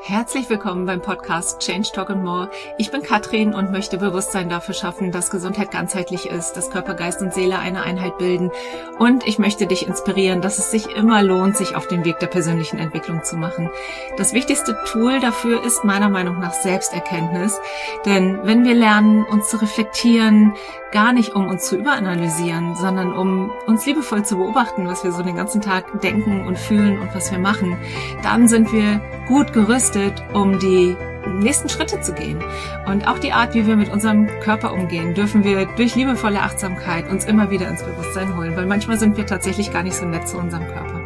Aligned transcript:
Herzlich 0.00 0.48
willkommen 0.48 0.86
beim 0.86 1.02
Podcast 1.02 1.58
Change 1.58 1.90
Talk 1.92 2.08
and 2.10 2.24
More. 2.24 2.50
Ich 2.78 2.92
bin 2.92 3.02
Katrin 3.02 3.52
und 3.52 3.72
möchte 3.72 3.98
Bewusstsein 3.98 4.48
dafür 4.48 4.72
schaffen, 4.72 5.10
dass 5.10 5.28
Gesundheit 5.28 5.72
ganzheitlich 5.72 6.26
ist, 6.26 6.52
dass 6.52 6.70
Körper, 6.70 6.94
Geist 6.94 7.20
und 7.20 7.34
Seele 7.34 7.58
eine 7.58 7.82
Einheit 7.82 8.16
bilden. 8.16 8.50
Und 8.98 9.26
ich 9.26 9.38
möchte 9.38 9.66
dich 9.66 9.86
inspirieren, 9.86 10.40
dass 10.40 10.58
es 10.58 10.70
sich 10.70 10.94
immer 10.94 11.22
lohnt, 11.22 11.56
sich 11.56 11.74
auf 11.74 11.88
den 11.88 12.04
Weg 12.04 12.20
der 12.20 12.28
persönlichen 12.28 12.78
Entwicklung 12.78 13.24
zu 13.24 13.36
machen. 13.36 13.70
Das 14.16 14.32
wichtigste 14.32 14.78
Tool 14.84 15.20
dafür 15.20 15.64
ist 15.64 15.84
meiner 15.84 16.08
Meinung 16.08 16.38
nach 16.38 16.52
Selbsterkenntnis. 16.52 17.60
Denn 18.06 18.38
wenn 18.44 18.64
wir 18.64 18.74
lernen, 18.74 19.24
uns 19.24 19.48
zu 19.48 19.60
reflektieren, 19.60 20.54
gar 20.92 21.12
nicht 21.12 21.34
um 21.34 21.48
uns 21.48 21.66
zu 21.66 21.76
überanalysieren, 21.76 22.76
sondern 22.76 23.12
um 23.12 23.50
uns 23.66 23.84
liebevoll 23.84 24.24
zu 24.24 24.36
beobachten, 24.36 24.86
was 24.86 25.04
wir 25.04 25.12
so 25.12 25.22
den 25.22 25.36
ganzen 25.36 25.60
Tag 25.60 26.00
denken 26.00 26.46
und 26.46 26.58
fühlen 26.58 26.98
und 27.00 27.14
was 27.14 27.30
wir 27.30 27.38
machen, 27.38 27.76
dann 28.22 28.48
sind 28.48 28.72
wir 28.72 29.02
gut 29.26 29.52
gerüstet, 29.52 29.87
um 30.34 30.58
die 30.58 30.96
nächsten 31.26 31.68
Schritte 31.68 32.00
zu 32.00 32.12
gehen. 32.12 32.42
Und 32.86 33.06
auch 33.06 33.18
die 33.18 33.32
Art, 33.32 33.54
wie 33.54 33.66
wir 33.66 33.76
mit 33.76 33.90
unserem 33.90 34.26
Körper 34.40 34.72
umgehen, 34.72 35.14
dürfen 35.14 35.44
wir 35.44 35.66
durch 35.76 35.94
liebevolle 35.94 36.42
Achtsamkeit 36.42 37.10
uns 37.10 37.24
immer 37.24 37.50
wieder 37.50 37.68
ins 37.68 37.82
Bewusstsein 37.82 38.36
holen, 38.36 38.56
weil 38.56 38.66
manchmal 38.66 38.98
sind 38.98 39.16
wir 39.16 39.26
tatsächlich 39.26 39.72
gar 39.72 39.82
nicht 39.82 39.96
so 39.96 40.06
nett 40.06 40.28
zu 40.28 40.38
unserem 40.38 40.66
Körper. 40.66 41.00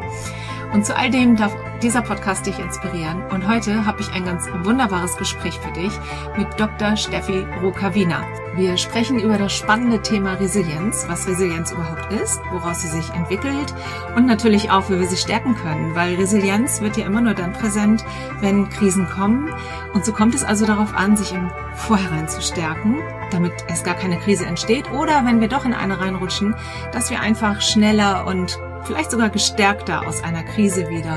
Und 0.72 0.86
zu 0.86 0.96
all 0.96 1.10
dem 1.10 1.36
darf 1.36 1.54
dieser 1.82 2.02
Podcast 2.02 2.46
dich 2.46 2.58
inspirieren. 2.58 3.22
Und 3.30 3.46
heute 3.46 3.84
habe 3.84 4.00
ich 4.00 4.10
ein 4.12 4.24
ganz 4.24 4.48
wunderbares 4.62 5.16
Gespräch 5.16 5.58
für 5.58 5.72
dich 5.72 5.92
mit 6.36 6.48
Dr. 6.58 6.96
Steffi 6.96 7.46
Rukavina. 7.62 8.41
Wir 8.54 8.76
sprechen 8.76 9.18
über 9.18 9.38
das 9.38 9.54
spannende 9.54 10.02
Thema 10.02 10.34
Resilienz, 10.34 11.06
was 11.08 11.26
Resilienz 11.26 11.72
überhaupt 11.72 12.12
ist, 12.12 12.38
woraus 12.50 12.82
sie 12.82 12.88
sich 12.88 13.08
entwickelt 13.14 13.72
und 14.14 14.26
natürlich 14.26 14.70
auch, 14.70 14.90
wie 14.90 15.00
wir 15.00 15.06
sie 15.06 15.16
stärken 15.16 15.56
können, 15.56 15.94
weil 15.94 16.16
Resilienz 16.16 16.82
wird 16.82 16.98
ja 16.98 17.06
immer 17.06 17.22
nur 17.22 17.32
dann 17.32 17.54
präsent, 17.54 18.04
wenn 18.40 18.68
Krisen 18.68 19.08
kommen. 19.08 19.50
Und 19.94 20.04
so 20.04 20.12
kommt 20.12 20.34
es 20.34 20.44
also 20.44 20.66
darauf 20.66 20.94
an, 20.94 21.16
sich 21.16 21.32
im 21.32 21.50
Vorhinein 21.74 22.28
zu 22.28 22.42
stärken, 22.42 22.98
damit 23.30 23.52
es 23.68 23.84
gar 23.84 23.94
keine 23.94 24.18
Krise 24.18 24.44
entsteht 24.44 24.90
oder 24.92 25.24
wenn 25.24 25.40
wir 25.40 25.48
doch 25.48 25.64
in 25.64 25.72
eine 25.72 25.98
reinrutschen, 25.98 26.54
dass 26.92 27.08
wir 27.10 27.20
einfach 27.20 27.62
schneller 27.62 28.26
und 28.26 28.60
vielleicht 28.84 29.12
sogar 29.12 29.30
gestärkter 29.30 30.06
aus 30.06 30.22
einer 30.22 30.42
Krise 30.42 30.90
wieder 30.90 31.16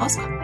rauskommen. 0.00 0.38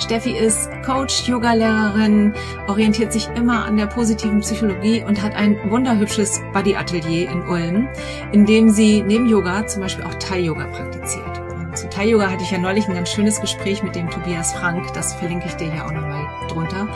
Steffi 0.00 0.36
ist 0.36 0.70
Coach, 0.84 1.28
Yogalehrerin, 1.28 2.32
orientiert 2.66 3.12
sich 3.12 3.28
immer 3.36 3.64
an 3.66 3.76
der 3.76 3.86
positiven 3.86 4.40
Psychologie 4.40 5.04
und 5.06 5.22
hat 5.22 5.34
ein 5.34 5.58
wunderhübsches 5.70 6.40
Body-Atelier 6.52 7.30
in 7.30 7.42
Ulm, 7.42 7.88
in 8.32 8.46
dem 8.46 8.70
sie 8.70 9.02
neben 9.02 9.28
Yoga 9.28 9.66
zum 9.66 9.82
Beispiel 9.82 10.04
auch 10.04 10.14
Thai-Yoga 10.14 10.64
praktiziert. 10.64 11.40
Und 11.50 11.76
zu 11.76 11.88
Thai-Yoga 11.88 12.30
hatte 12.30 12.42
ich 12.42 12.50
ja 12.50 12.58
neulich 12.58 12.88
ein 12.88 12.94
ganz 12.94 13.10
schönes 13.10 13.40
Gespräch 13.40 13.82
mit 13.82 13.94
dem 13.94 14.10
Tobias 14.10 14.54
Frank, 14.54 14.92
das 14.94 15.14
verlinke 15.14 15.46
ich 15.46 15.54
dir 15.54 15.70
hier 15.70 15.84
auch 15.84 15.92
nochmal 15.92 16.26
drunter. 16.48 16.88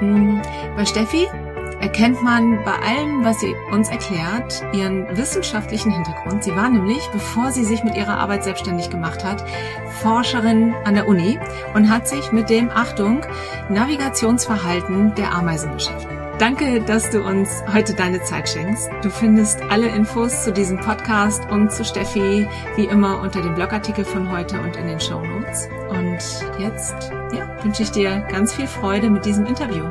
Hm, 0.00 0.42
bei 0.76 0.84
Steffi 0.84 1.28
erkennt 1.84 2.22
man 2.22 2.64
bei 2.64 2.72
allem, 2.72 3.26
was 3.26 3.40
sie 3.40 3.54
uns 3.70 3.90
erklärt, 3.90 4.64
ihren 4.72 5.06
wissenschaftlichen 5.18 5.92
Hintergrund. 5.92 6.42
Sie 6.42 6.56
war 6.56 6.70
nämlich, 6.70 7.06
bevor 7.12 7.52
sie 7.52 7.62
sich 7.62 7.84
mit 7.84 7.94
ihrer 7.94 8.16
Arbeit 8.16 8.42
selbstständig 8.42 8.88
gemacht 8.88 9.22
hat, 9.22 9.44
Forscherin 10.00 10.74
an 10.84 10.94
der 10.94 11.06
Uni 11.06 11.38
und 11.74 11.90
hat 11.90 12.08
sich 12.08 12.32
mit 12.32 12.48
dem, 12.48 12.70
Achtung, 12.70 13.20
Navigationsverhalten 13.68 15.14
der 15.14 15.34
Ameisen 15.34 15.74
beschäftigt. 15.74 16.10
Danke, 16.38 16.80
dass 16.80 17.10
du 17.10 17.22
uns 17.22 17.62
heute 17.70 17.92
deine 17.92 18.22
Zeit 18.22 18.48
schenkst. 18.48 18.88
Du 19.02 19.10
findest 19.10 19.60
alle 19.64 19.88
Infos 19.88 20.42
zu 20.42 20.54
diesem 20.54 20.80
Podcast 20.80 21.44
und 21.50 21.70
zu 21.70 21.84
Steffi 21.84 22.48
wie 22.76 22.86
immer 22.86 23.20
unter 23.20 23.42
dem 23.42 23.54
Blogartikel 23.54 24.06
von 24.06 24.32
heute 24.32 24.58
und 24.58 24.74
in 24.76 24.86
den 24.86 25.00
Show 25.00 25.20
Notes. 25.20 25.68
Und 25.90 26.18
jetzt 26.58 27.12
ja, 27.36 27.62
wünsche 27.62 27.82
ich 27.82 27.90
dir 27.90 28.20
ganz 28.30 28.54
viel 28.54 28.66
Freude 28.66 29.10
mit 29.10 29.26
diesem 29.26 29.44
Interview. 29.44 29.84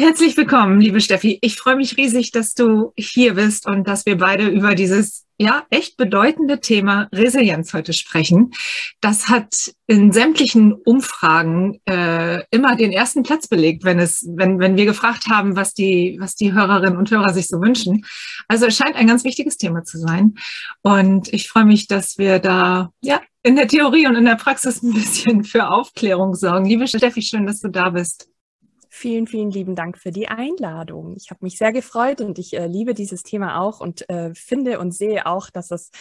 Herzlich 0.00 0.36
willkommen, 0.36 0.80
liebe 0.80 1.00
Steffi. 1.00 1.38
Ich 1.42 1.56
freue 1.56 1.74
mich 1.74 1.96
riesig, 1.96 2.30
dass 2.30 2.54
du 2.54 2.92
hier 2.96 3.34
bist 3.34 3.66
und 3.66 3.88
dass 3.88 4.06
wir 4.06 4.16
beide 4.16 4.46
über 4.46 4.76
dieses 4.76 5.26
ja 5.38 5.66
echt 5.70 5.96
bedeutende 5.96 6.60
Thema 6.60 7.08
Resilienz 7.12 7.74
heute 7.74 7.92
sprechen. 7.92 8.52
Das 9.00 9.28
hat 9.28 9.72
in 9.88 10.12
sämtlichen 10.12 10.72
Umfragen 10.72 11.80
äh, 11.84 12.44
immer 12.52 12.76
den 12.76 12.92
ersten 12.92 13.24
Platz 13.24 13.48
belegt, 13.48 13.82
wenn 13.82 13.98
es, 13.98 14.24
wenn, 14.36 14.60
wenn 14.60 14.76
wir 14.76 14.84
gefragt 14.84 15.24
haben, 15.28 15.56
was 15.56 15.74
die, 15.74 16.16
was 16.20 16.36
die 16.36 16.52
Hörerinnen 16.52 16.96
und 16.96 17.10
Hörer 17.10 17.34
sich 17.34 17.48
so 17.48 17.60
wünschen. 17.60 18.04
Also 18.46 18.66
es 18.66 18.76
scheint 18.76 18.94
ein 18.94 19.08
ganz 19.08 19.24
wichtiges 19.24 19.56
Thema 19.56 19.82
zu 19.82 19.98
sein. 19.98 20.36
Und 20.82 21.32
ich 21.32 21.48
freue 21.48 21.64
mich, 21.64 21.88
dass 21.88 22.18
wir 22.18 22.38
da 22.38 22.92
ja 23.02 23.20
in 23.42 23.56
der 23.56 23.66
Theorie 23.66 24.06
und 24.06 24.14
in 24.14 24.26
der 24.26 24.36
Praxis 24.36 24.80
ein 24.80 24.92
bisschen 24.94 25.42
für 25.42 25.68
Aufklärung 25.70 26.36
sorgen. 26.36 26.66
Liebe 26.66 26.86
Steffi, 26.86 27.20
schön, 27.20 27.46
dass 27.46 27.58
du 27.58 27.68
da 27.68 27.90
bist. 27.90 28.28
Vielen, 28.98 29.28
vielen 29.28 29.52
lieben 29.52 29.76
Dank 29.76 29.96
für 29.96 30.10
die 30.10 30.26
Einladung. 30.26 31.14
Ich 31.16 31.30
habe 31.30 31.44
mich 31.44 31.56
sehr 31.56 31.72
gefreut 31.72 32.20
und 32.20 32.36
ich 32.36 32.54
äh, 32.54 32.66
liebe 32.66 32.94
dieses 32.94 33.22
Thema 33.22 33.60
auch 33.60 33.78
und 33.78 34.10
äh, 34.10 34.34
finde 34.34 34.80
und 34.80 34.90
sehe 34.90 35.24
auch, 35.24 35.50
dass 35.50 35.70
es 35.70 35.92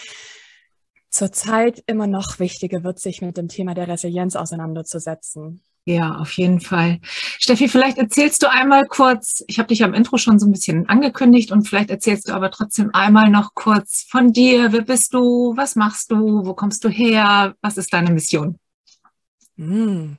zurzeit 1.11 1.83
immer 1.85 2.07
noch 2.07 2.39
wichtiger 2.39 2.83
wird, 2.83 2.97
sich 2.99 3.21
mit 3.21 3.37
dem 3.37 3.49
Thema 3.49 3.75
der 3.75 3.87
Resilienz 3.87 4.35
auseinanderzusetzen. 4.35 5.61
Ja, 5.85 6.15
auf 6.15 6.31
jeden 6.37 6.59
Fall. 6.59 6.97
Steffi, 7.03 7.67
vielleicht 7.67 7.99
erzählst 7.99 8.41
du 8.41 8.49
einmal 8.49 8.87
kurz, 8.87 9.43
ich 9.45 9.59
habe 9.59 9.67
dich 9.67 9.83
am 9.83 9.93
Intro 9.93 10.17
schon 10.17 10.39
so 10.39 10.47
ein 10.47 10.51
bisschen 10.51 10.89
angekündigt 10.89 11.51
und 11.51 11.67
vielleicht 11.67 11.91
erzählst 11.91 12.27
du 12.27 12.33
aber 12.33 12.49
trotzdem 12.49 12.89
einmal 12.93 13.29
noch 13.29 13.53
kurz 13.53 14.07
von 14.09 14.33
dir. 14.33 14.71
Wer 14.71 14.81
bist 14.81 15.13
du? 15.13 15.53
Was 15.55 15.75
machst 15.75 16.09
du? 16.09 16.43
Wo 16.43 16.55
kommst 16.55 16.83
du 16.83 16.89
her? 16.89 17.53
Was 17.61 17.77
ist 17.77 17.93
deine 17.93 18.09
Mission? 18.09 18.57
Mm. 19.55 20.15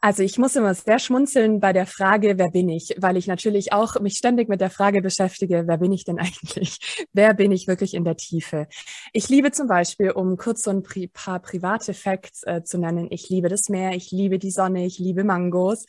Also 0.00 0.22
ich 0.22 0.38
muss 0.38 0.56
immer 0.56 0.74
sehr 0.74 0.98
schmunzeln 0.98 1.60
bei 1.60 1.72
der 1.72 1.86
Frage, 1.86 2.38
wer 2.38 2.50
bin 2.50 2.68
ich, 2.68 2.94
weil 2.98 3.16
ich 3.16 3.26
natürlich 3.26 3.72
auch 3.72 3.98
mich 4.00 4.16
ständig 4.16 4.48
mit 4.48 4.60
der 4.60 4.70
Frage 4.70 5.02
beschäftige, 5.02 5.64
wer 5.66 5.78
bin 5.78 5.92
ich 5.92 6.04
denn 6.04 6.18
eigentlich? 6.18 7.06
Wer 7.12 7.34
bin 7.34 7.52
ich 7.52 7.66
wirklich 7.66 7.94
in 7.94 8.04
der 8.04 8.16
Tiefe? 8.16 8.68
Ich 9.12 9.28
liebe 9.28 9.50
zum 9.50 9.66
Beispiel, 9.66 10.10
um 10.10 10.36
kurz 10.36 10.62
so 10.62 10.70
ein 10.70 10.82
paar 11.12 11.40
private 11.40 11.94
Facts 11.94 12.42
äh, 12.44 12.62
zu 12.62 12.78
nennen, 12.78 13.08
ich 13.10 13.28
liebe 13.28 13.48
das 13.48 13.68
Meer, 13.68 13.94
ich 13.94 14.10
liebe 14.10 14.38
die 14.38 14.50
Sonne, 14.50 14.86
ich 14.86 14.98
liebe 14.98 15.24
Mangos, 15.24 15.86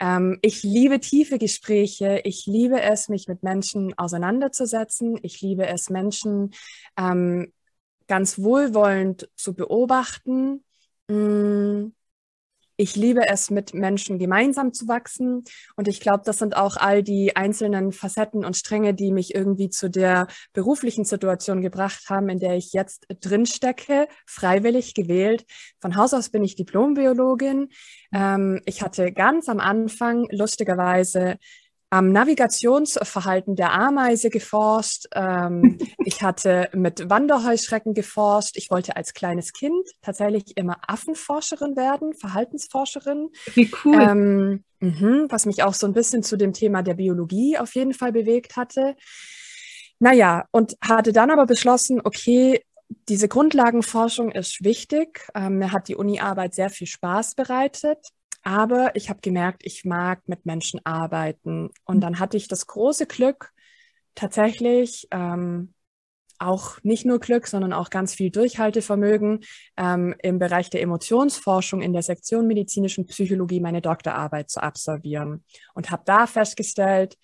ähm, 0.00 0.38
ich 0.42 0.62
liebe 0.62 1.00
tiefe 1.00 1.38
Gespräche, 1.38 2.20
ich 2.24 2.46
liebe 2.46 2.80
es, 2.80 3.08
mich 3.08 3.28
mit 3.28 3.42
Menschen 3.42 3.96
auseinanderzusetzen, 3.96 5.18
ich 5.22 5.40
liebe 5.40 5.66
es, 5.66 5.90
Menschen 5.90 6.52
ähm, 6.96 7.52
ganz 8.08 8.38
wohlwollend 8.38 9.28
zu 9.36 9.54
beobachten. 9.54 10.64
Mh, 11.08 11.16
mm, 11.16 11.92
ich 12.82 12.96
liebe 12.96 13.28
es, 13.28 13.48
mit 13.48 13.74
Menschen 13.74 14.18
gemeinsam 14.18 14.72
zu 14.72 14.88
wachsen. 14.88 15.44
Und 15.76 15.86
ich 15.86 16.00
glaube, 16.00 16.22
das 16.24 16.40
sind 16.40 16.56
auch 16.56 16.76
all 16.76 17.04
die 17.04 17.36
einzelnen 17.36 17.92
Facetten 17.92 18.44
und 18.44 18.56
Stränge, 18.56 18.92
die 18.92 19.12
mich 19.12 19.36
irgendwie 19.36 19.70
zu 19.70 19.88
der 19.88 20.26
beruflichen 20.52 21.04
Situation 21.04 21.62
gebracht 21.62 22.10
haben, 22.10 22.28
in 22.28 22.40
der 22.40 22.56
ich 22.56 22.72
jetzt 22.72 23.06
drin 23.20 23.46
stecke, 23.46 24.08
freiwillig 24.26 24.94
gewählt. 24.94 25.44
Von 25.80 25.94
Haus 25.94 26.12
aus 26.12 26.30
bin 26.30 26.42
ich 26.42 26.56
Diplombiologin. 26.56 27.68
Ähm, 28.12 28.60
ich 28.66 28.82
hatte 28.82 29.12
ganz 29.12 29.48
am 29.48 29.60
Anfang 29.60 30.26
lustigerweise 30.32 31.36
am 31.92 32.10
Navigationsverhalten 32.10 33.54
der 33.54 33.74
Ameise 33.74 34.30
geforscht. 34.30 35.08
Ähm, 35.14 35.76
ich 36.06 36.22
hatte 36.22 36.70
mit 36.72 37.10
Wanderheuschrecken 37.10 37.92
geforscht. 37.92 38.56
Ich 38.56 38.70
wollte 38.70 38.96
als 38.96 39.12
kleines 39.12 39.52
Kind 39.52 39.86
tatsächlich 40.00 40.56
immer 40.56 40.78
Affenforscherin 40.86 41.76
werden, 41.76 42.14
Verhaltensforscherin. 42.14 43.28
Wie 43.52 43.70
cool. 43.84 44.00
Ähm, 44.00 44.64
mh, 44.80 45.26
was 45.28 45.44
mich 45.44 45.62
auch 45.64 45.74
so 45.74 45.86
ein 45.86 45.92
bisschen 45.92 46.22
zu 46.22 46.38
dem 46.38 46.54
Thema 46.54 46.82
der 46.82 46.94
Biologie 46.94 47.58
auf 47.58 47.74
jeden 47.74 47.92
Fall 47.92 48.12
bewegt 48.12 48.56
hatte. 48.56 48.96
Naja, 49.98 50.46
und 50.50 50.76
hatte 50.82 51.12
dann 51.12 51.30
aber 51.30 51.44
beschlossen, 51.44 52.00
okay, 52.02 52.64
diese 53.10 53.28
Grundlagenforschung 53.28 54.32
ist 54.32 54.64
wichtig. 54.64 55.28
Ähm, 55.34 55.58
mir 55.58 55.72
hat 55.72 55.88
die 55.88 55.96
Uni-Arbeit 55.96 56.54
sehr 56.54 56.70
viel 56.70 56.86
Spaß 56.86 57.34
bereitet. 57.34 57.98
Aber 58.42 58.94
ich 58.96 59.08
habe 59.08 59.20
gemerkt, 59.20 59.62
ich 59.64 59.84
mag 59.84 60.28
mit 60.28 60.46
Menschen 60.46 60.80
arbeiten. 60.84 61.70
Und 61.84 62.00
dann 62.00 62.18
hatte 62.18 62.36
ich 62.36 62.48
das 62.48 62.66
große 62.66 63.06
Glück, 63.06 63.52
tatsächlich 64.14 65.08
ähm, 65.10 65.74
auch 66.38 66.82
nicht 66.82 67.06
nur 67.06 67.20
Glück, 67.20 67.46
sondern 67.46 67.72
auch 67.72 67.88
ganz 67.88 68.14
viel 68.14 68.30
Durchhaltevermögen 68.30 69.40
ähm, 69.76 70.14
im 70.22 70.38
Bereich 70.38 70.70
der 70.70 70.82
Emotionsforschung 70.82 71.80
in 71.80 71.92
der 71.92 72.02
Sektion 72.02 72.46
medizinischen 72.46 73.06
Psychologie 73.06 73.60
meine 73.60 73.80
Doktorarbeit 73.80 74.50
zu 74.50 74.60
absolvieren 74.62 75.44
und 75.74 75.90
habe 75.90 76.02
da 76.04 76.26
festgestellt, 76.26 77.16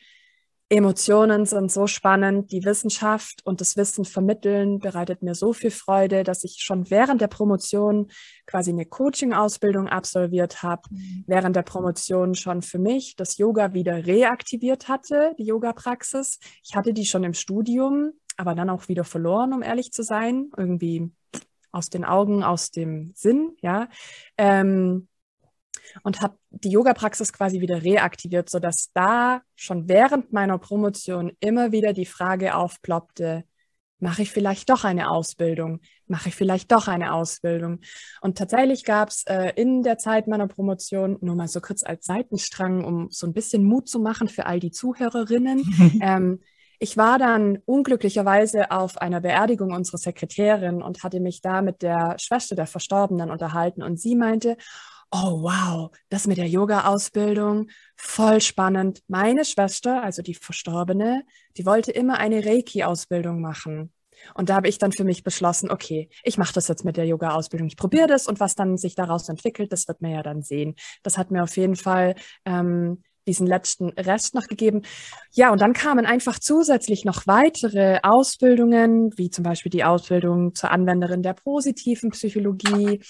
Emotionen 0.70 1.47
sind 1.47 1.73
so 1.73 1.87
spannend. 1.87 2.53
Die 2.53 2.65
Wissenschaft 2.65 3.41
und 3.44 3.62
das 3.62 3.79
Wissen 3.79 4.05
vermitteln 4.05 4.81
bereitet 4.81 5.23
mir 5.23 5.35
so 5.35 5.55
viel 5.55 5.70
Freude, 5.70 6.25
dass 6.25 6.44
ich 6.44 6.59
schon 6.59 6.91
während 6.91 7.23
der 7.23 7.29
Promotion 7.29 8.09
quasi 8.47 8.70
eine 8.70 8.85
Coaching-Ausbildung 8.85 9.88
absolviert 9.88 10.62
habe, 10.62 10.82
mhm. 10.91 11.25
während 11.26 11.56
der 11.56 11.62
Promotion 11.62 12.35
schon 12.35 12.61
für 12.61 12.79
mich 12.79 13.17
das 13.17 13.38
Yoga 13.38 13.73
wieder 13.73 14.06
reaktiviert 14.06 14.88
hatte, 14.88 15.35
die 15.38 15.47
Yoga-Praxis. 15.47 16.38
Ich 16.62 16.76
hatte 16.76 16.93
die 16.93 17.06
schon 17.06 17.25
im 17.25 17.35
Studium, 17.35 18.12
aber 18.37 18.55
dann 18.55 18.69
auch 18.69 18.88
wieder 18.88 19.05
verloren, 19.05 19.55
um 19.55 19.62
ehrlich 19.62 19.93
zu 19.93 20.03
sein. 20.03 20.50
Irgendwie 20.56 21.11
aus 21.73 21.88
den 21.88 22.05
Augen, 22.05 22.43
aus 22.43 22.71
dem 22.71 23.12
Sinn, 23.14 23.56
ja. 23.62 23.88
Ähm, 24.37 25.09
und 26.02 26.20
habe 26.20 26.37
die 26.50 26.70
Yoga-Praxis 26.70 27.32
quasi 27.32 27.61
wieder 27.61 27.82
reaktiviert, 27.82 28.50
sodass 28.50 28.90
da 28.94 29.43
schon 29.56 29.88
während 29.88 30.32
meiner 30.32 30.58
Promotion 30.58 31.32
immer 31.40 31.73
wieder 31.73 31.93
die 31.93 32.06
Frage 32.06 32.55
aufploppte, 32.55 33.44
mache 34.00 34.23
ich 34.23 34.31
vielleicht 34.31 34.70
doch 34.70 34.85
eine 34.85 35.11
Ausbildung? 35.11 35.81
Mache 36.06 36.29
ich 36.29 36.37
vielleicht 36.37 36.70
doch 36.70 36.88
eine 36.88 37.12
Ausbildung? 37.12 37.81
Und 38.20 38.38
tatsächlich 38.38 38.85
gab 38.85 39.08
es 39.08 39.25
äh, 39.26 39.52
in 39.56 39.82
der 39.82 39.99
Zeit 39.99 40.29
meiner 40.29 40.46
Promotion, 40.46 41.19
nur 41.20 41.35
mal 41.35 41.49
so 41.49 41.61
kurz 41.61 41.82
als 41.82 42.06
Seitenstrang, 42.06 42.85
um 42.85 43.08
so 43.11 43.26
ein 43.26 43.32
bisschen 43.32 43.64
Mut 43.64 43.88
zu 43.88 43.99
machen 43.99 44.29
für 44.29 44.46
all 44.46 44.61
die 44.61 44.70
Zuhörerinnen, 44.70 45.99
ähm, 46.02 46.40
ich 46.81 46.96
war 46.96 47.19
dann 47.19 47.58
unglücklicherweise 47.64 48.70
auf 48.70 48.99
einer 48.99 49.20
Beerdigung 49.20 49.73
unserer 49.73 49.99
Sekretärin 49.99 50.81
und 50.81 51.02
hatte 51.02 51.19
mich 51.19 51.40
da 51.40 51.61
mit 51.61 51.82
der 51.82 52.17
Schwester 52.20 52.55
der 52.55 52.67
Verstorbenen 52.67 53.31
unterhalten 53.31 53.82
und 53.82 53.99
sie 53.99 54.14
meinte, 54.14 54.56
oh 55.10 55.43
wow, 55.43 55.90
das 56.08 56.26
mit 56.26 56.38
der 56.38 56.49
Yoga-Ausbildung, 56.49 57.69
voll 57.96 58.40
spannend. 58.40 59.00
Meine 59.08 59.44
Schwester, 59.44 60.02
also 60.02 60.22
die 60.22 60.34
Verstorbene, 60.34 61.25
die 61.56 61.66
wollte 61.66 61.93
immer 61.93 62.19
eine 62.19 62.44
Reiki-Ausbildung 62.44 63.40
machen. 63.40 63.93
Und 64.34 64.50
da 64.50 64.56
habe 64.56 64.69
ich 64.69 64.78
dann 64.78 64.93
für 64.93 65.05
mich 65.05 65.22
beschlossen, 65.22 65.70
okay, 65.70 66.08
ich 66.25 66.38
mache 66.38 66.52
das 66.52 66.69
jetzt 66.69 66.84
mit 66.84 66.96
der 66.96 67.06
Yoga-Ausbildung. 67.06 67.69
Ich 67.69 67.76
probiere 67.76 68.08
das 68.08 68.26
und 68.26 68.40
was 68.40 68.55
dann 68.55 68.76
sich 68.76 68.94
daraus 68.94 69.28
entwickelt, 69.28 69.72
das 69.72 69.87
wird 69.88 70.02
man 70.02 70.10
ja 70.10 70.22
dann 70.22 70.43
sehen. 70.43 70.75
Das 71.02 71.19
hat 71.19 71.31
mir 71.31 71.43
auf 71.43 71.56
jeden 71.56 71.76
Fall 71.76 72.14
ähm, 72.44 73.02
diesen 73.26 73.46
letzten 73.46 73.90
Rest 73.90 74.34
noch 74.34 74.46
gegeben. 74.46 74.82
Ja, 75.32 75.52
und 75.52 75.61
dann 75.61 75.75
kamen 75.75 76.06
einfach 76.06 76.38
zusätzlich 76.38 77.04
noch 77.04 77.26
weitere 77.26 78.00
Ausbildungen, 78.02 79.12
wie 79.16 79.31
zum 79.31 79.44
Beispiel 79.44 79.70
die 79.70 79.84
Ausbildung 79.84 80.54
zur 80.54 80.70
Anwenderin 80.70 81.22
der 81.22 81.34
positiven 81.34 82.11
Psychologie, 82.11 83.00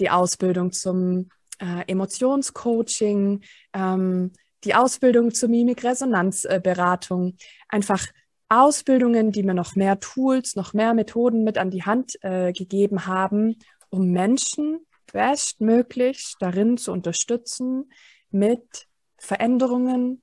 die 0.00 0.10
Ausbildung 0.10 0.72
zum 0.72 1.28
äh, 1.58 1.84
Emotionscoaching, 1.86 3.42
ähm, 3.72 4.32
die 4.64 4.74
Ausbildung 4.74 5.32
zur 5.32 5.48
Mimikresonanzberatung, 5.48 7.36
einfach 7.68 8.06
Ausbildungen, 8.48 9.30
die 9.30 9.42
mir 9.42 9.54
noch 9.54 9.76
mehr 9.76 10.00
Tools, 10.00 10.56
noch 10.56 10.72
mehr 10.72 10.94
Methoden 10.94 11.44
mit 11.44 11.58
an 11.58 11.70
die 11.70 11.84
Hand 11.84 12.16
äh, 12.22 12.52
gegeben 12.52 13.06
haben, 13.06 13.56
um 13.90 14.10
Menschen 14.10 14.80
bestmöglich 15.12 16.34
darin 16.40 16.76
zu 16.76 16.92
unterstützen, 16.92 17.90
mit 18.30 18.86
Veränderungen, 19.16 20.22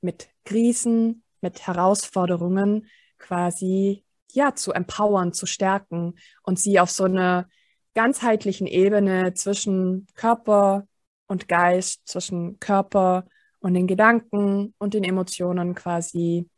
mit 0.00 0.28
Krisen, 0.44 1.22
mit 1.40 1.66
Herausforderungen 1.66 2.86
quasi 3.18 4.04
ja 4.32 4.54
zu 4.54 4.72
empowern, 4.72 5.32
zu 5.32 5.46
stärken 5.46 6.14
und 6.42 6.58
sie 6.58 6.80
auf 6.80 6.90
so 6.90 7.04
einer 7.04 7.48
ganzheitlichen 7.94 8.66
Ebene 8.66 9.34
zwischen 9.34 10.06
Körper 10.14 10.86
und 11.26 11.48
Geist, 11.48 12.02
zwischen 12.06 12.58
Körper 12.60 13.26
und 13.60 13.74
den 13.74 13.86
Gedanken 13.86 14.74
und 14.78 14.94
den 14.94 15.04
Emotionen 15.04 15.74
quasi 15.74 16.48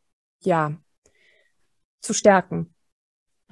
ja 0.40 0.76
zu 2.00 2.14
stärken. 2.14 2.74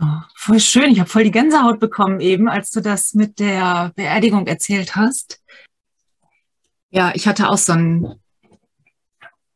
Oh, 0.00 0.20
voll 0.34 0.60
schön. 0.60 0.90
Ich 0.90 1.00
habe 1.00 1.10
voll 1.10 1.24
die 1.24 1.30
Gänsehaut 1.30 1.78
bekommen 1.78 2.20
eben, 2.20 2.48
als 2.48 2.70
du 2.70 2.80
das 2.80 3.12
mit 3.12 3.38
der 3.38 3.92
Beerdigung 3.96 4.46
erzählt 4.46 4.96
hast. 4.96 5.42
Ja, 6.88 7.12
ich 7.14 7.28
hatte 7.28 7.50
auch 7.50 7.58
so 7.58 7.72
einen, 7.72 8.20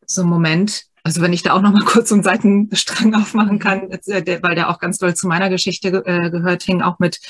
so 0.06 0.20
einen 0.20 0.30
Moment, 0.30 0.84
also 1.06 1.20
wenn 1.20 1.34
ich 1.34 1.42
da 1.42 1.52
auch 1.52 1.60
noch 1.60 1.72
mal 1.72 1.84
kurz 1.84 2.10
einen 2.10 2.22
Seitenstrang 2.22 3.14
aufmachen 3.14 3.58
kann, 3.58 3.90
äh, 3.90 4.42
weil 4.42 4.54
der 4.54 4.70
auch 4.70 4.78
ganz 4.78 4.96
doll 4.98 5.14
zu 5.14 5.28
meiner 5.28 5.50
Geschichte 5.50 5.88
äh, 6.06 6.30
gehört, 6.30 6.62
hing 6.62 6.80
auch 6.80 6.98
mit 6.98 7.20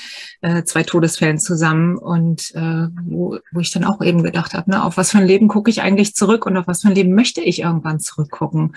äh, 0.41 0.63
zwei 0.63 0.83
Todesfällen 0.83 1.37
zusammen 1.37 1.97
und 1.97 2.53
wo, 2.55 3.37
wo 3.51 3.59
ich 3.59 3.71
dann 3.71 3.83
auch 3.83 4.01
eben 4.01 4.23
gedacht 4.23 4.53
habe, 4.53 4.71
ne, 4.71 4.83
auf 4.83 4.95
was 4.95 5.11
für 5.11 5.17
ein 5.17 5.27
Leben 5.27 5.49
gucke 5.49 5.69
ich 5.69 5.81
eigentlich 5.81 6.15
zurück 6.15 6.45
und 6.45 6.55
auf 6.55 6.67
was 6.67 6.81
für 6.81 6.87
ein 6.87 6.95
Leben 6.95 7.13
möchte 7.13 7.41
ich 7.41 7.59
irgendwann 7.59 7.99
zurückgucken 7.99 8.75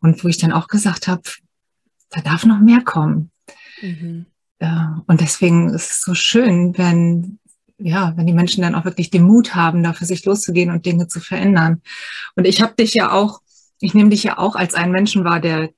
und 0.00 0.24
wo 0.24 0.28
ich 0.28 0.38
dann 0.38 0.52
auch 0.52 0.68
gesagt 0.68 1.08
habe, 1.08 1.22
da 2.10 2.22
darf 2.22 2.46
noch 2.46 2.60
mehr 2.60 2.80
kommen. 2.80 3.30
Mhm. 3.82 4.26
Und 5.06 5.20
deswegen 5.20 5.68
ist 5.68 5.90
es 5.90 6.02
so 6.02 6.14
schön, 6.14 6.76
wenn 6.78 7.38
ja, 7.78 8.12
wenn 8.16 8.26
die 8.26 8.32
Menschen 8.32 8.62
dann 8.62 8.74
auch 8.74 8.84
wirklich 8.84 9.10
den 9.10 9.22
Mut 9.22 9.54
haben, 9.54 9.82
da 9.82 9.92
für 9.92 10.04
sich 10.04 10.24
loszugehen 10.24 10.70
und 10.70 10.84
Dinge 10.84 11.06
zu 11.06 11.20
verändern. 11.20 11.82
Und 12.34 12.46
ich 12.46 12.60
habe 12.60 12.74
dich 12.74 12.94
ja 12.94 13.12
auch, 13.12 13.40
ich 13.80 13.94
nehme 13.94 14.10
dich 14.10 14.22
ja 14.22 14.38
auch 14.38 14.56
als 14.56 14.74
einen 14.74 14.92
Menschen 14.92 15.24
wahr, 15.24 15.40
der 15.40 15.70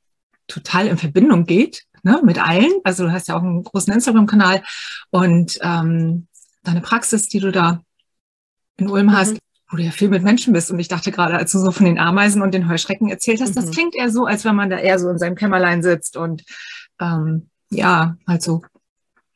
total 0.47 0.87
in 0.89 0.99
Verbindung 0.99 1.45
geht 1.45 1.85
ne, 2.03 2.21
mit 2.25 2.43
allen. 2.43 2.73
Also 2.85 3.05
du 3.05 3.13
hast 3.13 3.29
ja 3.29 3.37
auch 3.37 3.43
einen 3.43 3.65
großen 3.65 3.93
Instagram-Kanal 3.93 4.63
und 5.11 5.59
ähm, 5.63 6.27
deine 6.63 6.81
Praxis, 6.81 7.29
die 7.29 7.41
du 7.41 7.53
da 7.53 7.83
in 8.77 8.89
Ulm 8.89 9.07
mhm. 9.07 9.13
hast, 9.13 9.37
wo 9.71 9.77
du 9.77 9.83
ja 9.83 9.91
viel 9.91 10.09
mit 10.09 10.23
Menschen 10.23 10.53
bist. 10.53 10.71
Und 10.71 10.79
ich 10.79 10.89
dachte 10.89 11.13
gerade, 11.13 11.37
als 11.37 11.53
du 11.53 11.59
so 11.59 11.71
von 11.71 11.87
den 11.87 11.99
Ameisen 11.99 12.43
und 12.43 12.53
den 12.53 12.69
Heuschrecken 12.69 13.09
erzählt 13.09 13.41
hast, 13.41 13.51
mhm. 13.51 13.55
das 13.55 13.71
klingt 13.71 13.95
eher 13.95 14.11
so, 14.11 14.27
als 14.27 14.45
wenn 14.45 14.57
man 14.57 14.71
da 14.71 14.79
eher 14.79 14.99
so 14.99 15.09
in 15.09 15.19
seinem 15.19 15.37
Kämmerlein 15.37 15.83
sitzt 15.83 16.17
und 16.17 16.45
ähm, 17.01 17.49
ja, 17.71 18.17
halt 18.27 18.43
so 18.43 18.63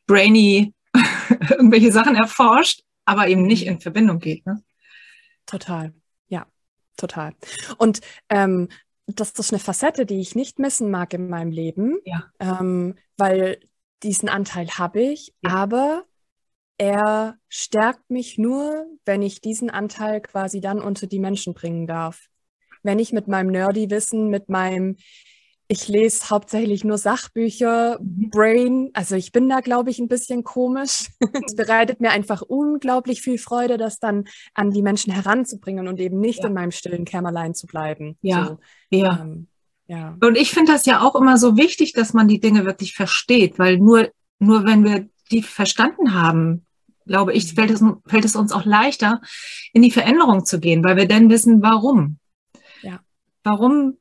brainy 0.06 0.74
irgendwelche 1.50 1.92
Sachen 1.92 2.16
erforscht, 2.16 2.82
aber 3.04 3.28
eben 3.28 3.42
nicht 3.42 3.66
in 3.66 3.80
Verbindung 3.80 4.18
geht. 4.18 4.44
Ne? 4.46 4.62
Total, 5.46 5.92
total. 6.96 7.34
Und 7.78 8.00
ähm, 8.28 8.68
das, 9.06 9.32
ist 9.32 9.52
eine 9.52 9.60
Facette, 9.60 10.06
die 10.06 10.20
ich 10.20 10.34
nicht 10.34 10.58
missen 10.58 10.90
mag 10.90 11.12
in 11.14 11.28
meinem 11.28 11.50
Leben, 11.50 11.98
ja. 12.04 12.24
ähm, 12.40 12.96
weil 13.16 13.60
diesen 14.02 14.28
Anteil 14.28 14.68
habe 14.70 15.00
ich, 15.00 15.34
ja. 15.42 15.50
aber 15.50 16.04
er 16.78 17.36
stärkt 17.48 18.10
mich 18.10 18.38
nur, 18.38 18.86
wenn 19.04 19.22
ich 19.22 19.40
diesen 19.40 19.70
Anteil 19.70 20.20
quasi 20.20 20.60
dann 20.60 20.80
unter 20.80 21.06
die 21.06 21.20
Menschen 21.20 21.54
bringen 21.54 21.86
darf. 21.86 22.28
Wenn 22.82 22.98
ich 22.98 23.12
mit 23.12 23.28
meinem 23.28 23.50
Nerdy-Wissen, 23.50 24.28
mit 24.28 24.48
meinem 24.48 24.96
ich 25.66 25.88
lese 25.88 26.30
hauptsächlich 26.30 26.84
nur 26.84 26.98
Sachbücher, 26.98 27.98
mhm. 28.00 28.30
Brain. 28.30 28.90
Also 28.92 29.16
ich 29.16 29.32
bin 29.32 29.48
da, 29.48 29.60
glaube 29.60 29.90
ich, 29.90 29.98
ein 29.98 30.08
bisschen 30.08 30.44
komisch. 30.44 31.08
es 31.46 31.56
bereitet 31.56 32.00
mir 32.00 32.10
einfach 32.10 32.42
unglaublich 32.42 33.22
viel 33.22 33.38
Freude, 33.38 33.78
das 33.78 33.98
dann 33.98 34.24
an 34.52 34.70
die 34.70 34.82
Menschen 34.82 35.12
heranzubringen 35.12 35.88
und 35.88 36.00
eben 36.00 36.20
nicht 36.20 36.40
ja. 36.40 36.48
in 36.48 36.54
meinem 36.54 36.70
stillen 36.70 37.04
Kämmerlein 37.04 37.54
zu 37.54 37.66
bleiben. 37.66 38.18
Ja, 38.20 38.46
so, 38.46 38.58
ja. 38.90 39.20
Ähm, 39.22 39.48
ja. 39.86 40.16
Und 40.20 40.36
ich 40.36 40.50
finde 40.50 40.72
das 40.72 40.86
ja 40.86 41.02
auch 41.02 41.14
immer 41.14 41.36
so 41.36 41.56
wichtig, 41.56 41.92
dass 41.92 42.14
man 42.14 42.28
die 42.28 42.40
Dinge 42.40 42.64
wirklich 42.64 42.94
versteht, 42.94 43.58
weil 43.58 43.78
nur, 43.78 44.10
nur 44.38 44.64
wenn 44.64 44.84
wir 44.84 45.08
die 45.30 45.42
verstanden 45.42 46.14
haben, 46.14 46.66
glaube 47.06 47.34
ich, 47.34 47.54
fällt 47.54 47.70
es, 47.70 47.82
fällt 48.06 48.24
es 48.24 48.36
uns 48.36 48.52
auch 48.52 48.64
leichter, 48.64 49.20
in 49.72 49.82
die 49.82 49.90
Veränderung 49.90 50.44
zu 50.44 50.58
gehen, 50.58 50.82
weil 50.84 50.96
wir 50.96 51.06
dann 51.06 51.28
wissen, 51.28 51.62
warum. 51.62 52.18
Ja. 52.82 53.00
Warum 53.42 53.98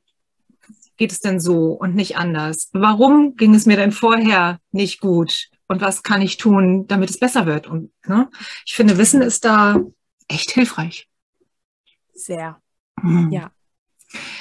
geht 0.96 1.12
es 1.12 1.20
denn 1.20 1.40
so 1.40 1.72
und 1.72 1.94
nicht 1.94 2.16
anders? 2.16 2.70
Warum 2.72 3.36
ging 3.36 3.54
es 3.54 3.66
mir 3.66 3.76
denn 3.76 3.92
vorher 3.92 4.60
nicht 4.72 5.00
gut? 5.00 5.48
Und 5.66 5.80
was 5.80 6.02
kann 6.02 6.22
ich 6.22 6.36
tun, 6.36 6.86
damit 6.86 7.10
es 7.10 7.18
besser 7.18 7.46
wird? 7.46 7.66
Und 7.66 7.90
ne, 8.06 8.30
ich 8.66 8.74
finde, 8.74 8.98
Wissen 8.98 9.22
ist 9.22 9.44
da 9.44 9.80
echt 10.28 10.50
hilfreich. 10.50 11.08
Sehr. 12.14 12.60
Mhm. 13.02 13.32
Ja. 13.32 13.50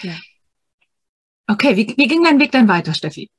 ja. 0.02 0.16
Okay, 1.48 1.76
wie, 1.76 1.94
wie 1.98 2.08
ging 2.08 2.24
dein 2.24 2.40
Weg 2.40 2.52
dann 2.52 2.68
weiter, 2.68 2.94
Steffi? 2.94 3.30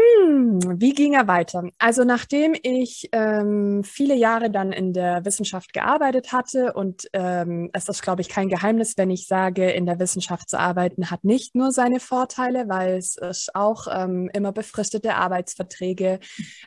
Hm, 0.00 0.80
wie 0.80 0.92
ging 0.92 1.14
er 1.14 1.26
weiter? 1.26 1.64
Also 1.78 2.04
nachdem 2.04 2.54
ich 2.62 3.08
ähm, 3.12 3.82
viele 3.84 4.14
Jahre 4.14 4.50
dann 4.50 4.72
in 4.72 4.92
der 4.92 5.24
Wissenschaft 5.24 5.72
gearbeitet 5.72 6.32
hatte 6.32 6.72
und 6.72 7.08
ähm, 7.12 7.70
es 7.72 7.88
ist, 7.88 8.02
glaube 8.02 8.22
ich, 8.22 8.28
kein 8.28 8.48
Geheimnis, 8.48 8.96
wenn 8.96 9.10
ich 9.10 9.26
sage, 9.26 9.70
in 9.70 9.86
der 9.86 9.98
Wissenschaft 9.98 10.48
zu 10.48 10.58
arbeiten 10.58 11.10
hat 11.10 11.24
nicht 11.24 11.54
nur 11.54 11.72
seine 11.72 12.00
Vorteile, 12.00 12.68
weil 12.68 12.96
es 12.96 13.16
ist 13.16 13.54
auch 13.54 13.86
ähm, 13.90 14.30
immer 14.32 14.52
befristete 14.52 15.14
Arbeitsverträge. 15.14 16.20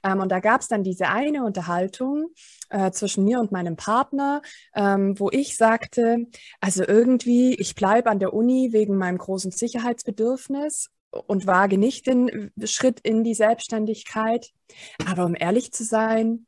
Ähm, 0.03 0.19
und 0.19 0.31
da 0.31 0.39
gab 0.39 0.61
es 0.61 0.67
dann 0.67 0.83
diese 0.83 1.07
eine 1.07 1.43
Unterhaltung 1.43 2.27
äh, 2.69 2.91
zwischen 2.91 3.23
mir 3.23 3.39
und 3.39 3.51
meinem 3.51 3.75
Partner, 3.77 4.41
ähm, 4.75 5.19
wo 5.19 5.29
ich 5.31 5.57
sagte, 5.57 6.27
also 6.59 6.83
irgendwie, 6.85 7.55
ich 7.55 7.75
bleibe 7.75 8.09
an 8.09 8.19
der 8.19 8.33
Uni 8.33 8.69
wegen 8.73 8.97
meinem 8.97 9.17
großen 9.17 9.51
Sicherheitsbedürfnis 9.51 10.89
und 11.27 11.47
wage 11.47 11.77
nicht 11.77 12.07
den 12.07 12.51
Schritt 12.63 12.99
in 13.01 13.23
die 13.23 13.35
Selbstständigkeit. 13.35 14.51
Aber 15.05 15.25
um 15.25 15.35
ehrlich 15.35 15.71
zu 15.71 15.83
sein, 15.83 16.47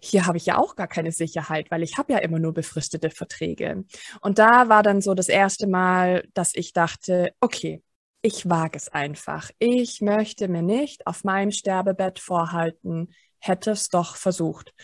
hier 0.00 0.26
habe 0.26 0.38
ich 0.38 0.46
ja 0.46 0.58
auch 0.58 0.76
gar 0.76 0.88
keine 0.88 1.12
Sicherheit, 1.12 1.70
weil 1.70 1.82
ich 1.82 1.98
habe 1.98 2.12
ja 2.12 2.18
immer 2.18 2.38
nur 2.38 2.52
befristete 2.52 3.10
Verträge. 3.10 3.84
Und 4.20 4.38
da 4.38 4.68
war 4.68 4.82
dann 4.82 5.00
so 5.00 5.14
das 5.14 5.28
erste 5.28 5.66
Mal, 5.66 6.28
dass 6.34 6.54
ich 6.54 6.72
dachte, 6.72 7.32
okay, 7.40 7.82
ich 8.22 8.48
wage 8.48 8.76
es 8.76 8.88
einfach. 8.88 9.50
Ich 9.58 10.00
möchte 10.00 10.48
mir 10.48 10.62
nicht 10.62 11.06
auf 11.06 11.22
meinem 11.22 11.52
Sterbebett 11.52 12.18
vorhalten, 12.18 13.14
hätte 13.38 13.70
es 13.70 13.88
doch 13.88 14.16
versucht. 14.16 14.74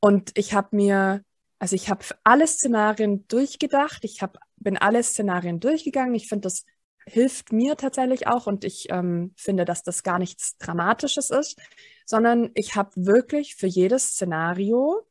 Und 0.00 0.32
ich 0.34 0.52
habe 0.52 0.76
mir, 0.76 1.22
also 1.58 1.74
ich 1.74 1.88
habe 1.88 2.04
alle 2.24 2.46
Szenarien 2.46 3.26
durchgedacht, 3.28 4.04
ich 4.04 4.20
hab, 4.20 4.38
bin 4.56 4.76
alle 4.76 5.02
Szenarien 5.02 5.60
durchgegangen. 5.60 6.14
Ich 6.14 6.28
finde 6.28 6.42
das 6.42 6.64
hilft 7.06 7.52
mir 7.52 7.76
tatsächlich 7.76 8.26
auch 8.26 8.46
und 8.46 8.64
ich 8.64 8.86
ähm, 8.90 9.34
finde, 9.36 9.64
dass 9.64 9.82
das 9.82 10.02
gar 10.02 10.18
nichts 10.18 10.56
Dramatisches 10.58 11.30
ist, 11.30 11.58
sondern 12.06 12.50
ich 12.54 12.76
habe 12.76 12.90
wirklich 12.96 13.56
für 13.56 13.66
jedes 13.66 14.10
Szenario, 14.10 15.06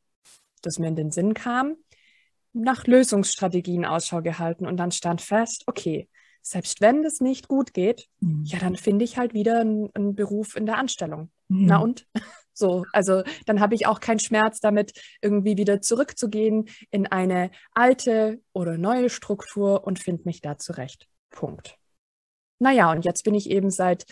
das 0.61 0.79
mir 0.79 0.87
in 0.87 0.95
den 0.95 1.11
Sinn 1.11 1.33
kam, 1.33 1.75
nach 2.53 2.85
Lösungsstrategien 2.85 3.85
Ausschau 3.85 4.21
gehalten 4.21 4.67
und 4.67 4.77
dann 4.77 4.91
stand 4.91 5.21
fest, 5.21 5.63
okay, 5.65 6.07
selbst 6.41 6.81
wenn 6.81 7.03
das 7.03 7.19
nicht 7.19 7.47
gut 7.47 7.73
geht, 7.73 8.09
mhm. 8.19 8.43
ja, 8.45 8.59
dann 8.59 8.75
finde 8.75 9.05
ich 9.05 9.17
halt 9.17 9.33
wieder 9.33 9.61
einen, 9.61 9.89
einen 9.93 10.13
Beruf 10.15 10.55
in 10.55 10.65
der 10.65 10.77
Anstellung. 10.77 11.31
Mhm. 11.47 11.65
Na 11.65 11.77
und? 11.77 12.07
So, 12.55 12.85
also 12.93 13.23
dann 13.47 13.59
habe 13.59 13.73
ich 13.73 13.87
auch 13.87 13.99
keinen 13.99 14.19
Schmerz 14.19 14.59
damit, 14.59 14.93
irgendwie 15.23 15.57
wieder 15.57 15.81
zurückzugehen 15.81 16.69
in 16.91 17.07
eine 17.07 17.49
alte 17.71 18.43
oder 18.53 18.77
neue 18.77 19.09
Struktur 19.09 19.87
und 19.87 19.97
finde 19.97 20.21
mich 20.25 20.39
da 20.39 20.59
zurecht. 20.59 21.07
Punkt. 21.31 21.79
Naja, 22.59 22.91
und 22.91 23.05
jetzt 23.05 23.23
bin 23.23 23.35
ich 23.35 23.49
eben 23.49 23.69
seit 23.69 24.05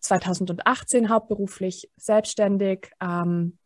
2018 0.00 1.08
hauptberuflich 1.08 1.90
selbstständig, 1.96 2.90
ähm, 3.00 3.58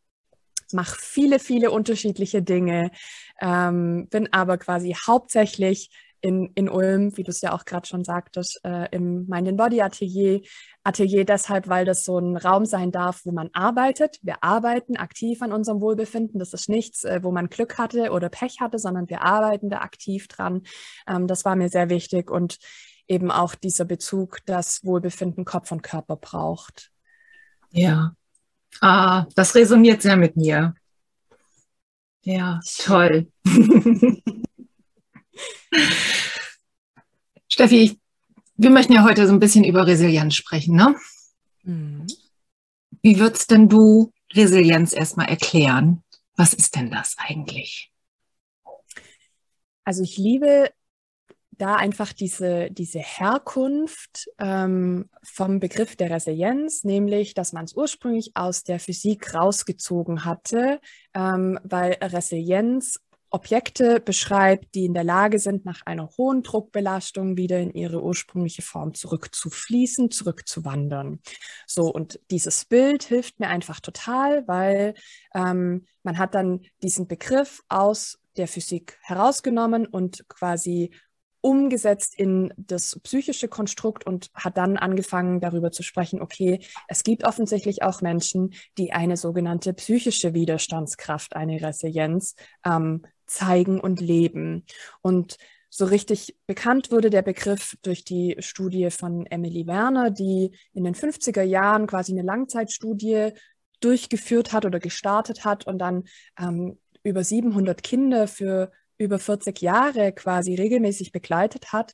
mache 0.73 0.97
viele, 1.01 1.39
viele 1.39 1.71
unterschiedliche 1.71 2.43
Dinge, 2.43 2.91
ähm, 3.41 4.09
bin 4.09 4.33
aber 4.33 4.59
quasi 4.59 4.97
hauptsächlich 5.07 5.91
in, 6.23 6.53
in 6.55 6.69
Ulm, 6.69 7.17
wie 7.17 7.25
du 7.25 7.31
es 7.31 7.41
ja 7.41 7.53
auch 7.53 7.65
gerade 7.65 7.87
schon 7.87 8.05
sagtest, 8.05 8.61
äh, 8.65 8.89
im 8.93 9.27
Mind 9.27 9.49
and 9.49 9.57
Body 9.57 9.83
Atelier. 9.83 10.41
Atelier 10.85 11.25
deshalb, 11.25 11.69
weil 11.69 11.85
das 11.85 12.05
so 12.05 12.19
ein 12.19 12.37
Raum 12.37 12.65
sein 12.65 12.93
darf, 12.93 13.23
wo 13.25 13.33
man 13.33 13.51
arbeitet. 13.53 14.19
Wir 14.23 14.37
arbeiten 14.43 14.97
aktiv 14.97 15.43
an 15.43 15.53
unserem 15.53 15.81
Wohlbefinden. 15.81 16.39
Das 16.39 16.53
ist 16.53 16.69
nichts, 16.69 17.03
äh, 17.03 17.21
wo 17.23 17.33
man 17.33 17.49
Glück 17.49 17.77
hatte 17.77 18.13
oder 18.13 18.29
Pech 18.29 18.61
hatte, 18.61 18.79
sondern 18.79 19.11
wir 19.11 19.23
arbeiten 19.23 19.69
da 19.69 19.79
aktiv 19.79 20.29
dran. 20.29 20.63
Ähm, 21.09 21.27
das 21.27 21.45
war 21.45 21.57
mir 21.57 21.69
sehr 21.69 21.91
wichtig 21.91 22.31
und 22.31 22.59
eben 23.09 23.31
auch 23.31 23.55
dieser 23.55 23.85
Bezug, 23.85 24.45
dass 24.47 24.85
Wohlbefinden 24.85 25.45
Kopf 25.45 25.71
und 25.73 25.83
Körper 25.83 26.17
braucht. 26.17 26.91
Ja, 27.71 28.15
ah, 28.81 29.27
das 29.35 29.55
resoniert 29.55 30.03
sehr 30.03 30.17
mit 30.17 30.37
mir. 30.37 30.75
Ja, 32.23 32.61
toll. 32.79 33.31
Steffi, 37.49 37.83
ich, 37.83 37.99
wir 38.57 38.71
möchten 38.71 38.93
ja 38.93 39.05
heute 39.05 39.27
so 39.27 39.33
ein 39.33 39.41
bisschen 39.41 39.65
über 39.65 39.87
Resilienz 39.87 40.35
sprechen, 40.35 40.77
ne? 40.77 40.95
Mhm. 41.65 42.07
Wie 43.03 43.19
würdest 43.19 43.51
denn 43.51 43.69
du 43.69 44.13
Resilienz 44.33 44.93
erstmal 44.93 45.29
erklären? 45.29 46.05
Was 46.37 46.55
ist 46.55 46.77
denn 46.77 46.91
das 46.91 47.17
eigentlich? 47.19 47.93
Also 49.85 50.03
ich 50.05 50.17
liebe 50.17 50.71
da 51.53 51.77
einfach 51.77 52.13
diese, 52.13 52.71
diese 52.71 52.99
Herkunft 52.99 54.29
ähm, 54.39 55.09
vom 55.23 55.61
Begriff 55.61 55.97
der 55.97 56.11
Resilienz, 56.11 56.85
nämlich, 56.85 57.35
dass 57.35 57.53
man 57.53 57.65
es 57.65 57.75
ursprünglich 57.75 58.33
aus 58.35 58.65
der 58.65 58.81
Physik 58.81 59.35
rausgezogen 59.35 60.25
hatte, 60.25 60.81
ähm, 61.15 61.59
weil 61.63 61.93
Resilienz 62.01 62.99
Objekte 63.33 63.99
beschreibt, 63.99 64.75
die 64.75 64.85
in 64.85 64.95
der 64.95 65.05
Lage 65.05 65.39
sind, 65.39 65.65
nach 65.65 65.81
einer 65.87 66.11
hohen 66.19 66.43
Druckbelastung 66.43 67.37
wieder 67.37 67.59
in 67.61 67.73
ihre 67.73 68.03
ursprüngliche 68.03 68.61
Form 68.61 68.93
zurückzufließen, 68.93 70.11
zurückzuwandern. 70.11 71.21
So, 71.67 71.85
und 71.85 72.21
dieses 72.31 72.67
Bild 72.67 73.05
hilft 73.05 73.41
mir 73.41 73.49
einfach 73.49 73.81
total, 73.81 74.47
weil 74.47 74.95
ähm, 75.35 75.87
man 76.03 76.19
hat 76.19 76.35
dann 76.35 76.61
diesen 76.83 77.09
Begriff 77.09 77.63
aus 77.69 78.19
der 78.37 78.49
Physik 78.49 78.99
herausgenommen 79.03 79.87
und 79.87 80.29
quasi 80.29 80.91
umgesetzt 81.43 82.15
in 82.17 82.55
das 82.57 82.99
psychische 83.03 83.49
Konstrukt 83.49 84.07
und 84.07 84.31
hat 84.33 84.57
dann 84.57 84.79
angefangen 84.79 85.41
darüber 85.41 85.73
zu 85.73 85.83
sprechen, 85.83 86.23
okay, 86.23 86.61
es 86.89 87.03
gibt 87.03 87.25
offensichtlich 87.25 87.83
auch 87.83 88.01
Menschen, 88.01 88.55
die 88.79 88.93
eine 88.93 89.17
sogenannte 89.17 89.75
psychische 89.75 90.33
Widerstandskraft, 90.33 91.37
eine 91.37 91.61
Resilienz 91.61 92.37
ähm, 92.65 93.03
zeigen 93.27 93.81
und 93.81 94.01
leben. 94.01 94.65
Und 95.03 95.37
so 95.69 95.85
richtig 95.87 96.37
bekannt 96.47 96.91
wurde 96.91 97.11
der 97.11 97.23
Begriff 97.23 97.77
durch 97.83 98.05
die 98.05 98.37
Studie 98.39 98.91
von 98.91 99.27
Emily 99.27 99.67
Werner, 99.67 100.11
die 100.11 100.53
in 100.75 100.85
den 100.85 100.95
50er 100.95 101.43
Jahren 101.43 101.87
quasi 101.87 102.13
eine 102.13 102.23
Langzeitstudie 102.23 103.31
durchgeführt 103.81 104.53
hat 104.53 104.65
oder 104.65 104.79
gestartet 104.79 105.45
hat 105.45 105.67
und 105.67 105.79
dann 105.79 106.05
ähm, 106.39 106.79
über 107.03 107.25
700 107.25 107.83
Kinder 107.83 108.29
für 108.29 108.71
über 109.03 109.19
40 109.19 109.61
Jahre 109.61 110.13
quasi 110.13 110.55
regelmäßig 110.55 111.13
begleitet 111.13 111.73
hat. 111.73 111.93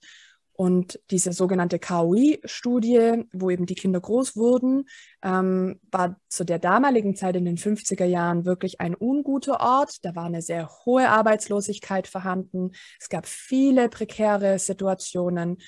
Und 0.52 0.98
diese 1.12 1.32
sogenannte 1.32 1.78
KOI-Studie, 1.78 3.22
wo 3.32 3.48
eben 3.48 3.64
die 3.64 3.76
Kinder 3.76 4.00
groß 4.00 4.36
wurden, 4.36 4.88
ähm, 5.22 5.78
war 5.92 6.16
zu 6.28 6.44
der 6.44 6.58
damaligen 6.58 7.14
Zeit 7.14 7.36
in 7.36 7.44
den 7.44 7.58
50er 7.58 8.04
Jahren 8.04 8.44
wirklich 8.44 8.80
ein 8.80 8.96
unguter 8.96 9.60
Ort. 9.60 10.04
Da 10.04 10.16
war 10.16 10.24
eine 10.24 10.42
sehr 10.42 10.68
hohe 10.84 11.08
Arbeitslosigkeit 11.10 12.08
vorhanden. 12.08 12.72
Es 12.98 13.08
gab 13.08 13.26
viele 13.26 13.88
prekäre 13.88 14.58
Situationen 14.58 15.58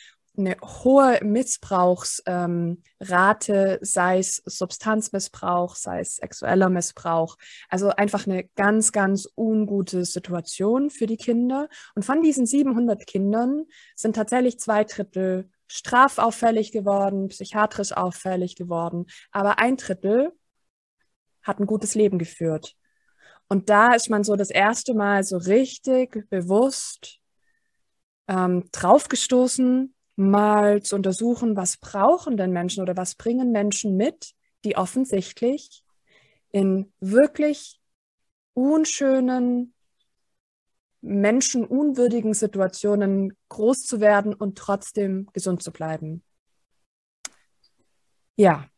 eine 0.41 0.57
hohe 0.61 1.21
Missbrauchsrate, 1.23 2.23
ähm, 2.27 3.79
sei 3.81 4.19
es 4.19 4.43
Substanzmissbrauch, 4.45 5.77
sei 5.77 6.01
es 6.01 6.17
sexueller 6.17 6.69
Missbrauch. 6.69 7.37
Also 7.69 7.91
einfach 7.91 8.27
eine 8.27 8.45
ganz, 8.57 8.93
ganz 8.93 9.29
ungute 9.37 10.05
Situation 10.05 10.91
für 10.91 11.07
die 11.07 11.17
Kinder. 11.17 11.69
Und 11.95 12.05
von 12.05 12.23
diesen 12.23 12.47
700 12.47 13.07
Kindern 13.07 13.67
sind 13.95 14.17
tatsächlich 14.17 14.59
zwei 14.59 14.85
Drittel 14.85 15.49
strafauffällig 15.71 16.73
geworden, 16.73 17.29
psychiatrisch 17.29 17.93
auffällig 17.93 18.57
geworden, 18.57 19.07
aber 19.31 19.61
ein 19.61 19.77
Drittel 19.77 20.33
hat 21.43 21.61
ein 21.61 21.67
gutes 21.67 21.95
Leben 21.95 22.19
geführt. 22.19 22.75
Und 23.49 23.69
da 23.71 23.95
ist 23.95 24.11
man 24.11 24.25
so 24.25 24.37
das 24.37 24.51
erste 24.51 24.95
Mal 24.95 25.23
so 25.23 25.37
richtig 25.37 26.29
bewusst 26.29 27.19
ähm, 28.29 28.69
draufgestoßen, 28.73 29.95
mal 30.21 30.83
zu 30.83 30.97
untersuchen, 30.97 31.57
was 31.57 31.79
brauchen 31.79 32.37
denn 32.37 32.53
Menschen 32.53 32.83
oder 32.83 32.97
was 32.97 33.15
bringen 33.15 33.53
Menschen 33.53 33.97
mit, 33.97 34.35
die 34.65 34.77
offensichtlich 34.77 35.83
in 36.53 36.93
wirklich 37.01 37.81
unschönen, 38.53 39.73
menschenunwürdigen 41.01 42.35
Situationen 42.35 43.35
groß 43.49 43.87
zu 43.87 44.01
werden 44.01 44.35
und 44.35 44.59
trotzdem 44.59 45.29
gesund 45.33 45.63
zu 45.63 45.73
bleiben. 45.73 46.23
Ja, 48.37 48.69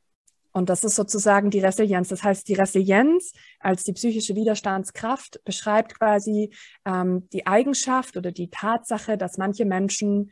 und 0.53 0.69
das 0.69 0.85
ist 0.85 0.95
sozusagen 0.95 1.51
die 1.51 1.61
Resilienz. 1.61 2.09
Das 2.09 2.23
heißt, 2.23 2.47
die 2.47 2.55
Resilienz 2.55 3.33
als 3.59 3.85
die 3.85 3.95
psychische 3.95 4.37
Widerstandskraft 4.37 5.41
beschreibt 5.45 5.99
quasi 5.99 6.55
ähm, 6.85 7.29
die 7.33 7.47
Eigenschaft 7.47 8.17
oder 8.17 8.31
die 8.31 8.51
Tatsache, 8.51 9.17
dass 9.17 9.39
manche 9.39 9.65
Menschen 9.65 10.31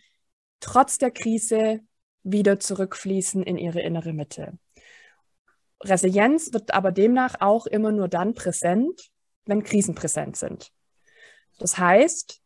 trotz 0.61 0.99
der 0.99 1.11
Krise 1.11 1.81
wieder 2.23 2.61
zurückfließen 2.61 3.43
in 3.43 3.57
ihre 3.57 3.81
innere 3.81 4.13
Mitte. 4.13 4.59
Resilienz 5.83 6.53
wird 6.53 6.75
aber 6.75 6.93
demnach 6.93 7.37
auch 7.41 7.67
immer 7.67 7.93
nur 7.93 8.09
dann 8.09 8.35
präsent, 8.35 9.11
wenn 9.47 9.65
Krisen 9.65 9.95
präsent 9.95 10.37
sind. 10.37 10.71
Das 11.59 11.79
heißt, 11.79 12.41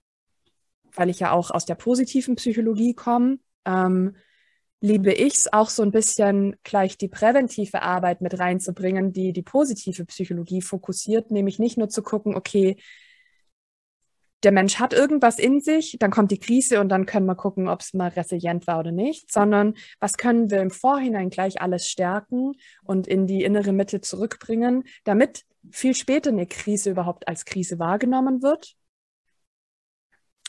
weil 0.94 1.10
ich 1.10 1.20
ja 1.20 1.32
auch 1.32 1.50
aus 1.50 1.64
der 1.64 1.74
positiven 1.74 2.36
Psychologie 2.36 2.94
komme, 2.94 3.38
ähm, 3.64 4.16
liebe 4.80 5.12
ich 5.12 5.34
es 5.34 5.52
auch 5.52 5.70
so 5.70 5.82
ein 5.82 5.90
bisschen 5.90 6.56
gleich 6.62 6.98
die 6.98 7.08
präventive 7.08 7.82
Arbeit 7.82 8.20
mit 8.20 8.38
reinzubringen, 8.38 9.12
die 9.12 9.32
die 9.32 9.42
positive 9.42 10.04
Psychologie 10.04 10.60
fokussiert, 10.60 11.30
nämlich 11.30 11.58
nicht 11.58 11.78
nur 11.78 11.88
zu 11.88 12.02
gucken, 12.02 12.36
okay, 12.36 12.76
der 14.44 14.52
Mensch 14.52 14.78
hat 14.78 14.92
irgendwas 14.92 15.38
in 15.38 15.60
sich, 15.60 15.96
dann 15.98 16.10
kommt 16.10 16.30
die 16.30 16.38
Krise 16.38 16.80
und 16.80 16.88
dann 16.88 17.06
können 17.06 17.26
wir 17.26 17.34
gucken, 17.34 17.68
ob 17.68 17.80
es 17.80 17.94
mal 17.94 18.08
resilient 18.08 18.66
war 18.66 18.80
oder 18.80 18.92
nicht, 18.92 19.32
sondern 19.32 19.74
was 20.00 20.16
können 20.16 20.50
wir 20.50 20.60
im 20.60 20.70
Vorhinein 20.70 21.30
gleich 21.30 21.60
alles 21.60 21.88
stärken 21.88 22.52
und 22.84 23.06
in 23.06 23.26
die 23.26 23.42
innere 23.42 23.72
Mitte 23.72 24.00
zurückbringen, 24.00 24.84
damit 25.04 25.44
viel 25.70 25.94
später 25.94 26.30
eine 26.30 26.46
Krise 26.46 26.90
überhaupt 26.90 27.26
als 27.26 27.44
Krise 27.44 27.78
wahrgenommen 27.78 28.42
wird. 28.42 28.76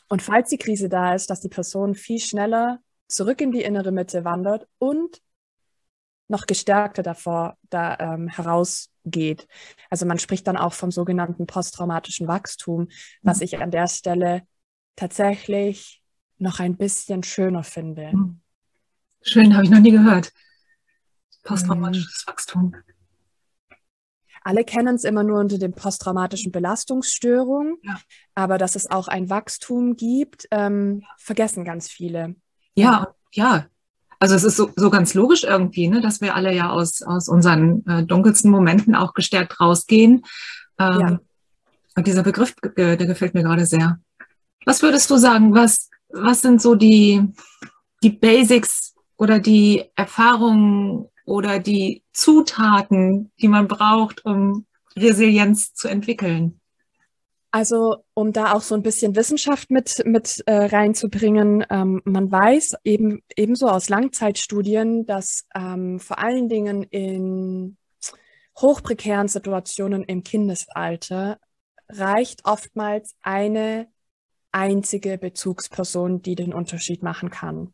Und 0.10 0.22
falls 0.22 0.50
die 0.50 0.58
Krise 0.58 0.90
da 0.90 1.16
ist, 1.16 1.30
dass 1.30 1.42
die 1.42 1.50
Person 1.50 1.96
viel 1.96 2.20
schneller 2.20 2.80
zurück 3.08 3.42
in 3.42 3.52
die 3.52 3.64
innere 3.64 3.92
Mitte 3.92 4.24
wandert 4.24 4.68
und 4.78 5.22
noch 6.28 6.48
gestärkter 6.48 7.04
davor 7.04 7.58
da 7.70 7.98
ähm, 8.00 8.28
herausgeht. 8.28 9.48
Also 9.90 10.06
man 10.06 10.20
spricht 10.20 10.48
dann 10.48 10.58
auch 10.58 10.74
vom 10.74 10.92
sogenannten 10.92 11.46
posttraumatischen 11.46 12.28
Wachstum, 12.28 12.88
was 13.22 13.38
mhm. 13.38 13.44
ich 13.44 13.58
an 13.60 13.72
der 13.72 13.88
Stelle 13.88 14.44
tatsächlich 14.96 16.02
noch 16.38 16.60
ein 16.60 16.78
bisschen 16.78 17.24
schöner 17.24 17.64
finde. 17.64 18.12
Mhm. 18.14 18.42
Schön, 19.22 19.54
habe 19.54 19.66
ich 19.66 19.70
noch 19.70 19.80
nie 19.80 19.92
gehört. 19.92 20.32
Posttraumatisches 21.44 22.26
mhm. 22.26 22.32
Wachstum. 22.32 22.76
Alle 24.44 24.64
kennen 24.64 24.96
es 24.96 25.04
immer 25.04 25.24
nur 25.24 25.40
unter 25.40 25.58
dem 25.58 25.74
posttraumatischen 25.74 26.52
Belastungsstörung, 26.52 27.80
ja. 27.82 28.00
aber 28.36 28.60
dass 28.60 28.76
es 28.76 28.90
auch 28.90 29.08
ein 29.08 29.32
Wachstum 29.32 29.96
gibt, 29.96 30.48
ähm, 30.52 31.04
vergessen 31.18 31.66
ganz 31.66 31.90
viele. 31.90 32.36
Ja, 32.76 33.16
ja, 33.32 33.66
also 34.20 34.36
es 34.36 34.44
ist 34.44 34.58
so, 34.58 34.70
so 34.76 34.90
ganz 34.90 35.14
logisch 35.14 35.44
irgendwie, 35.44 35.88
ne, 35.88 36.02
dass 36.02 36.22
wir 36.22 36.36
alle 36.36 36.54
ja 36.54 36.70
aus, 36.70 37.02
aus 37.02 37.28
unseren 37.28 37.86
äh, 37.86 38.04
dunkelsten 38.04 38.52
Momenten 38.52 38.96
auch 38.96 39.14
gestärkt 39.14 39.60
rausgehen. 39.60 40.24
Ähm, 40.80 41.00
ja. 41.00 41.20
Und 41.96 42.08
dieser 42.08 42.24
Begriff, 42.24 42.54
der 42.76 42.98
gefällt 42.98 43.34
mir 43.34 43.44
gerade 43.44 43.66
sehr. 43.66 44.00
Was 44.66 44.82
würdest 44.82 45.10
du 45.10 45.18
sagen, 45.18 45.54
was, 45.54 45.90
was 46.10 46.42
sind 46.42 46.62
so 46.62 46.76
die, 46.76 47.22
die 48.04 48.10
Basics 48.10 48.96
oder 49.18 49.40
die 49.40 49.86
Erfahrungen 49.96 51.08
oder 51.26 51.60
die 51.60 52.04
Zutaten, 52.12 53.32
die 53.42 53.48
man 53.48 53.68
braucht, 53.68 54.26
um 54.26 54.66
Resilienz 54.96 55.74
zu 55.74 55.88
entwickeln? 55.88 56.60
Also 57.56 58.04
um 58.14 58.34
da 58.34 58.52
auch 58.52 58.62
so 58.62 58.76
ein 58.76 58.84
bisschen 58.84 59.16
Wissenschaft 59.16 59.72
mit, 59.72 60.04
mit 60.06 60.44
äh, 60.46 60.66
reinzubringen, 60.66 61.66
ähm, 61.70 62.02
man 62.04 62.30
weiß 62.30 62.76
eben 62.84 63.22
ebenso 63.38 63.70
aus 63.70 63.88
Langzeitstudien, 63.88 65.06
dass 65.06 65.48
ähm, 65.56 66.02
vor 66.02 66.20
allen 66.20 66.50
Dingen 66.50 66.84
in 66.84 67.78
hochprekären 68.60 69.30
Situationen 69.30 70.04
im 70.04 70.24
Kindesalter 70.24 71.40
reicht 71.88 72.44
oftmals 72.44 73.16
eine 73.22 73.88
einzige 74.52 75.18
Bezugsperson, 75.18 76.22
die 76.22 76.36
den 76.36 76.54
Unterschied 76.54 77.04
machen 77.04 77.30
kann. 77.30 77.74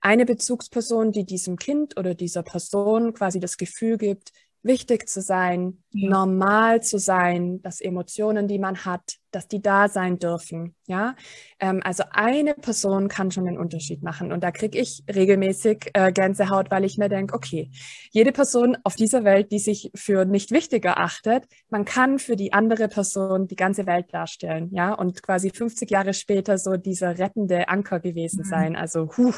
Eine 0.00 0.26
Bezugsperson, 0.26 1.10
die 1.10 1.26
diesem 1.26 1.56
Kind 1.56 1.98
oder 1.98 2.14
dieser 2.14 2.44
Person 2.44 3.14
quasi 3.14 3.40
das 3.40 3.56
Gefühl 3.56 3.98
gibt, 3.98 4.30
wichtig 4.62 5.08
zu 5.08 5.20
sein, 5.20 5.82
ja. 5.92 6.10
normal 6.10 6.82
zu 6.82 6.98
sein, 6.98 7.62
dass 7.62 7.80
Emotionen, 7.80 8.48
die 8.48 8.58
man 8.58 8.84
hat, 8.84 9.16
dass 9.30 9.46
die 9.46 9.60
da 9.60 9.88
sein 9.88 10.18
dürfen. 10.18 10.74
Ja, 10.86 11.14
ähm, 11.60 11.80
also 11.84 12.04
eine 12.10 12.54
Person 12.54 13.08
kann 13.08 13.30
schon 13.30 13.44
den 13.44 13.58
Unterschied 13.58 14.02
machen. 14.02 14.32
Und 14.32 14.42
da 14.42 14.50
kriege 14.50 14.78
ich 14.78 15.04
regelmäßig 15.12 15.90
äh, 15.94 16.12
Gänsehaut, 16.12 16.70
weil 16.70 16.84
ich 16.84 16.98
mir 16.98 17.08
denke, 17.08 17.34
okay, 17.34 17.70
jede 18.10 18.32
Person 18.32 18.76
auf 18.84 18.94
dieser 18.94 19.24
Welt, 19.24 19.52
die 19.52 19.58
sich 19.58 19.90
für 19.94 20.24
nicht 20.24 20.50
wichtig 20.50 20.84
erachtet, 20.84 21.44
man 21.68 21.84
kann 21.84 22.18
für 22.18 22.36
die 22.36 22.52
andere 22.52 22.88
Person 22.88 23.48
die 23.48 23.56
ganze 23.56 23.86
Welt 23.86 24.12
darstellen. 24.12 24.70
Ja, 24.72 24.94
und 24.94 25.22
quasi 25.22 25.50
50 25.50 25.90
Jahre 25.90 26.14
später 26.14 26.58
so 26.58 26.76
dieser 26.76 27.18
rettende 27.18 27.68
Anker 27.68 28.00
gewesen 28.00 28.42
mhm. 28.44 28.48
sein. 28.48 28.76
Also, 28.76 29.10
huh, 29.16 29.34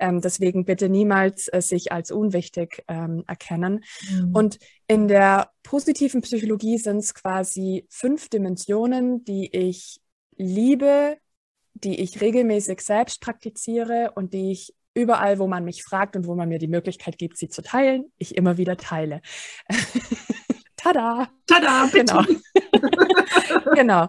ähm, 0.00 0.20
deswegen 0.20 0.64
bitte 0.64 0.88
niemals 0.88 1.48
äh, 1.52 1.60
sich 1.60 1.92
als 1.92 2.10
unwichtig 2.10 2.82
ähm, 2.88 3.24
erkennen. 3.26 3.84
Mhm. 4.10 4.34
Und 4.34 4.58
in 4.86 5.08
der 5.08 5.50
positiven 5.62 6.22
Psychologie 6.22 6.78
sind 6.78 6.98
es 6.98 7.14
quasi 7.14 7.86
fünf 7.90 8.28
Dimensionen, 8.28 9.24
die 9.24 9.54
ich 9.54 10.00
liebe, 10.36 11.18
die 11.74 12.00
ich 12.00 12.20
regelmäßig 12.20 12.80
selbst 12.80 13.20
praktiziere 13.20 14.12
und 14.14 14.34
die 14.34 14.52
ich 14.52 14.74
überall, 14.94 15.38
wo 15.38 15.46
man 15.46 15.64
mich 15.64 15.84
fragt 15.84 16.16
und 16.16 16.26
wo 16.26 16.34
man 16.34 16.48
mir 16.48 16.58
die 16.58 16.68
Möglichkeit 16.68 17.16
gibt, 17.18 17.36
sie 17.36 17.48
zu 17.48 17.62
teilen, 17.62 18.12
ich 18.18 18.36
immer 18.36 18.56
wieder 18.56 18.76
teile. 18.76 19.20
Tada! 20.80 21.28
Tada, 21.46 21.86
bitte. 21.92 22.14
Genau. 22.14 22.24
genau. 23.74 24.08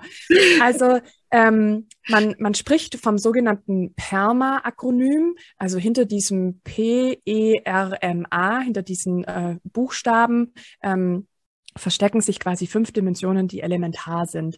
Also 0.62 1.00
ähm, 1.32 1.88
man, 2.08 2.36
man 2.40 2.54
spricht 2.54 2.96
vom 2.96 3.18
sogenannten 3.18 3.94
PERMA-Akronym, 3.96 5.36
also 5.58 5.78
hinter 5.78 6.06
diesem 6.06 6.62
P-E-R-M-A, 6.64 8.60
hinter 8.62 8.84
diesen 8.84 9.24
äh, 9.26 9.58
Buchstaben 9.64 10.54
ähm, 10.82 11.28
verstecken 11.76 12.22
sich 12.22 12.40
quasi 12.40 12.68
fünf 12.68 12.92
Dimensionen, 12.92 13.48
die 13.48 13.62
elementar 13.62 14.26
sind. 14.26 14.58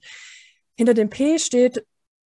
Hinter 0.75 0.93
dem 0.93 1.09
P 1.09 1.39
steht 1.39 1.85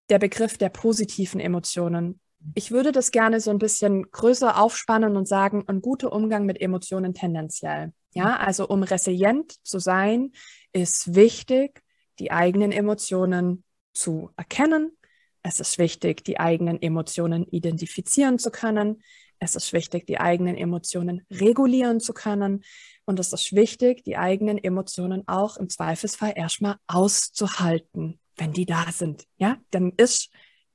der 0.09 0.19
Begriff 0.19 0.57
der 0.57 0.69
positiven 0.69 1.39
Emotionen. 1.39 2.19
Ich 2.55 2.71
würde 2.71 2.91
das 2.91 3.11
gerne 3.11 3.39
so 3.41 3.51
ein 3.51 3.57
bisschen 3.57 4.09
größer 4.11 4.59
aufspannen 4.61 5.17
und 5.17 5.27
sagen, 5.27 5.63
ein 5.67 5.81
guter 5.81 6.13
Umgang 6.13 6.45
mit 6.45 6.61
Emotionen 6.61 7.13
tendenziell. 7.13 7.91
Ja, 8.17 8.37
also 8.37 8.67
um 8.67 8.83
resilient 8.83 9.53
zu 9.63 9.79
sein, 9.79 10.31
ist 10.73 11.15
wichtig, 11.15 11.83
die 12.19 12.31
eigenen 12.31 12.71
Emotionen 12.71 13.63
zu 13.93 14.31
erkennen. 14.37 14.97
Es 15.43 15.59
ist 15.59 15.77
wichtig, 15.77 16.23
die 16.25 16.39
eigenen 16.39 16.81
Emotionen 16.81 17.45
identifizieren 17.45 18.39
zu 18.39 18.51
können. 18.51 19.03
Es 19.39 19.55
ist 19.55 19.71
wichtig, 19.71 20.07
die 20.07 20.19
eigenen 20.19 20.55
Emotionen 20.55 21.25
regulieren 21.31 21.99
zu 21.99 22.13
können. 22.13 22.63
Und 23.05 23.19
es 23.19 23.33
ist 23.33 23.53
wichtig, 23.53 24.03
die 24.03 24.17
eigenen 24.17 24.57
Emotionen 24.57 25.27
auch 25.27 25.57
im 25.57 25.69
Zweifelsfall 25.69 26.33
erstmal 26.35 26.77
auszuhalten, 26.87 28.19
wenn 28.35 28.51
die 28.51 28.65
da 28.65 28.91
sind. 28.91 29.25
Ja, 29.37 29.57
dann 29.69 29.91
ist 29.95 30.29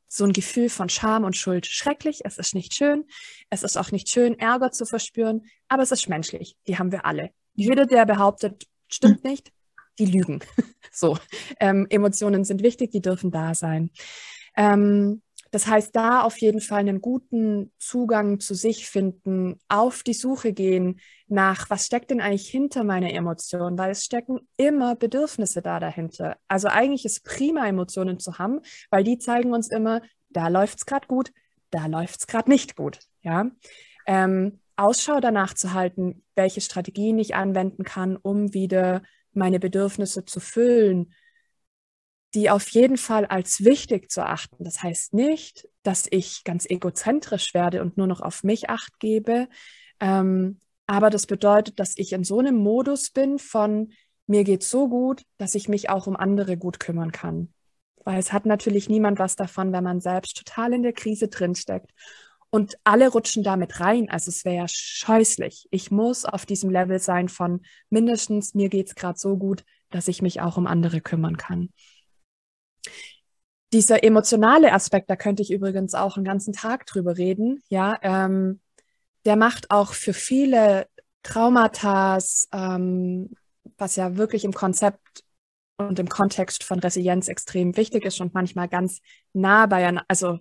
so 0.09 0.25
ein 0.25 0.33
Gefühl 0.33 0.69
von 0.69 0.89
Scham 0.89 1.25
und 1.25 1.37
Schuld 1.37 1.67
schrecklich. 1.67 2.21
Es 2.25 2.39
ist 2.39 2.55
nicht 2.55 2.75
schön. 2.75 3.05
Es 3.51 3.63
ist 3.63 3.77
auch 3.77 3.91
nicht 3.91 4.11
schön, 4.11 4.39
Ärger 4.39 4.71
zu 4.71 4.85
verspüren, 4.85 5.47
aber 5.69 5.83
es 5.83 5.91
ist 5.91 6.09
menschlich. 6.09 6.57
Die 6.67 6.79
haben 6.79 6.93
wir 6.93 7.07
alle. 7.07 7.31
Jeder, 7.55 7.87
der 7.87 8.07
behauptet, 8.07 8.67
stimmt 8.89 9.25
nicht, 9.25 9.53
die 9.99 10.07
lügen. 10.07 10.41
so, 10.93 11.19
ähm, 11.61 11.87
Emotionen 11.91 12.45
sind 12.45 12.63
wichtig, 12.63 12.91
die 12.91 13.03
dürfen 13.03 13.31
da 13.31 13.55
sein. 13.55 13.91
Ähm, 14.57 15.23
das 15.53 15.67
heißt, 15.67 15.95
da 15.95 16.23
auf 16.23 16.39
jeden 16.39 16.63
Fall 16.63 16.81
einen 16.81 17.03
guten 17.03 17.73
Zugang 17.79 18.41
zu 18.41 18.55
sich 18.55 18.89
finden, 18.89 19.61
auf 19.69 20.03
die 20.03 20.15
Suche 20.15 20.55
gehen 20.55 20.99
nach, 21.29 21.69
was 21.69 21.85
steckt 21.85 22.11
denn 22.11 22.23
eigentlich 22.23 22.49
hinter 22.49 22.85
meiner 22.85 23.13
Emotion, 23.13 23.77
weil 23.77 23.91
es 23.91 24.03
stecken 24.03 24.41
immer 24.57 24.97
Bedürfnisse 24.97 25.61
da 25.61 25.79
dahinter. 25.79 26.39
Also 26.49 26.69
eigentlich 26.69 27.05
ist 27.05 27.23
prima, 27.25 27.67
Emotionen 27.69 28.19
zu 28.19 28.39
haben, 28.39 28.61
weil 28.89 29.05
die 29.05 29.19
zeigen 29.19 29.53
uns 29.53 29.71
immer, 29.71 30.01
da 30.31 30.49
läuft 30.49 30.79
es 30.79 30.87
gerade 30.87 31.07
gut, 31.07 31.33
da 31.71 31.85
läuft 31.85 32.21
es 32.21 32.27
gerade 32.27 32.51
nicht 32.51 32.75
gut. 32.75 33.01
Ja. 33.21 33.51
Ähm, 34.07 34.59
Ausschau 34.77 35.21
danach 35.21 35.53
zu 35.53 35.75
halten, 35.75 36.22
welche 36.35 36.61
Strategien 36.61 37.19
ich 37.19 37.35
anwenden 37.35 37.85
kann, 37.85 38.17
um 38.17 38.55
wieder 38.55 39.03
meine 39.33 39.61
Bedürfnisse 39.61 40.25
zu 40.25 40.41
füllen, 40.41 41.15
die 42.35 42.51
auf 42.51 42.69
jeden 42.71 42.97
Fall 42.97 43.27
als 43.27 43.65
wichtig 43.65 44.11
zu 44.11 44.25
achten. 44.25 44.65
Das 44.65 44.83
heißt 44.83 45.13
nicht, 45.13 45.69
dass 45.83 46.07
ich 46.11 46.45
ganz 46.45 46.67
egozentrisch 46.69 47.53
werde 47.53 47.83
und 47.83 47.97
nur 47.97 48.07
noch 48.07 48.21
auf 48.21 48.43
mich 48.43 48.71
acht 48.71 48.99
gebe. 49.01 49.49
Ähm, 50.01 50.59
aber 50.87 51.11
das 51.11 51.27
bedeutet, 51.27 51.79
dass 51.79 51.97
ich 51.97 52.13
in 52.13 52.25
so 52.25 52.39
einem 52.39 52.57
Modus 52.57 53.11
bin 53.11 53.39
von 53.39 53.93
mir 54.27 54.45
geht 54.45 54.63
so 54.63 54.89
gut, 54.89 55.23
dass 55.37 55.55
ich 55.55 55.69
mich 55.69 55.91
auch 55.91 56.07
um 56.07 56.17
andere 56.17 56.57
gut 56.57 56.81
kümmern 56.81 57.13
kann. 57.13 57.53
Weil 58.05 58.19
es 58.19 58.33
hat 58.33 58.47
natürlich 58.47 58.89
niemand 58.89 59.19
was 59.19 59.37
davon, 59.37 59.73
wenn 59.73 59.85
man 59.85 60.01
selbst 60.01 60.37
total 60.37 60.73
in 60.73 60.83
der 60.83 60.93
Krise 60.93 61.29
drinsteckt. 61.29 61.91
Und 62.55 62.79
alle 62.85 63.09
rutschen 63.09 63.43
damit 63.43 63.81
rein. 63.81 64.11
Also 64.11 64.29
es 64.29 64.45
wäre 64.45 64.57
ja 64.57 64.67
scheußlich. 64.69 65.69
Ich 65.71 65.91
muss 65.91 66.27
auf 66.27 66.45
diesem 66.45 66.69
Level 66.69 66.99
sein 66.99 67.31
von 67.31 67.63
mindestens, 67.89 68.53
mir 68.53 68.69
geht 68.69 68.89
es 68.89 68.95
gerade 68.95 69.19
so 69.19 69.39
gut, 69.39 69.65
dass 69.89 70.07
ich 70.07 70.21
mich 70.21 70.43
auch 70.43 70.59
um 70.59 70.67
andere 70.67 71.01
kümmern 71.01 71.39
kann. 71.39 71.71
Dieser 73.73 74.05
emotionale 74.05 74.73
Aspekt, 74.73 75.09
da 75.09 75.17
könnte 75.17 75.43
ich 75.43 75.51
übrigens 75.51 75.95
auch 75.95 76.17
einen 76.17 76.27
ganzen 76.27 76.53
Tag 76.53 76.85
drüber 76.85 77.17
reden, 77.17 77.63
ja, 77.71 77.99
ähm, 78.03 78.61
der 79.25 79.37
macht 79.37 79.71
auch 79.71 79.95
für 79.95 80.13
viele 80.13 80.89
Traumata, 81.23 82.19
ähm, 82.53 83.31
was 83.79 83.97
ja 83.97 84.19
wirklich 84.19 84.45
im 84.45 84.53
Konzept 84.53 85.25
und 85.79 85.99
im 85.99 86.09
Kontext 86.09 86.65
von 86.65 86.81
Resilienz 86.81 87.29
extrem 87.29 87.79
wichtig 87.79 88.05
ist 88.05 88.21
und 88.21 88.35
manchmal 88.35 88.69
ganz 88.69 89.01
nah 89.33 89.65
beieinander, 89.65 90.05
also 90.09 90.39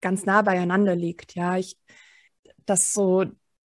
ganz 0.00 0.24
nah 0.26 0.42
beieinander 0.42 0.96
liegt. 0.96 1.34
Ja, 1.34 1.56
ich, 1.56 1.76
dass 2.66 2.92
so 2.92 3.24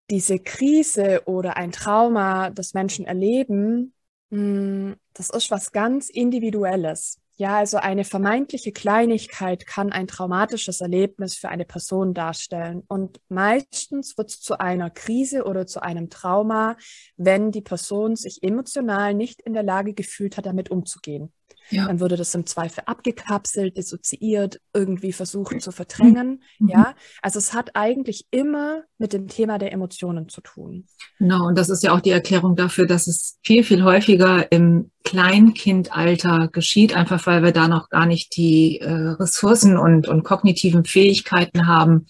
diese 0.10 0.40
Krise 0.40 1.24
oder 1.26 1.58
ein 1.58 1.72
Trauma, 1.72 2.50
das 2.50 2.74
Menschen 2.74 3.06
erleben, 3.06 3.94
hm, 4.32 4.96
das 5.14 5.30
ist 5.30 5.52
was 5.52 5.72
ganz 5.72 6.10
Individuelles. 6.10 7.20
Ja, 7.38 7.58
also 7.58 7.78
eine 7.78 8.06
vermeintliche 8.06 8.72
Kleinigkeit 8.72 9.68
kann 9.68 9.92
ein 9.92 10.08
traumatisches 10.08 10.80
Erlebnis 10.80 11.36
für 11.36 11.50
eine 11.50 11.66
Person 11.66 12.14
darstellen. 12.14 12.84
Und 12.88 13.20
meistens 13.28 14.18
wird 14.18 14.30
es 14.30 14.40
zu 14.40 14.58
einer 14.60 14.90
Krise 14.90 15.44
oder 15.44 15.68
zu 15.68 15.82
einem 15.84 16.10
Trauma, 16.10 16.78
wenn 17.18 17.52
die 17.52 17.62
Person 17.62 18.16
sich 18.16 18.42
emotional 18.42 19.14
nicht 19.14 19.42
in 19.42 19.54
der 19.54 19.64
Lage 19.64 19.94
gefühlt 19.94 20.38
hat, 20.38 20.46
damit 20.46 20.72
umzugehen. 20.72 21.34
Ja. 21.70 21.88
Dann 21.88 22.00
würde 22.00 22.16
das 22.16 22.34
im 22.36 22.46
Zweifel 22.46 22.84
abgekapselt, 22.86 23.78
dissoziiert, 23.78 24.60
irgendwie 24.74 25.14
versucht 25.14 25.62
zu 25.62 25.72
verdrängen. 25.72 26.44
Mhm. 26.60 26.70
Ja, 26.70 26.96
also 27.22 27.40
es 27.40 27.54
hat 27.54 27.76
eigentlich 27.76 28.28
immer 28.32 28.84
mit 28.98 29.14
dem 29.14 29.28
Thema 29.28 29.58
der 29.58 29.74
Emotionen 29.74 30.30
zu 30.30 30.42
tun. 30.42 30.86
Genau, 31.18 31.48
und 31.48 31.58
das 31.58 31.70
ist 31.70 31.84
ja 31.84 31.94
auch 31.94 32.02
die 32.02 32.12
Erklärung 32.12 32.56
dafür, 32.56 32.86
dass 32.86 33.08
es 33.08 33.40
viel, 33.44 33.64
viel 33.64 33.84
häufiger 33.84 34.52
im 34.52 34.92
Kleinkindalter 35.04 36.50
geschieht, 36.52 36.96
einfach 36.96 37.26
weil 37.26 37.44
wir 37.44 37.52
da 37.52 37.68
noch 37.68 37.90
gar 37.90 38.06
nicht 38.06 38.36
die 38.36 38.80
äh, 38.80 38.92
Ressourcen 38.92 39.78
und, 39.78 40.08
und 40.08 40.24
kognitiven 40.24 40.86
Fähigkeiten 40.86 41.68
haben, 41.68 42.06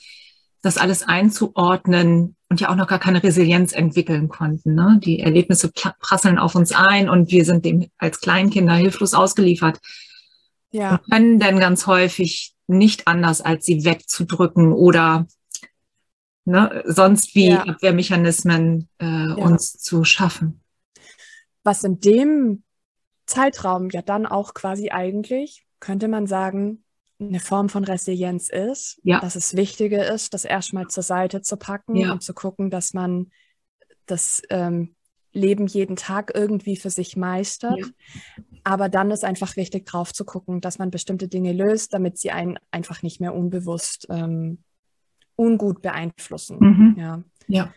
das 0.61 0.77
alles 0.77 1.03
einzuordnen 1.03 2.35
und 2.49 2.61
ja 2.61 2.69
auch 2.69 2.75
noch 2.75 2.87
gar 2.87 2.99
keine 2.99 3.23
Resilienz 3.23 3.73
entwickeln 3.73 4.29
konnten. 4.29 4.75
Ne? 4.75 4.99
Die 5.03 5.19
Erlebnisse 5.19 5.71
prasseln 5.71 6.37
auf 6.37 6.55
uns 6.55 6.71
ein 6.71 7.09
und 7.09 7.31
wir 7.31 7.43
sind 7.45 7.65
dem 7.65 7.89
als 7.97 8.21
Kleinkinder 8.21 8.75
hilflos 8.75 9.13
ausgeliefert. 9.13 9.79
Ja. 10.71 10.91
Und 10.91 11.09
können 11.09 11.39
dann 11.39 11.59
ganz 11.59 11.87
häufig 11.87 12.53
nicht 12.67 13.07
anders, 13.07 13.41
als 13.41 13.65
sie 13.65 13.85
wegzudrücken 13.85 14.73
oder 14.73 15.27
ne, 16.45 16.83
sonst 16.85 17.35
wie 17.35 17.49
ja. 17.49 17.63
Abwehrmechanismen 17.63 18.89
äh, 18.99 19.05
ja. 19.05 19.33
uns 19.35 19.73
zu 19.73 20.03
schaffen. 20.03 20.61
Was 21.63 21.83
in 21.83 21.99
dem 21.99 22.63
Zeitraum 23.25 23.89
ja 23.89 24.01
dann 24.01 24.25
auch 24.25 24.53
quasi 24.53 24.91
eigentlich, 24.91 25.65
könnte 25.79 26.07
man 26.07 26.27
sagen, 26.27 26.84
eine 27.19 27.39
Form 27.39 27.69
von 27.69 27.83
Resilienz 27.83 28.49
ist, 28.49 28.99
ja. 29.03 29.19
dass 29.19 29.35
es 29.35 29.55
wichtiger 29.55 30.13
ist, 30.13 30.33
das 30.33 30.45
erstmal 30.45 30.87
zur 30.87 31.03
Seite 31.03 31.41
zu 31.41 31.57
packen 31.57 31.95
ja. 31.95 32.11
und 32.11 32.23
zu 32.23 32.33
gucken, 32.33 32.69
dass 32.69 32.93
man 32.93 33.31
das 34.05 34.41
ähm, 34.49 34.95
Leben 35.31 35.67
jeden 35.67 35.95
Tag 35.95 36.31
irgendwie 36.33 36.77
für 36.77 36.89
sich 36.89 37.15
meistert. 37.15 37.79
Ja. 37.79 37.85
Aber 38.63 38.89
dann 38.89 39.11
ist 39.11 39.23
einfach 39.23 39.55
wichtig, 39.55 39.85
drauf 39.85 40.13
zu 40.13 40.25
gucken, 40.25 40.61
dass 40.61 40.79
man 40.79 40.91
bestimmte 40.91 41.27
Dinge 41.27 41.53
löst, 41.53 41.93
damit 41.93 42.17
sie 42.17 42.31
einen 42.31 42.57
einfach 42.71 43.01
nicht 43.01 43.21
mehr 43.21 43.33
unbewusst 43.33 44.07
ähm, 44.09 44.63
ungut 45.35 45.81
beeinflussen. 45.81 46.57
Mhm. 46.59 46.95
Ja. 46.97 47.23
ja. 47.47 47.73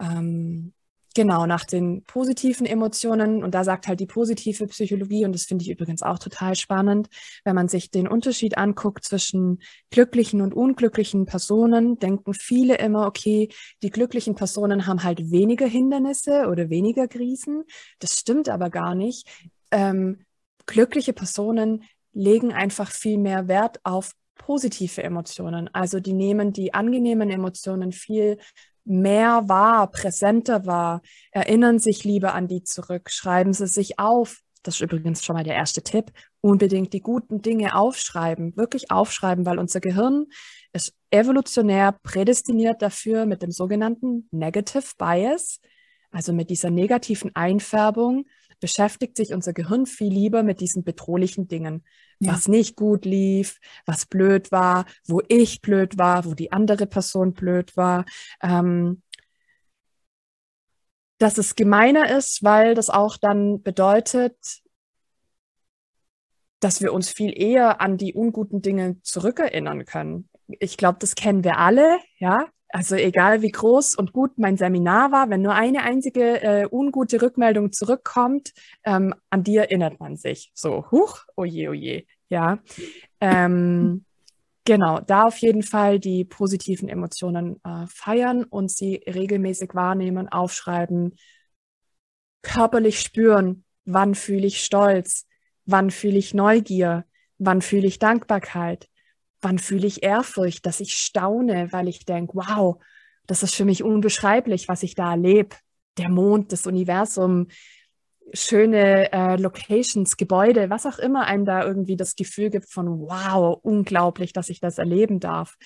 Ähm, 0.00 0.72
Genau, 1.18 1.46
nach 1.46 1.64
den 1.64 2.04
positiven 2.04 2.64
Emotionen. 2.64 3.42
Und 3.42 3.52
da 3.52 3.64
sagt 3.64 3.88
halt 3.88 3.98
die 3.98 4.06
positive 4.06 4.68
Psychologie, 4.68 5.24
und 5.24 5.32
das 5.32 5.46
finde 5.46 5.64
ich 5.64 5.68
übrigens 5.68 6.04
auch 6.04 6.20
total 6.20 6.54
spannend, 6.54 7.08
wenn 7.42 7.56
man 7.56 7.66
sich 7.66 7.90
den 7.90 8.06
Unterschied 8.06 8.56
anguckt 8.56 9.02
zwischen 9.02 9.58
glücklichen 9.90 10.40
und 10.42 10.54
unglücklichen 10.54 11.26
Personen, 11.26 11.98
denken 11.98 12.34
viele 12.34 12.76
immer, 12.76 13.04
okay, 13.04 13.48
die 13.82 13.90
glücklichen 13.90 14.36
Personen 14.36 14.86
haben 14.86 15.02
halt 15.02 15.32
weniger 15.32 15.66
Hindernisse 15.66 16.46
oder 16.46 16.70
weniger 16.70 17.08
Krisen. 17.08 17.64
Das 17.98 18.16
stimmt 18.16 18.48
aber 18.48 18.70
gar 18.70 18.94
nicht. 18.94 19.26
Ähm, 19.72 20.24
glückliche 20.66 21.14
Personen 21.14 21.82
legen 22.12 22.52
einfach 22.52 22.92
viel 22.92 23.18
mehr 23.18 23.48
Wert 23.48 23.80
auf 23.82 24.12
positive 24.36 25.02
Emotionen. 25.02 25.68
Also 25.74 25.98
die 25.98 26.12
nehmen 26.12 26.52
die 26.52 26.74
angenehmen 26.74 27.28
Emotionen 27.28 27.90
viel 27.90 28.38
mehr 28.88 29.48
wahr, 29.48 29.90
präsenter 29.90 30.66
wahr, 30.66 31.02
erinnern 31.30 31.78
sich 31.78 32.04
lieber 32.04 32.34
an 32.34 32.48
die 32.48 32.62
zurück, 32.62 33.10
schreiben 33.10 33.52
sie 33.52 33.66
sich 33.66 33.98
auf. 33.98 34.40
Das 34.62 34.74
ist 34.74 34.80
übrigens 34.80 35.24
schon 35.24 35.36
mal 35.36 35.44
der 35.44 35.54
erste 35.54 35.82
Tipp. 35.82 36.10
Unbedingt 36.40 36.92
die 36.92 37.00
guten 37.00 37.42
Dinge 37.42 37.76
aufschreiben, 37.76 38.56
wirklich 38.56 38.90
aufschreiben, 38.90 39.46
weil 39.46 39.58
unser 39.58 39.80
Gehirn 39.80 40.26
ist 40.72 40.94
evolutionär 41.10 41.92
prädestiniert 42.02 42.82
dafür 42.82 43.26
mit 43.26 43.42
dem 43.42 43.50
sogenannten 43.50 44.28
Negative 44.30 44.84
Bias, 44.98 45.60
also 46.10 46.32
mit 46.32 46.50
dieser 46.50 46.70
negativen 46.70 47.34
Einfärbung, 47.34 48.26
beschäftigt 48.60 49.16
sich 49.16 49.32
unser 49.32 49.52
Gehirn 49.52 49.86
viel 49.86 50.12
lieber 50.12 50.42
mit 50.42 50.60
diesen 50.60 50.84
bedrohlichen 50.84 51.48
Dingen 51.48 51.84
ja. 52.20 52.32
was 52.32 52.48
nicht 52.48 52.76
gut 52.76 53.04
lief, 53.04 53.58
was 53.86 54.06
blöd 54.06 54.50
war, 54.52 54.86
wo 55.06 55.22
ich 55.28 55.60
blöd 55.60 55.98
war, 55.98 56.24
wo 56.24 56.34
die 56.34 56.52
andere 56.52 56.86
Person 56.86 57.32
blöd 57.32 57.76
war. 57.76 58.04
Ähm, 58.42 59.02
dass 61.18 61.36
es 61.36 61.56
gemeiner 61.56 62.16
ist, 62.16 62.44
weil 62.44 62.74
das 62.74 62.90
auch 62.90 63.16
dann 63.16 63.62
bedeutet, 63.62 64.36
dass 66.60 66.80
wir 66.80 66.92
uns 66.92 67.10
viel 67.10 67.36
eher 67.36 67.80
an 67.80 67.96
die 67.96 68.14
unguten 68.14 68.62
Dinge 68.62 69.00
zurückerinnern 69.02 69.84
können. 69.84 70.28
Ich 70.60 70.76
glaube, 70.76 70.98
das 71.00 71.14
kennen 71.14 71.44
wir 71.44 71.58
alle, 71.58 71.98
ja. 72.18 72.46
Also 72.70 72.96
egal 72.96 73.40
wie 73.40 73.50
groß 73.50 73.94
und 73.94 74.12
gut 74.12 74.38
mein 74.38 74.58
Seminar 74.58 75.10
war, 75.10 75.30
wenn 75.30 75.40
nur 75.40 75.54
eine 75.54 75.82
einzige 75.82 76.42
äh, 76.42 76.68
ungute 76.70 77.22
Rückmeldung 77.22 77.72
zurückkommt, 77.72 78.52
ähm, 78.84 79.14
an 79.30 79.42
die 79.42 79.56
erinnert 79.56 80.00
man 80.00 80.16
sich. 80.16 80.50
So, 80.54 80.84
huch, 80.90 81.24
oje, 81.34 81.70
oje, 81.70 82.04
ja. 82.28 82.58
Ähm, 83.20 84.04
genau, 84.64 85.00
da 85.00 85.24
auf 85.24 85.38
jeden 85.38 85.62
Fall 85.62 85.98
die 85.98 86.26
positiven 86.26 86.90
Emotionen 86.90 87.56
äh, 87.64 87.86
feiern 87.88 88.44
und 88.44 88.70
sie 88.70 88.96
regelmäßig 89.06 89.74
wahrnehmen, 89.74 90.28
aufschreiben, 90.28 91.16
körperlich 92.42 93.00
spüren, 93.00 93.64
wann 93.86 94.14
fühle 94.14 94.46
ich 94.46 94.62
Stolz, 94.62 95.26
wann 95.64 95.90
fühle 95.90 96.18
ich 96.18 96.34
Neugier, 96.34 97.06
wann 97.38 97.62
fühle 97.62 97.86
ich 97.86 97.98
Dankbarkeit, 97.98 98.88
wann 99.40 99.58
fühle 99.58 99.86
ich 99.86 100.02
Ehrfurcht, 100.02 100.66
dass 100.66 100.80
ich 100.80 100.94
staune, 100.94 101.72
weil 101.72 101.88
ich 101.88 102.04
denke, 102.04 102.34
wow, 102.34 102.76
das 103.26 103.42
ist 103.42 103.54
für 103.54 103.64
mich 103.64 103.82
unbeschreiblich, 103.82 104.68
was 104.68 104.82
ich 104.82 104.94
da 104.94 105.12
erlebe. 105.12 105.56
Der 105.98 106.08
Mond, 106.08 106.52
das 106.52 106.66
Universum, 106.66 107.48
schöne 108.32 109.12
äh, 109.12 109.36
Locations, 109.36 110.16
Gebäude, 110.16 110.70
was 110.70 110.86
auch 110.86 110.98
immer 110.98 111.26
einem 111.26 111.44
da 111.44 111.64
irgendwie 111.64 111.96
das 111.96 112.16
Gefühl 112.16 112.50
gibt 112.50 112.70
von, 112.70 113.00
wow, 113.00 113.58
unglaublich, 113.62 114.32
dass 114.32 114.48
ich 114.48 114.60
das 114.60 114.78
erleben 114.78 115.20
darf. 115.20 115.56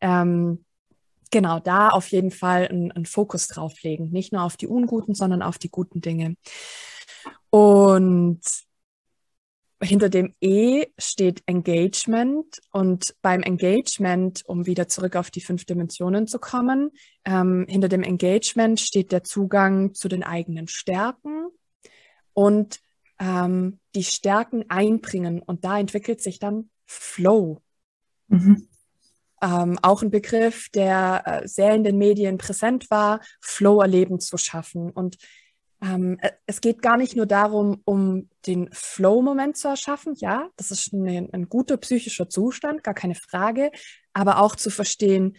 Ähm, 0.00 0.64
genau, 1.30 1.60
da 1.60 1.88
auf 1.90 2.08
jeden 2.08 2.30
Fall 2.30 2.68
einen 2.68 3.06
Fokus 3.06 3.48
drauf 3.48 3.82
legen. 3.82 4.10
Nicht 4.10 4.32
nur 4.32 4.42
auf 4.42 4.56
die 4.56 4.66
unguten, 4.66 5.14
sondern 5.14 5.42
auf 5.42 5.58
die 5.58 5.70
guten 5.70 6.00
Dinge. 6.00 6.36
Und 7.50 8.40
hinter 9.82 10.08
dem 10.08 10.34
E 10.40 10.86
steht 10.98 11.42
Engagement 11.46 12.60
und 12.72 13.14
beim 13.20 13.42
Engagement, 13.42 14.42
um 14.46 14.66
wieder 14.66 14.88
zurück 14.88 15.16
auf 15.16 15.30
die 15.30 15.42
fünf 15.42 15.64
Dimensionen 15.66 16.26
zu 16.26 16.38
kommen, 16.38 16.92
ähm, 17.24 17.66
hinter 17.68 17.88
dem 17.88 18.02
Engagement 18.02 18.80
steht 18.80 19.12
der 19.12 19.22
Zugang 19.22 19.94
zu 19.94 20.08
den 20.08 20.22
eigenen 20.22 20.66
Stärken 20.68 21.48
und 22.32 22.80
ähm, 23.18 23.78
die 23.94 24.04
Stärken 24.04 24.64
einbringen 24.68 25.40
und 25.40 25.64
da 25.64 25.78
entwickelt 25.78 26.22
sich 26.22 26.38
dann 26.38 26.70
Flow. 26.86 27.60
Mhm. 28.28 28.68
Ähm, 29.42 29.78
auch 29.82 30.02
ein 30.02 30.10
Begriff, 30.10 30.70
der 30.70 31.22
äh, 31.26 31.48
sehr 31.48 31.74
in 31.74 31.84
den 31.84 31.98
Medien 31.98 32.38
präsent 32.38 32.90
war, 32.90 33.20
Flow-Erleben 33.40 34.20
zu 34.20 34.38
schaffen 34.38 34.90
und 34.90 35.18
ähm, 35.82 36.18
äh, 36.20 36.30
es 36.46 36.60
geht 36.60 36.82
gar 36.82 36.96
nicht 36.96 37.16
nur 37.16 37.26
darum, 37.26 37.82
um 37.84 38.28
den 38.46 38.68
Flow-Moment 38.72 39.56
zu 39.56 39.68
erschaffen. 39.68 40.14
Ja, 40.16 40.48
das 40.56 40.70
ist 40.70 40.92
ein, 40.92 41.32
ein 41.32 41.48
guter 41.48 41.76
psychischer 41.76 42.28
Zustand, 42.28 42.82
gar 42.82 42.94
keine 42.94 43.14
Frage. 43.14 43.70
Aber 44.12 44.40
auch 44.40 44.56
zu 44.56 44.70
verstehen, 44.70 45.36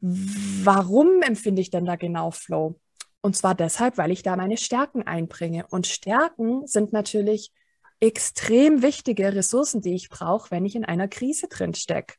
warum 0.00 1.22
empfinde 1.22 1.62
ich 1.62 1.70
denn 1.70 1.84
da 1.84 1.96
genau 1.96 2.30
Flow? 2.30 2.78
Und 3.20 3.36
zwar 3.36 3.54
deshalb, 3.54 3.98
weil 3.98 4.10
ich 4.10 4.22
da 4.22 4.36
meine 4.36 4.56
Stärken 4.56 5.02
einbringe. 5.04 5.66
Und 5.70 5.86
Stärken 5.86 6.66
sind 6.66 6.92
natürlich 6.92 7.52
extrem 8.00 8.82
wichtige 8.82 9.32
Ressourcen, 9.32 9.80
die 9.80 9.94
ich 9.94 10.08
brauche, 10.08 10.50
wenn 10.50 10.64
ich 10.64 10.74
in 10.74 10.84
einer 10.84 11.06
Krise 11.06 11.46
drin 11.46 11.74
stecke. 11.74 12.16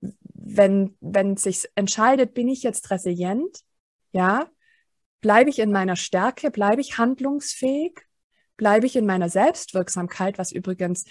Wenn, 0.00 0.96
wenn 1.00 1.36
sich 1.36 1.68
entscheidet, 1.76 2.34
bin 2.34 2.48
ich 2.48 2.64
jetzt 2.64 2.90
resilient, 2.90 3.60
ja, 4.12 4.50
Bleibe 5.26 5.50
ich 5.50 5.58
in 5.58 5.72
meiner 5.72 5.96
Stärke? 5.96 6.52
Bleibe 6.52 6.80
ich 6.80 6.98
handlungsfähig? 6.98 7.98
Bleibe 8.56 8.86
ich 8.86 8.94
in 8.94 9.06
meiner 9.06 9.28
Selbstwirksamkeit, 9.28 10.38
was 10.38 10.52
übrigens 10.52 11.04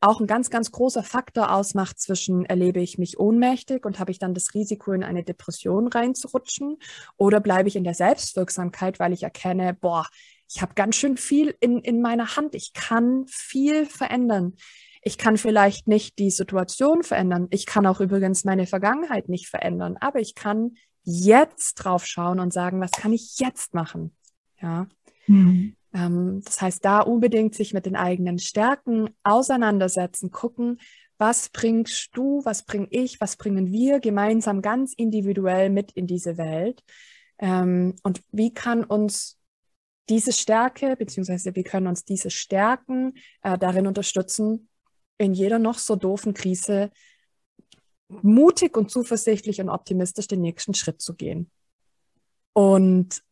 auch 0.00 0.18
ein 0.18 0.26
ganz, 0.26 0.50
ganz 0.50 0.72
großer 0.72 1.04
Faktor 1.04 1.52
ausmacht 1.52 2.00
zwischen 2.00 2.44
erlebe 2.46 2.80
ich 2.80 2.98
mich 2.98 3.20
ohnmächtig 3.20 3.86
und 3.86 4.00
habe 4.00 4.10
ich 4.10 4.18
dann 4.18 4.34
das 4.34 4.54
Risiko, 4.54 4.90
in 4.90 5.04
eine 5.04 5.22
Depression 5.22 5.86
reinzurutschen 5.86 6.78
oder 7.16 7.38
bleibe 7.38 7.68
ich 7.68 7.76
in 7.76 7.84
der 7.84 7.94
Selbstwirksamkeit, 7.94 8.98
weil 8.98 9.12
ich 9.12 9.22
erkenne, 9.22 9.72
boah, 9.72 10.08
ich 10.52 10.60
habe 10.60 10.74
ganz 10.74 10.96
schön 10.96 11.16
viel 11.16 11.54
in, 11.60 11.78
in 11.78 12.02
meiner 12.02 12.34
Hand, 12.34 12.56
ich 12.56 12.72
kann 12.72 13.24
viel 13.28 13.86
verändern. 13.86 14.56
Ich 15.00 15.16
kann 15.16 15.36
vielleicht 15.36 15.86
nicht 15.86 16.18
die 16.18 16.32
Situation 16.32 17.04
verändern. 17.04 17.46
Ich 17.50 17.66
kann 17.66 17.86
auch 17.86 18.00
übrigens 18.00 18.44
meine 18.44 18.66
Vergangenheit 18.66 19.28
nicht 19.28 19.46
verändern, 19.46 19.96
aber 20.00 20.18
ich 20.18 20.34
kann 20.34 20.72
jetzt 21.08 21.74
drauf 21.74 22.04
schauen 22.04 22.38
und 22.38 22.52
sagen, 22.52 22.80
was 22.80 22.90
kann 22.90 23.12
ich 23.12 23.38
jetzt 23.38 23.72
machen? 23.72 24.14
Ja. 24.60 24.86
Mhm. 25.26 25.74
Ähm, 25.94 26.42
das 26.44 26.60
heißt, 26.60 26.84
da 26.84 27.00
unbedingt 27.00 27.54
sich 27.54 27.72
mit 27.72 27.86
den 27.86 27.96
eigenen 27.96 28.38
Stärken 28.38 29.10
auseinandersetzen, 29.22 30.30
gucken, 30.30 30.78
was 31.16 31.48
bringst 31.48 32.10
du, 32.12 32.42
was 32.44 32.64
bringe 32.64 32.86
ich, 32.90 33.20
was 33.20 33.36
bringen 33.36 33.72
wir 33.72 34.00
gemeinsam 34.00 34.62
ganz 34.62 34.92
individuell 34.94 35.70
mit 35.70 35.92
in 35.92 36.06
diese 36.06 36.36
Welt? 36.36 36.84
Ähm, 37.38 37.96
und 38.02 38.22
wie 38.30 38.52
kann 38.52 38.84
uns 38.84 39.38
diese 40.08 40.32
Stärke, 40.32 40.96
beziehungsweise 40.96 41.54
wie 41.54 41.64
können 41.64 41.86
uns 41.86 42.04
diese 42.04 42.30
Stärken 42.30 43.14
äh, 43.42 43.58
darin 43.58 43.86
unterstützen, 43.86 44.68
in 45.18 45.34
jeder 45.34 45.58
noch 45.58 45.78
so 45.78 45.96
doofen 45.96 46.34
Krise 46.34 46.90
mutig 48.08 48.76
und 48.76 48.90
zuversichtlich 48.90 49.60
und 49.60 49.68
optimistisch 49.68 50.28
den 50.28 50.40
nächsten 50.40 50.74
Schritt 50.74 51.00
zu 51.00 51.14
gehen. 51.14 51.50
Und 52.52 53.22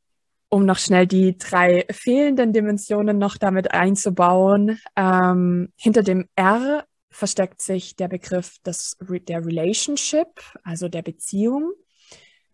um 0.49 0.65
noch 0.65 0.79
schnell 0.79 1.07
die 1.07 1.37
drei 1.37 1.87
fehlenden 1.91 2.53
Dimensionen 2.53 3.19
noch 3.19 3.37
damit 3.37 3.73
einzubauen, 3.73 4.79
ähm, 4.95 5.73
hinter 5.77 6.03
dem 6.03 6.29
R 6.37 6.85
versteckt 7.11 7.63
sich 7.63 7.97
der 7.97 8.09
Begriff 8.09 8.59
des, 8.61 8.97
der 9.01 9.45
Relationship, 9.45 10.29
also 10.63 10.89
der 10.89 11.03
Beziehung. 11.03 11.73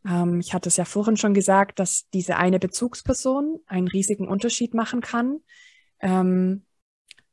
Ähm, 0.07 0.41
ich 0.41 0.55
hatte 0.55 0.69
es 0.69 0.77
ja 0.77 0.85
vorhin 0.85 1.17
schon 1.17 1.35
gesagt, 1.35 1.79
dass 1.79 2.09
diese 2.15 2.37
eine 2.37 2.59
Bezugsperson 2.59 3.61
einen 3.67 3.89
riesigen 3.89 4.29
Unterschied 4.29 4.73
machen 4.73 5.01
kann. 5.01 5.41
Ähm, 6.01 6.65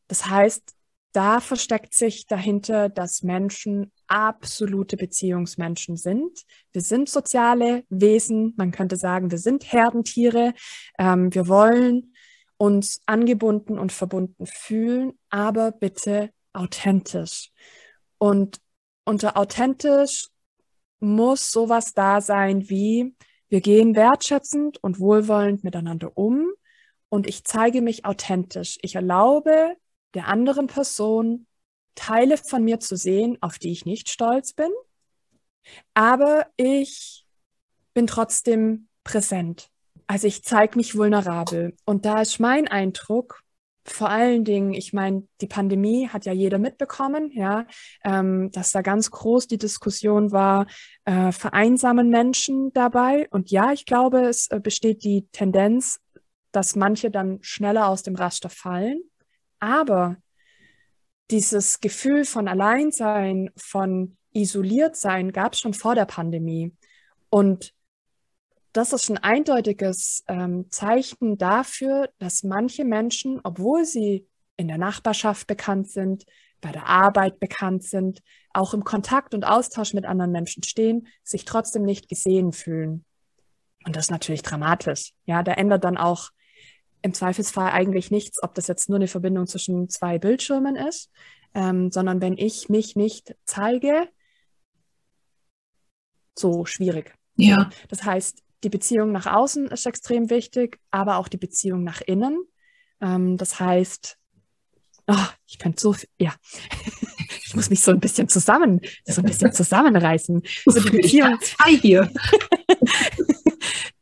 das 0.07 0.25
heißt, 0.25 0.75
da 1.11 1.39
versteckt 1.39 1.93
sich 1.93 2.27
dahinter, 2.27 2.89
dass 2.89 3.23
Menschen 3.23 3.91
absolute 4.07 4.95
Beziehungsmenschen 4.97 5.97
sind. 5.97 6.43
Wir 6.71 6.81
sind 6.81 7.09
soziale 7.09 7.83
Wesen. 7.89 8.53
Man 8.57 8.71
könnte 8.71 8.95
sagen, 8.95 9.31
wir 9.31 9.39
sind 9.39 9.71
Herdentiere. 9.71 10.53
Ähm, 10.97 11.33
wir 11.33 11.47
wollen 11.47 12.13
uns 12.57 13.01
angebunden 13.05 13.79
und 13.79 13.91
verbunden 13.91 14.45
fühlen, 14.45 15.17
aber 15.29 15.71
bitte 15.71 16.29
authentisch. 16.53 17.51
Und 18.17 18.59
unter 19.05 19.37
authentisch 19.37 20.27
muss 20.99 21.51
sowas 21.51 21.93
da 21.93 22.21
sein 22.21 22.69
wie, 22.69 23.15
wir 23.47 23.61
gehen 23.61 23.95
wertschätzend 23.95 24.83
und 24.83 24.99
wohlwollend 24.99 25.63
miteinander 25.63 26.15
um 26.15 26.51
und 27.07 27.25
ich 27.25 27.43
zeige 27.45 27.81
mich 27.81 28.05
authentisch. 28.05 28.77
Ich 28.81 28.95
erlaube 28.95 29.75
der 30.13 30.27
anderen 30.27 30.67
Person 30.67 31.45
Teile 31.95 32.37
von 32.37 32.63
mir 32.63 32.79
zu 32.79 32.95
sehen, 32.95 33.37
auf 33.41 33.59
die 33.59 33.71
ich 33.71 33.85
nicht 33.85 34.09
stolz 34.09 34.53
bin, 34.53 34.71
aber 35.93 36.47
ich 36.55 37.25
bin 37.93 38.07
trotzdem 38.07 38.87
präsent. 39.03 39.69
Also 40.07 40.27
ich 40.27 40.43
zeige 40.43 40.77
mich 40.77 40.95
vulnerabel. 40.95 41.75
Und 41.85 42.05
da 42.05 42.21
ist 42.21 42.39
mein 42.39 42.67
Eindruck, 42.67 43.43
vor 43.85 44.09
allen 44.09 44.43
Dingen, 44.43 44.73
ich 44.73 44.93
meine, 44.93 45.27
die 45.41 45.47
Pandemie 45.47 46.07
hat 46.07 46.25
ja 46.25 46.33
jeder 46.33 46.57
mitbekommen, 46.57 47.31
ja, 47.33 47.65
ähm, 48.03 48.51
dass 48.51 48.71
da 48.71 48.81
ganz 48.81 49.09
groß 49.11 49.47
die 49.47 49.57
Diskussion 49.57 50.31
war, 50.31 50.67
äh, 51.05 51.31
vereinsamen 51.31 52.09
Menschen 52.09 52.71
dabei. 52.73 53.27
Und 53.31 53.51
ja, 53.51 53.71
ich 53.71 53.85
glaube, 53.85 54.21
es 54.21 54.47
äh, 54.51 54.59
besteht 54.59 55.03
die 55.03 55.27
Tendenz, 55.31 55.99
dass 56.51 56.75
manche 56.75 57.11
dann 57.11 57.39
schneller 57.41 57.87
aus 57.87 58.03
dem 58.03 58.15
Raster 58.15 58.49
fallen. 58.49 59.01
Aber 59.59 60.17
dieses 61.31 61.79
Gefühl 61.79 62.25
von 62.25 62.47
Alleinsein, 62.47 63.51
von 63.55 64.17
Isoliertsein 64.33 65.31
gab 65.31 65.53
es 65.53 65.59
schon 65.59 65.73
vor 65.73 65.95
der 65.95 66.05
Pandemie. 66.05 66.75
Und 67.29 67.73
das 68.73 68.93
ist 68.93 69.09
ein 69.09 69.17
eindeutiges 69.17 70.23
ähm, 70.27 70.67
Zeichen 70.69 71.37
dafür, 71.37 72.09
dass 72.19 72.43
manche 72.43 72.85
Menschen, 72.85 73.39
obwohl 73.43 73.85
sie 73.85 74.27
in 74.57 74.67
der 74.67 74.77
Nachbarschaft 74.77 75.47
bekannt 75.47 75.89
sind, 75.89 76.25
bei 76.61 76.71
der 76.71 76.87
Arbeit 76.87 77.39
bekannt 77.39 77.83
sind, 77.83 78.21
auch 78.53 78.73
im 78.73 78.83
Kontakt 78.83 79.33
und 79.33 79.45
Austausch 79.45 79.93
mit 79.93 80.05
anderen 80.05 80.31
Menschen 80.31 80.63
stehen, 80.63 81.07
sich 81.23 81.45
trotzdem 81.45 81.83
nicht 81.83 82.09
gesehen 82.09 82.51
fühlen. 82.51 83.05
Und 83.85 83.95
das 83.95 84.05
ist 84.05 84.11
natürlich 84.11 84.41
dramatisch. 84.41 85.13
Ja, 85.25 85.41
da 85.41 85.53
ändert 85.53 85.83
dann 85.83 85.97
auch 85.97 86.31
im 87.01 87.13
Zweifelsfall 87.13 87.71
eigentlich 87.71 88.11
nichts, 88.11 88.41
ob 88.43 88.53
das 88.55 88.67
jetzt 88.67 88.89
nur 88.89 88.97
eine 88.97 89.07
Verbindung 89.07 89.47
zwischen 89.47 89.89
zwei 89.89 90.19
Bildschirmen 90.19 90.75
ist, 90.75 91.11
ähm, 91.53 91.91
sondern 91.91 92.21
wenn 92.21 92.37
ich 92.37 92.69
mich 92.69 92.95
nicht 92.95 93.35
zeige, 93.45 94.09
so 96.37 96.65
schwierig. 96.65 97.13
Ja. 97.35 97.69
Das 97.87 98.03
heißt, 98.03 98.43
die 98.63 98.69
Beziehung 98.69 99.11
nach 99.11 99.25
außen 99.25 99.67
ist 99.67 99.85
extrem 99.85 100.29
wichtig, 100.29 100.79
aber 100.91 101.17
auch 101.17 101.27
die 101.27 101.37
Beziehung 101.37 101.83
nach 101.83 102.01
innen. 102.01 102.43
Ähm, 103.01 103.37
das 103.37 103.59
heißt, 103.59 104.17
oh, 105.07 105.27
ich 105.47 105.59
könnte 105.59 105.81
so 105.81 105.93
viel, 105.93 106.09
ja, 106.17 106.33
ich 107.45 107.55
muss 107.55 107.69
mich 107.69 107.81
so 107.81 107.91
ein 107.91 107.99
bisschen 107.99 108.27
zusammen, 108.27 108.81
so 109.05 109.21
ein 109.21 109.25
bisschen 109.25 109.53
zusammenreißen. 109.53 110.41
So 110.65 110.79
die 110.81 110.97
Beziehung 110.97 111.39
hier. 111.81 112.11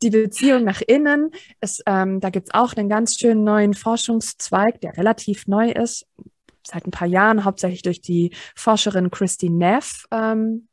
die 0.01 0.09
Beziehung 0.09 0.63
nach 0.63 0.81
innen 0.81 1.31
ist, 1.61 1.83
ähm, 1.85 2.19
da 2.19 2.29
gibt's 2.29 2.53
auch 2.53 2.73
einen 2.73 2.89
ganz 2.89 3.17
schönen 3.17 3.43
neuen 3.43 3.73
Forschungszweig, 3.73 4.81
der 4.81 4.97
relativ 4.97 5.47
neu 5.47 5.71
ist, 5.71 6.05
seit 6.65 6.85
ein 6.85 6.91
paar 6.91 7.07
Jahren, 7.07 7.45
hauptsächlich 7.45 7.81
durch 7.81 8.01
die 8.01 8.35
Forscherin 8.55 9.09
Christine 9.09 9.57
Neff 9.57 10.05
ähm, 10.11 10.67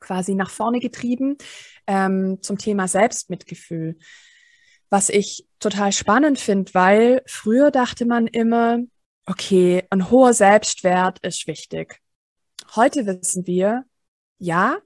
quasi 0.00 0.34
nach 0.34 0.50
vorne 0.50 0.80
getrieben 0.80 1.36
ähm, 1.86 2.38
zum 2.42 2.58
Thema 2.58 2.88
Selbstmitgefühl. 2.88 3.98
Was 4.90 5.08
ich 5.08 5.46
total 5.58 5.92
spannend 5.92 6.38
finde, 6.38 6.74
weil 6.74 7.22
früher 7.26 7.70
dachte 7.70 8.04
man 8.04 8.26
immer, 8.26 8.78
okay, 9.26 9.84
ein 9.90 10.10
hoher 10.10 10.34
Selbstwert 10.34 11.18
ist 11.20 11.46
wichtig. 11.46 12.00
Heute 12.74 13.06
wissen 13.06 13.46
wir, 13.46 13.84
ja, 14.38 14.78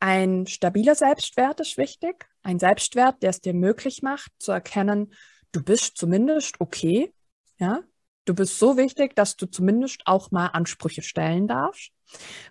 ein 0.00 0.46
stabiler 0.46 0.94
Selbstwert 0.94 1.60
ist 1.60 1.78
wichtig. 1.78 2.26
Ein 2.44 2.58
Selbstwert, 2.58 3.22
der 3.22 3.30
es 3.30 3.40
dir 3.40 3.54
möglich 3.54 4.02
macht, 4.02 4.30
zu 4.38 4.52
erkennen, 4.52 5.12
du 5.52 5.62
bist 5.62 5.96
zumindest 5.96 6.60
okay. 6.60 7.12
Ja, 7.58 7.80
du 8.24 8.34
bist 8.34 8.58
so 8.58 8.76
wichtig, 8.76 9.16
dass 9.16 9.36
du 9.36 9.46
zumindest 9.46 10.02
auch 10.04 10.30
mal 10.30 10.48
Ansprüche 10.48 11.02
stellen 11.02 11.48
darfst. 11.48 11.90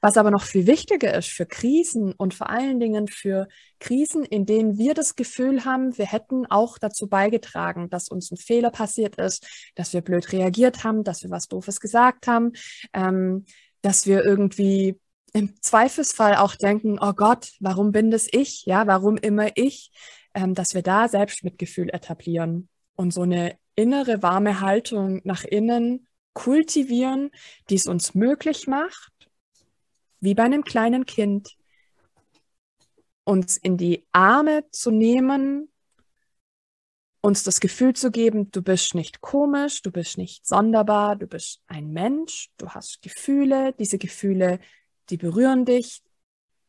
Was 0.01 0.17
aber 0.17 0.32
noch 0.32 0.43
viel 0.43 0.67
wichtiger 0.67 1.13
ist 1.13 1.29
für 1.29 1.45
Krisen 1.45 2.13
und 2.13 2.34
vor 2.34 2.49
allen 2.49 2.79
Dingen 2.79 3.08
für 3.08 3.47
Krisen, 3.79 4.23
in 4.25 4.45
denen 4.45 4.77
wir 4.77 4.93
das 4.93 5.15
Gefühl 5.15 5.63
haben, 5.63 5.97
wir 5.97 6.08
hätten 6.08 6.45
auch 6.47 6.77
dazu 6.79 7.08
beigetragen, 7.08 7.89
dass 7.89 8.10
uns 8.10 8.32
ein 8.32 8.38
Fehler 8.38 8.71
passiert 8.71 9.17
ist, 9.17 9.71
dass 9.75 9.93
wir 9.93 10.01
blöd 10.01 10.32
reagiert 10.32 10.84
haben, 10.84 11.03
dass 11.03 11.23
wir 11.23 11.29
was 11.29 11.47
Doofes 11.47 11.79
gesagt 11.79 12.27
haben, 12.27 12.53
ähm, 12.93 13.45
dass 13.82 14.08
wir 14.08 14.25
irgendwie 14.25 14.99
im 15.34 15.60
Zweifelsfall 15.62 16.36
auch 16.36 16.56
denken, 16.56 17.00
oh 17.02 17.13
Gott, 17.13 17.54
warum 17.60 17.91
bin 17.91 18.12
das 18.12 18.28
ich? 18.32 18.65
Ja, 18.65 18.88
warum 18.88 19.17
immer 19.17 19.58
ich? 19.58 19.91
Ähm, 20.36 20.54
dass 20.54 20.74
wir 20.74 20.84
da 20.84 21.08
Selbstmitgefühl 21.08 21.89
etablieren 21.89 22.69
und 22.96 23.13
so 23.13 23.22
eine 23.24 23.58
innere 23.76 24.22
warme 24.22 24.62
Haltung 24.62 25.22
nach 25.24 25.43
innen 25.43 26.08
kultivieren, 26.34 27.32
die 27.69 27.76
es 27.76 27.88
uns 27.88 28.15
möglich 28.15 28.67
macht, 28.67 29.12
wie 30.19 30.34
bei 30.34 30.43
einem 30.43 30.63
kleinen 30.63 31.06
Kind, 31.06 31.56
uns 33.26 33.58
in 33.58 33.78
die 33.78 34.06
Arme 34.12 34.65
zu 34.72 34.91
nehmen, 34.91 35.69
uns 37.22 37.43
das 37.43 37.60
Gefühl 37.60 37.93
zu 37.93 38.12
geben, 38.12 38.52
du 38.52 38.62
bist 38.62 38.96
nicht 38.96 39.22
komisch, 39.22 39.82
du 39.82 39.91
bist 39.91 40.17
nicht 40.17 40.46
sonderbar, 40.46 41.15
du 41.15 41.26
bist 41.26 41.62
ein 41.67 41.91
Mensch, 41.93 42.50
du 42.58 42.69
hast 42.69 43.02
Gefühle, 43.02 43.74
diese 43.80 43.98
Gefühle, 43.98 44.60
die 45.09 45.17
berühren 45.17 45.65
dich, 45.65 46.01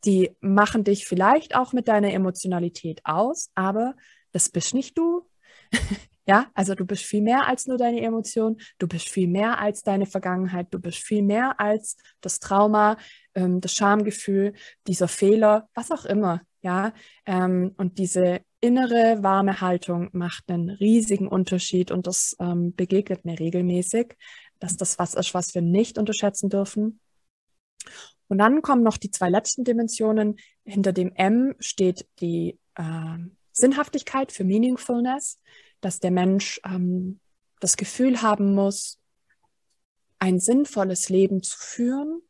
die 0.04 0.36
machen 0.40 0.84
dich 0.84 1.06
vielleicht 1.06 1.56
auch 1.56 1.72
mit 1.72 1.88
deiner 1.88 2.12
Emotionalität 2.12 3.00
aus, 3.04 3.50
aber 3.54 3.94
das 4.32 4.48
bist 4.48 4.74
nicht 4.74 4.96
du. 4.98 5.28
Ja, 6.26 6.50
also 6.54 6.74
du 6.74 6.86
bist 6.86 7.02
viel 7.04 7.20
mehr 7.20 7.46
als 7.46 7.66
nur 7.66 7.76
deine 7.76 8.00
Emotion, 8.00 8.56
du 8.78 8.88
bist 8.88 9.10
viel 9.10 9.28
mehr 9.28 9.58
als 9.58 9.82
deine 9.82 10.06
Vergangenheit, 10.06 10.68
du 10.70 10.78
bist 10.78 10.96
viel 10.96 11.22
mehr 11.22 11.60
als 11.60 11.98
das 12.22 12.40
Trauma, 12.40 12.96
ähm, 13.34 13.60
das 13.60 13.74
Schamgefühl, 13.74 14.54
dieser 14.86 15.06
Fehler, 15.06 15.68
was 15.74 15.90
auch 15.90 16.06
immer. 16.06 16.40
Ja, 16.62 16.94
ähm, 17.26 17.74
und 17.76 17.98
diese 17.98 18.40
innere 18.60 19.22
warme 19.22 19.60
Haltung 19.60 20.08
macht 20.12 20.48
einen 20.48 20.70
riesigen 20.70 21.28
Unterschied 21.28 21.90
und 21.90 22.06
das 22.06 22.34
ähm, 22.40 22.74
begegnet 22.74 23.26
mir 23.26 23.38
regelmäßig, 23.38 24.16
dass 24.60 24.78
das 24.78 24.98
was 24.98 25.12
ist, 25.12 25.34
was 25.34 25.54
wir 25.54 25.60
nicht 25.60 25.98
unterschätzen 25.98 26.48
dürfen. 26.48 27.00
Und 28.28 28.38
dann 28.38 28.62
kommen 28.62 28.82
noch 28.82 28.96
die 28.96 29.10
zwei 29.10 29.28
letzten 29.28 29.64
Dimensionen. 29.64 30.36
Hinter 30.64 30.92
dem 30.92 31.12
M 31.14 31.54
steht 31.58 32.06
die 32.20 32.58
äh, 32.74 33.18
Sinnhaftigkeit 33.52 34.32
für 34.32 34.44
Meaningfulness 34.44 35.38
dass 35.84 36.00
der 36.00 36.10
Mensch 36.10 36.60
ähm, 36.64 37.20
das 37.60 37.76
Gefühl 37.76 38.22
haben 38.22 38.54
muss, 38.54 38.98
ein 40.18 40.40
sinnvolles 40.40 41.10
Leben 41.10 41.42
zu 41.42 41.58
führen, 41.58 42.22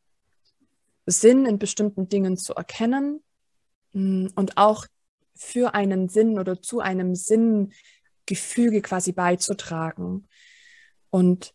Sinn 1.07 1.47
in 1.47 1.59
bestimmten 1.59 2.09
Dingen 2.09 2.37
zu 2.37 2.55
erkennen 2.55 3.23
mm, 3.93 4.29
und 4.35 4.57
auch 4.57 4.87
für 5.37 5.75
einen 5.75 6.09
Sinn 6.09 6.39
oder 6.39 6.61
zu 6.63 6.81
einem 6.81 7.15
Sinngefüge 7.15 8.83
quasi 8.83 9.13
beizutragen. 9.13 10.27
Und 11.11 11.55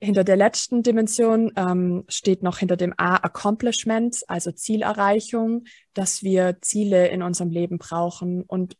hinter 0.00 0.24
der 0.24 0.36
letzten 0.36 0.82
Dimension 0.82 1.52
ähm, 1.56 2.04
steht 2.08 2.42
noch 2.42 2.58
hinter 2.58 2.76
dem 2.76 2.94
A 2.96 3.16
Accomplishment, 3.16 4.22
also 4.28 4.50
Zielerreichung, 4.50 5.64
dass 5.92 6.22
wir 6.22 6.58
Ziele 6.62 7.08
in 7.08 7.22
unserem 7.22 7.50
Leben 7.50 7.78
brauchen 7.78 8.42
und 8.42 8.76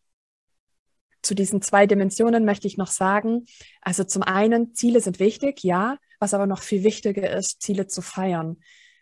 zu 1.23 1.35
diesen 1.35 1.61
zwei 1.61 1.87
Dimensionen 1.87 2.47
möchte 2.47 2.67
ich 2.67 2.79
noch 2.79 2.89
sagen, 2.89 3.45
also 3.83 4.05
zum 4.05 4.23
einen, 4.23 4.75
Ziele 4.75 5.01
sind 5.01 5.21
wichtig, 5.21 5.63
ja, 5.63 5.99
was 6.19 6.33
aber 6.33 6.47
noch 6.47 6.63
viel 6.63 6.83
wichtiger 6.83 7.31
ist, 7.37 7.61
Ziele 7.61 7.87
zu 7.87 8.01
feiern. 8.01 8.57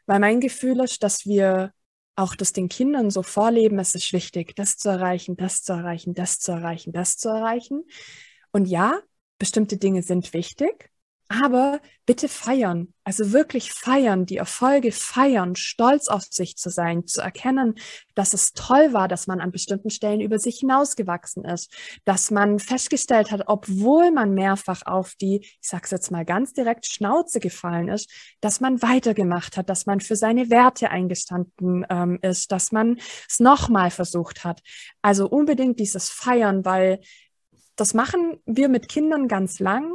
Weil 0.06 0.18
mein 0.18 0.40
Gefühl 0.40 0.80
ist, 0.80 1.02
dass 1.04 1.26
wir 1.26 1.72
auch 2.16 2.34
das 2.34 2.52
den 2.52 2.68
Kindern 2.68 3.10
so 3.10 3.22
vorleben, 3.22 3.78
es 3.78 3.94
ist 3.94 4.12
wichtig, 4.12 4.56
das 4.56 4.76
zu 4.76 4.88
erreichen, 4.88 5.36
das 5.36 5.62
zu 5.62 5.72
erreichen, 5.72 6.14
das 6.14 6.40
zu 6.40 6.50
erreichen, 6.50 6.92
das 6.92 7.16
zu 7.16 7.28
erreichen. 7.28 7.84
Und 8.50 8.66
ja, 8.66 8.98
bestimmte 9.38 9.76
Dinge 9.76 10.02
sind 10.02 10.32
wichtig, 10.32 10.90
Aber 11.30 11.80
bitte 12.06 12.26
feiern, 12.26 12.94
also 13.04 13.32
wirklich 13.32 13.72
feiern, 13.72 14.24
die 14.24 14.38
Erfolge 14.38 14.92
feiern, 14.92 15.56
stolz 15.56 16.08
auf 16.08 16.22
sich 16.30 16.56
zu 16.56 16.70
sein, 16.70 17.06
zu 17.06 17.20
erkennen, 17.20 17.74
dass 18.14 18.32
es 18.32 18.54
toll 18.54 18.94
war, 18.94 19.08
dass 19.08 19.26
man 19.26 19.42
an 19.42 19.50
bestimmten 19.50 19.90
Stellen 19.90 20.22
über 20.22 20.38
sich 20.38 20.60
hinausgewachsen 20.60 21.44
ist, 21.44 21.70
dass 22.06 22.30
man 22.30 22.58
festgestellt 22.58 23.30
hat, 23.30 23.42
obwohl 23.46 24.10
man 24.10 24.32
mehrfach 24.32 24.86
auf 24.86 25.16
die, 25.16 25.40
ich 25.42 25.68
sag's 25.68 25.90
jetzt 25.90 26.10
mal 26.10 26.24
ganz 26.24 26.54
direkt, 26.54 26.86
Schnauze 26.86 27.40
gefallen 27.40 27.88
ist, 27.88 28.10
dass 28.40 28.60
man 28.60 28.80
weitergemacht 28.80 29.58
hat, 29.58 29.68
dass 29.68 29.84
man 29.84 30.00
für 30.00 30.16
seine 30.16 30.48
Werte 30.48 30.90
eingestanden 30.90 31.84
ähm, 31.90 32.18
ist, 32.22 32.52
dass 32.52 32.72
man 32.72 32.98
es 33.28 33.38
nochmal 33.38 33.90
versucht 33.90 34.44
hat. 34.44 34.62
Also 35.02 35.28
unbedingt 35.28 35.78
dieses 35.78 36.08
Feiern, 36.08 36.64
weil 36.64 37.00
das 37.76 37.92
machen 37.92 38.40
wir 38.46 38.70
mit 38.70 38.88
Kindern 38.88 39.28
ganz 39.28 39.60
lang 39.60 39.92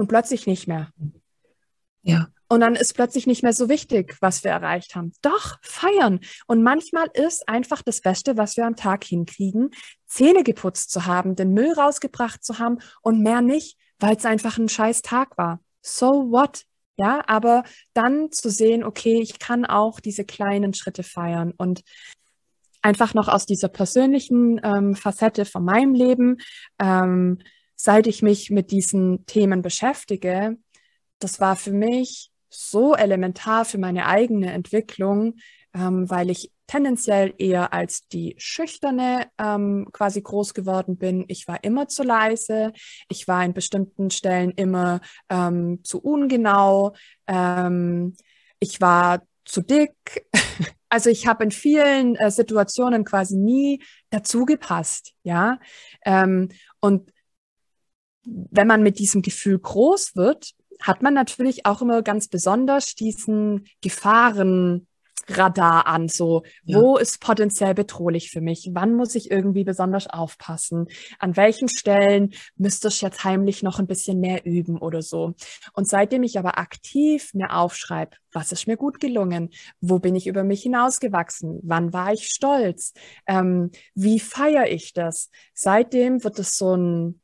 und 0.00 0.08
plötzlich 0.08 0.46
nicht 0.46 0.66
mehr. 0.66 0.88
Ja. 2.00 2.28
Und 2.48 2.60
dann 2.60 2.74
ist 2.74 2.94
plötzlich 2.94 3.26
nicht 3.26 3.42
mehr 3.42 3.52
so 3.52 3.68
wichtig, 3.68 4.16
was 4.22 4.42
wir 4.44 4.50
erreicht 4.50 4.96
haben. 4.96 5.12
Doch, 5.20 5.58
feiern. 5.60 6.20
Und 6.46 6.62
manchmal 6.62 7.08
ist 7.12 7.46
einfach 7.50 7.82
das 7.82 8.00
Beste, 8.00 8.38
was 8.38 8.56
wir 8.56 8.66
am 8.66 8.76
Tag 8.76 9.04
hinkriegen, 9.04 9.72
Zähne 10.06 10.42
geputzt 10.42 10.90
zu 10.90 11.04
haben, 11.04 11.36
den 11.36 11.52
Müll 11.52 11.70
rausgebracht 11.74 12.42
zu 12.42 12.58
haben 12.58 12.78
und 13.02 13.20
mehr 13.20 13.42
nicht, 13.42 13.76
weil 13.98 14.16
es 14.16 14.24
einfach 14.24 14.56
ein 14.56 14.70
scheiß 14.70 15.02
Tag 15.02 15.36
war. 15.36 15.60
So 15.82 16.30
what? 16.30 16.64
Ja, 16.96 17.22
aber 17.26 17.62
dann 17.92 18.32
zu 18.32 18.48
sehen, 18.48 18.84
okay, 18.84 19.20
ich 19.20 19.38
kann 19.38 19.66
auch 19.66 20.00
diese 20.00 20.24
kleinen 20.24 20.72
Schritte 20.72 21.02
feiern 21.02 21.52
und 21.58 21.82
einfach 22.80 23.12
noch 23.12 23.28
aus 23.28 23.44
dieser 23.44 23.68
persönlichen 23.68 24.60
ähm, 24.64 24.96
Facette 24.96 25.44
von 25.44 25.62
meinem 25.62 25.92
Leben. 25.92 26.38
Ähm, 26.78 27.38
seit 27.82 28.06
ich 28.06 28.22
mich 28.22 28.50
mit 28.50 28.70
diesen 28.70 29.24
Themen 29.24 29.62
beschäftige, 29.62 30.58
das 31.18 31.40
war 31.40 31.56
für 31.56 31.72
mich 31.72 32.30
so 32.50 32.94
elementar 32.94 33.64
für 33.64 33.78
meine 33.78 34.06
eigene 34.06 34.52
Entwicklung, 34.52 35.36
ähm, 35.72 36.10
weil 36.10 36.30
ich 36.30 36.50
tendenziell 36.66 37.32
eher 37.38 37.72
als 37.72 38.06
die 38.08 38.34
Schüchterne 38.38 39.28
ähm, 39.38 39.88
quasi 39.92 40.20
groß 40.20 40.52
geworden 40.52 40.98
bin. 40.98 41.24
Ich 41.28 41.48
war 41.48 41.64
immer 41.64 41.88
zu 41.88 42.02
leise, 42.02 42.72
ich 43.08 43.26
war 43.26 43.44
in 43.44 43.54
bestimmten 43.54 44.10
Stellen 44.10 44.50
immer 44.50 45.00
ähm, 45.30 45.80
zu 45.82 46.00
ungenau, 46.02 46.94
ähm, 47.26 48.14
ich 48.58 48.80
war 48.80 49.22
zu 49.44 49.62
dick. 49.62 49.94
Also 50.92 51.08
ich 51.08 51.28
habe 51.28 51.44
in 51.44 51.52
vielen 51.52 52.16
äh, 52.16 52.32
Situationen 52.32 53.04
quasi 53.04 53.36
nie 53.36 53.80
dazu 54.10 54.44
gepasst, 54.44 55.12
ja. 55.22 55.60
Ähm, 56.04 56.48
und 56.80 57.12
wenn 58.24 58.66
man 58.66 58.82
mit 58.82 58.98
diesem 58.98 59.22
Gefühl 59.22 59.58
groß 59.58 60.16
wird, 60.16 60.54
hat 60.80 61.02
man 61.02 61.14
natürlich 61.14 61.66
auch 61.66 61.82
immer 61.82 62.02
ganz 62.02 62.28
besonders 62.28 62.94
diesen 62.94 63.66
Gefahrenradar 63.82 64.86
an, 65.86 66.08
so 66.08 66.42
ja. 66.64 66.78
wo 66.78 66.96
ist 66.96 67.20
potenziell 67.20 67.74
bedrohlich 67.74 68.30
für 68.30 68.40
mich? 68.40 68.70
Wann 68.72 68.94
muss 68.94 69.14
ich 69.14 69.30
irgendwie 69.30 69.64
besonders 69.64 70.06
aufpassen? 70.06 70.86
An 71.18 71.36
welchen 71.36 71.68
Stellen 71.68 72.32
müsste 72.56 72.88
ich 72.88 73.02
jetzt 73.02 73.24
heimlich 73.24 73.62
noch 73.62 73.78
ein 73.78 73.86
bisschen 73.86 74.20
mehr 74.20 74.46
üben 74.46 74.78
oder 74.78 75.02
so? 75.02 75.34
Und 75.74 75.86
seitdem 75.86 76.22
ich 76.22 76.38
aber 76.38 76.58
aktiv 76.58 77.34
mir 77.34 77.54
aufschreibe, 77.54 78.16
was 78.32 78.52
ist 78.52 78.66
mir 78.66 78.78
gut 78.78 79.00
gelungen? 79.00 79.50
Wo 79.80 79.98
bin 79.98 80.16
ich 80.16 80.26
über 80.26 80.44
mich 80.44 80.62
hinausgewachsen? 80.62 81.60
Wann 81.62 81.92
war 81.92 82.12
ich 82.12 82.28
stolz? 82.28 82.94
Ähm, 83.26 83.70
wie 83.94 84.18
feiere 84.18 84.70
ich 84.70 84.94
das? 84.94 85.30
Seitdem 85.52 86.24
wird 86.24 86.38
es 86.38 86.56
so 86.56 86.74
ein 86.74 87.20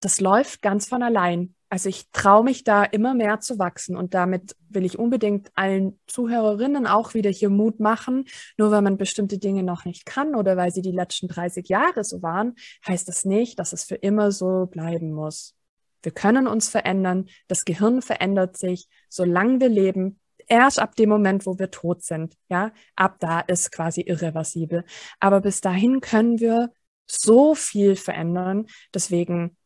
das 0.00 0.20
läuft 0.20 0.62
ganz 0.62 0.88
von 0.88 1.02
allein. 1.02 1.54
Also 1.72 1.88
ich 1.88 2.10
traue 2.10 2.42
mich 2.42 2.64
da 2.64 2.82
immer 2.82 3.14
mehr 3.14 3.38
zu 3.38 3.60
wachsen 3.60 3.96
und 3.96 4.12
damit 4.12 4.56
will 4.68 4.84
ich 4.84 4.98
unbedingt 4.98 5.52
allen 5.54 6.00
Zuhörerinnen 6.08 6.88
auch 6.88 7.14
wieder 7.14 7.30
hier 7.30 7.48
Mut 7.48 7.78
machen. 7.78 8.24
Nur 8.56 8.72
weil 8.72 8.82
man 8.82 8.96
bestimmte 8.96 9.38
Dinge 9.38 9.62
noch 9.62 9.84
nicht 9.84 10.04
kann 10.04 10.34
oder 10.34 10.56
weil 10.56 10.72
sie 10.72 10.82
die 10.82 10.90
letzten 10.90 11.28
30 11.28 11.68
Jahre 11.68 12.02
so 12.02 12.22
waren, 12.22 12.56
heißt 12.88 13.06
das 13.06 13.24
nicht, 13.24 13.60
dass 13.60 13.72
es 13.72 13.84
für 13.84 13.94
immer 13.94 14.32
so 14.32 14.66
bleiben 14.66 15.12
muss. 15.12 15.54
Wir 16.02 16.12
können 16.12 16.48
uns 16.48 16.68
verändern. 16.68 17.28
Das 17.46 17.64
Gehirn 17.64 18.02
verändert 18.02 18.56
sich, 18.56 18.88
solange 19.08 19.60
wir 19.60 19.68
leben. 19.68 20.18
Erst 20.48 20.80
ab 20.80 20.96
dem 20.96 21.08
Moment, 21.10 21.46
wo 21.46 21.60
wir 21.60 21.70
tot 21.70 22.02
sind, 22.02 22.36
ja, 22.48 22.72
ab 22.96 23.18
da 23.20 23.38
ist 23.38 23.70
quasi 23.70 24.00
irreversibel. 24.00 24.84
Aber 25.20 25.40
bis 25.40 25.60
dahin 25.60 26.00
können 26.00 26.40
wir 26.40 26.72
so 27.06 27.54
viel 27.54 27.94
verändern. 27.94 28.66
Deswegen 28.92 29.56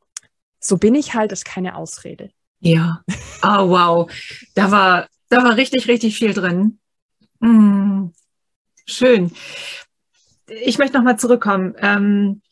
so 0.65 0.79
bin 0.79 0.95
ich 0.95 1.15
halt, 1.15 1.33
ist 1.33 1.45
keine 1.45 1.77
Ausrede. 1.77 2.31
Ja. 2.61 3.03
Oh, 3.43 3.69
wow. 3.69 4.11
Da 4.55 4.71
war, 4.71 5.09
da 5.29 5.45
war 5.45 5.57
richtig, 5.57 5.89
richtig 5.89 6.17
viel 6.17 6.33
drin. 6.33 6.79
Mm, 7.41 8.07
schön. 8.87 9.33
Ich 10.47 10.79
möchte 10.79 10.97
nochmal 10.97 11.19
zurückkommen. 11.19 11.75
Ähm, 11.79 12.43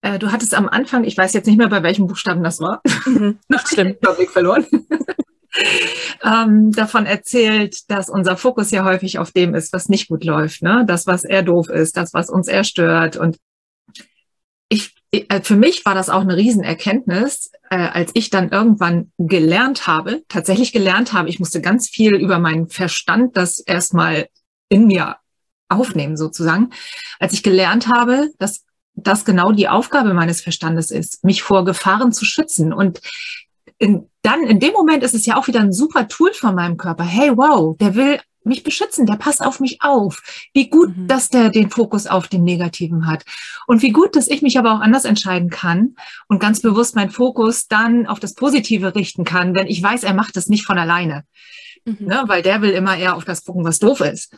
äh, 0.00 0.18
du 0.18 0.32
hattest 0.32 0.54
am 0.54 0.68
Anfang, 0.68 1.04
ich 1.04 1.16
weiß 1.16 1.32
jetzt 1.34 1.46
nicht 1.46 1.58
mehr, 1.58 1.68
bei 1.68 1.82
welchem 1.82 2.08
Buchstaben 2.08 2.42
das 2.42 2.60
war. 2.60 2.82
Mhm, 3.06 3.38
nicht 3.48 3.68
schlimm. 3.68 3.96
Weg 4.18 4.30
verloren. 4.30 4.66
ähm, 6.24 6.72
davon 6.72 7.06
erzählt, 7.06 7.88
dass 7.90 8.08
unser 8.08 8.36
Fokus 8.36 8.72
ja 8.72 8.84
häufig 8.84 9.18
auf 9.18 9.30
dem 9.30 9.54
ist, 9.54 9.72
was 9.72 9.88
nicht 9.88 10.08
gut 10.08 10.24
läuft, 10.24 10.62
ne? 10.62 10.84
Das, 10.86 11.06
was 11.06 11.22
eher 11.22 11.42
doof 11.42 11.68
ist, 11.68 11.96
das, 11.96 12.12
was 12.12 12.30
uns 12.30 12.48
eher 12.48 12.64
stört. 12.64 13.16
Und 13.16 13.38
ich 14.68 15.01
für 15.42 15.56
mich 15.56 15.84
war 15.84 15.94
das 15.94 16.08
auch 16.08 16.22
eine 16.22 16.36
Riesenerkenntnis, 16.36 17.50
äh, 17.70 17.76
als 17.76 18.12
ich 18.14 18.30
dann 18.30 18.50
irgendwann 18.50 19.12
gelernt 19.18 19.86
habe, 19.86 20.22
tatsächlich 20.28 20.72
gelernt 20.72 21.12
habe, 21.12 21.28
ich 21.28 21.38
musste 21.38 21.60
ganz 21.60 21.88
viel 21.88 22.14
über 22.14 22.38
meinen 22.38 22.68
Verstand 22.68 23.36
das 23.36 23.60
erstmal 23.60 24.28
in 24.68 24.86
mir 24.86 25.16
aufnehmen 25.68 26.16
sozusagen, 26.16 26.70
als 27.18 27.34
ich 27.34 27.42
gelernt 27.42 27.88
habe, 27.88 28.30
dass 28.38 28.64
das 28.94 29.24
genau 29.24 29.52
die 29.52 29.68
Aufgabe 29.68 30.14
meines 30.14 30.40
Verstandes 30.40 30.90
ist, 30.90 31.24
mich 31.24 31.42
vor 31.42 31.64
Gefahren 31.64 32.12
zu 32.12 32.24
schützen. 32.24 32.72
Und 32.72 33.00
in, 33.78 34.08
dann 34.22 34.44
in 34.44 34.60
dem 34.60 34.72
Moment 34.72 35.02
ist 35.02 35.14
es 35.14 35.26
ja 35.26 35.36
auch 35.36 35.46
wieder 35.46 35.60
ein 35.60 35.72
super 35.72 36.08
Tool 36.08 36.32
von 36.32 36.54
meinem 36.54 36.76
Körper. 36.76 37.04
Hey, 37.04 37.36
wow, 37.36 37.76
der 37.78 37.94
will 37.94 38.20
mich 38.44 38.62
beschützen, 38.62 39.06
der 39.06 39.16
passt 39.16 39.40
auf 39.40 39.60
mich 39.60 39.82
auf. 39.82 40.22
Wie 40.52 40.68
gut, 40.68 40.96
mhm. 40.96 41.06
dass 41.08 41.28
der 41.28 41.50
den 41.50 41.70
Fokus 41.70 42.06
auf 42.06 42.28
den 42.28 42.44
Negativen 42.44 43.06
hat. 43.06 43.24
Und 43.66 43.82
wie 43.82 43.92
gut, 43.92 44.16
dass 44.16 44.28
ich 44.28 44.42
mich 44.42 44.58
aber 44.58 44.74
auch 44.74 44.80
anders 44.80 45.04
entscheiden 45.04 45.50
kann 45.50 45.96
und 46.28 46.40
ganz 46.40 46.60
bewusst 46.60 46.96
meinen 46.96 47.10
Fokus 47.10 47.68
dann 47.68 48.06
auf 48.06 48.20
das 48.20 48.34
Positive 48.34 48.94
richten 48.94 49.24
kann, 49.24 49.54
wenn 49.54 49.66
ich 49.66 49.82
weiß, 49.82 50.04
er 50.04 50.14
macht 50.14 50.36
das 50.36 50.48
nicht 50.48 50.64
von 50.64 50.78
alleine. 50.78 51.24
Mhm. 51.84 51.96
Ne, 52.00 52.24
weil 52.26 52.42
der 52.42 52.62
will 52.62 52.70
immer 52.70 52.96
eher 52.96 53.16
auf 53.16 53.24
das 53.24 53.44
gucken, 53.44 53.64
was 53.64 53.78
doof 53.78 54.00
ist. 54.00 54.34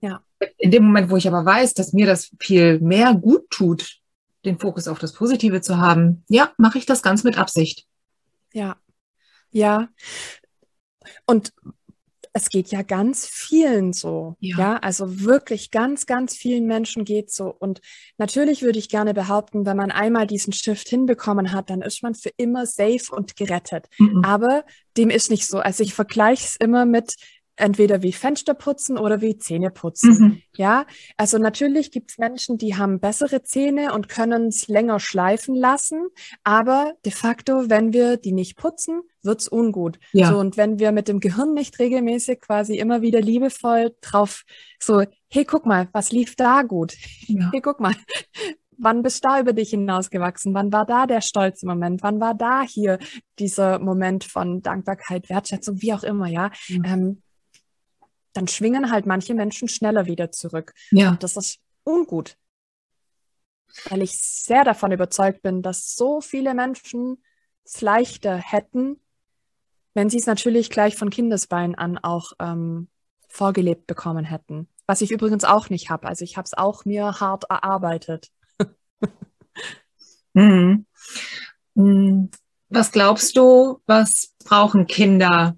Ja. 0.00 0.22
In 0.58 0.70
dem 0.70 0.84
Moment, 0.84 1.10
wo 1.10 1.16
ich 1.16 1.28
aber 1.28 1.44
weiß, 1.44 1.74
dass 1.74 1.92
mir 1.92 2.06
das 2.06 2.30
viel 2.40 2.80
mehr 2.80 3.14
gut 3.14 3.48
tut, 3.50 3.98
den 4.44 4.58
Fokus 4.58 4.88
auf 4.88 4.98
das 4.98 5.12
Positive 5.12 5.60
zu 5.60 5.78
haben, 5.78 6.24
ja, 6.28 6.52
mache 6.58 6.78
ich 6.78 6.86
das 6.86 7.02
ganz 7.02 7.24
mit 7.24 7.38
Absicht. 7.38 7.86
Ja. 8.52 8.76
Ja. 9.50 9.88
Und 11.24 11.52
es 12.36 12.50
geht 12.50 12.70
ja 12.70 12.82
ganz 12.82 13.26
vielen 13.26 13.94
so. 13.94 14.36
Ja. 14.40 14.58
ja. 14.58 14.76
also 14.76 15.22
wirklich 15.22 15.70
ganz, 15.70 16.04
ganz 16.04 16.36
vielen 16.36 16.66
Menschen 16.66 17.06
geht 17.06 17.30
so. 17.30 17.46
Und 17.48 17.80
natürlich 18.18 18.60
würde 18.60 18.78
ich 18.78 18.90
gerne 18.90 19.14
behaupten, 19.14 19.64
wenn 19.64 19.78
man 19.78 19.90
einmal 19.90 20.26
diesen 20.26 20.52
Shift 20.52 20.86
hinbekommen 20.86 21.52
hat, 21.52 21.70
dann 21.70 21.80
ist 21.80 22.02
man 22.02 22.14
für 22.14 22.30
immer 22.36 22.66
safe 22.66 23.10
und 23.10 23.36
gerettet. 23.36 23.86
Mhm. 23.98 24.22
Aber 24.22 24.64
dem 24.98 25.08
ist 25.08 25.30
nicht 25.30 25.46
so. 25.46 25.60
Also 25.60 25.82
ich 25.82 25.94
vergleiche 25.94 26.44
es 26.44 26.56
immer 26.56 26.84
mit, 26.84 27.14
entweder 27.56 28.02
wie 28.02 28.12
Fenster 28.12 28.54
putzen 28.54 28.98
oder 28.98 29.20
wie 29.20 29.38
Zähne 29.38 29.70
putzen. 29.70 30.10
Mhm. 30.10 30.42
Ja, 30.56 30.86
also 31.16 31.38
natürlich 31.38 31.90
gibt 31.90 32.10
es 32.10 32.18
Menschen, 32.18 32.58
die 32.58 32.76
haben 32.76 33.00
bessere 33.00 33.42
Zähne 33.42 33.92
und 33.94 34.08
können 34.08 34.48
es 34.48 34.68
länger 34.68 35.00
schleifen 35.00 35.54
lassen, 35.54 36.06
aber 36.44 36.94
de 37.04 37.12
facto, 37.12 37.68
wenn 37.68 37.92
wir 37.92 38.16
die 38.16 38.32
nicht 38.32 38.56
putzen, 38.56 39.00
wird's 39.22 39.48
ungut. 39.48 39.98
Ja. 40.12 40.30
So, 40.30 40.38
und 40.38 40.56
wenn 40.56 40.78
wir 40.78 40.92
mit 40.92 41.08
dem 41.08 41.20
Gehirn 41.20 41.54
nicht 41.54 41.78
regelmäßig 41.78 42.40
quasi 42.40 42.78
immer 42.78 43.02
wieder 43.02 43.20
liebevoll 43.20 43.94
drauf 44.00 44.44
so, 44.80 45.02
hey, 45.28 45.44
guck 45.44 45.66
mal, 45.66 45.88
was 45.92 46.12
lief 46.12 46.36
da 46.36 46.62
gut? 46.62 46.94
Ja. 47.26 47.50
Hey, 47.52 47.60
guck 47.60 47.80
mal, 47.80 47.94
wann 48.78 49.02
bist 49.02 49.24
du 49.24 49.28
da 49.28 49.40
über 49.40 49.52
dich 49.52 49.70
hinausgewachsen? 49.70 50.54
Wann 50.54 50.72
war 50.72 50.86
da 50.86 51.06
der 51.06 51.20
stolze 51.20 51.66
Moment? 51.66 52.02
Wann 52.02 52.20
war 52.20 52.34
da 52.34 52.62
hier 52.62 52.98
dieser 53.38 53.78
Moment 53.78 54.24
von 54.24 54.62
Dankbarkeit, 54.62 55.28
Wertschätzung, 55.28 55.80
wie 55.82 55.92
auch 55.92 56.02
immer, 56.02 56.26
ja? 56.26 56.50
Mhm. 56.68 56.84
Ähm, 56.84 57.22
dann 58.36 58.48
schwingen 58.48 58.90
halt 58.90 59.06
manche 59.06 59.34
Menschen 59.34 59.68
schneller 59.68 60.06
wieder 60.06 60.30
zurück. 60.30 60.74
Ja. 60.90 61.10
Und 61.10 61.22
das 61.22 61.36
ist 61.36 61.58
ungut. 61.84 62.36
Weil 63.88 64.02
ich 64.02 64.18
sehr 64.18 64.64
davon 64.64 64.92
überzeugt 64.92 65.42
bin, 65.42 65.62
dass 65.62 65.94
so 65.94 66.20
viele 66.20 66.54
Menschen 66.54 67.22
es 67.64 67.80
leichter 67.80 68.36
hätten, 68.36 69.00
wenn 69.94 70.10
sie 70.10 70.18
es 70.18 70.26
natürlich 70.26 70.70
gleich 70.70 70.96
von 70.96 71.10
Kindesbein 71.10 71.74
an 71.74 71.98
auch 71.98 72.32
ähm, 72.38 72.88
vorgelebt 73.28 73.86
bekommen 73.86 74.24
hätten. 74.24 74.68
Was 74.86 75.00
ich 75.00 75.10
übrigens 75.10 75.44
auch 75.44 75.68
nicht 75.68 75.90
habe. 75.90 76.06
Also 76.06 76.24
ich 76.24 76.36
habe 76.36 76.46
es 76.46 76.54
auch 76.54 76.84
mir 76.84 77.20
hart 77.20 77.44
erarbeitet. 77.50 78.30
mhm. 80.34 80.86
Mhm 81.74 82.30
Was 82.68 82.92
glaubst 82.92 83.36
du, 83.36 83.80
was 83.86 84.34
brauchen 84.44 84.86
Kinder? 84.86 85.56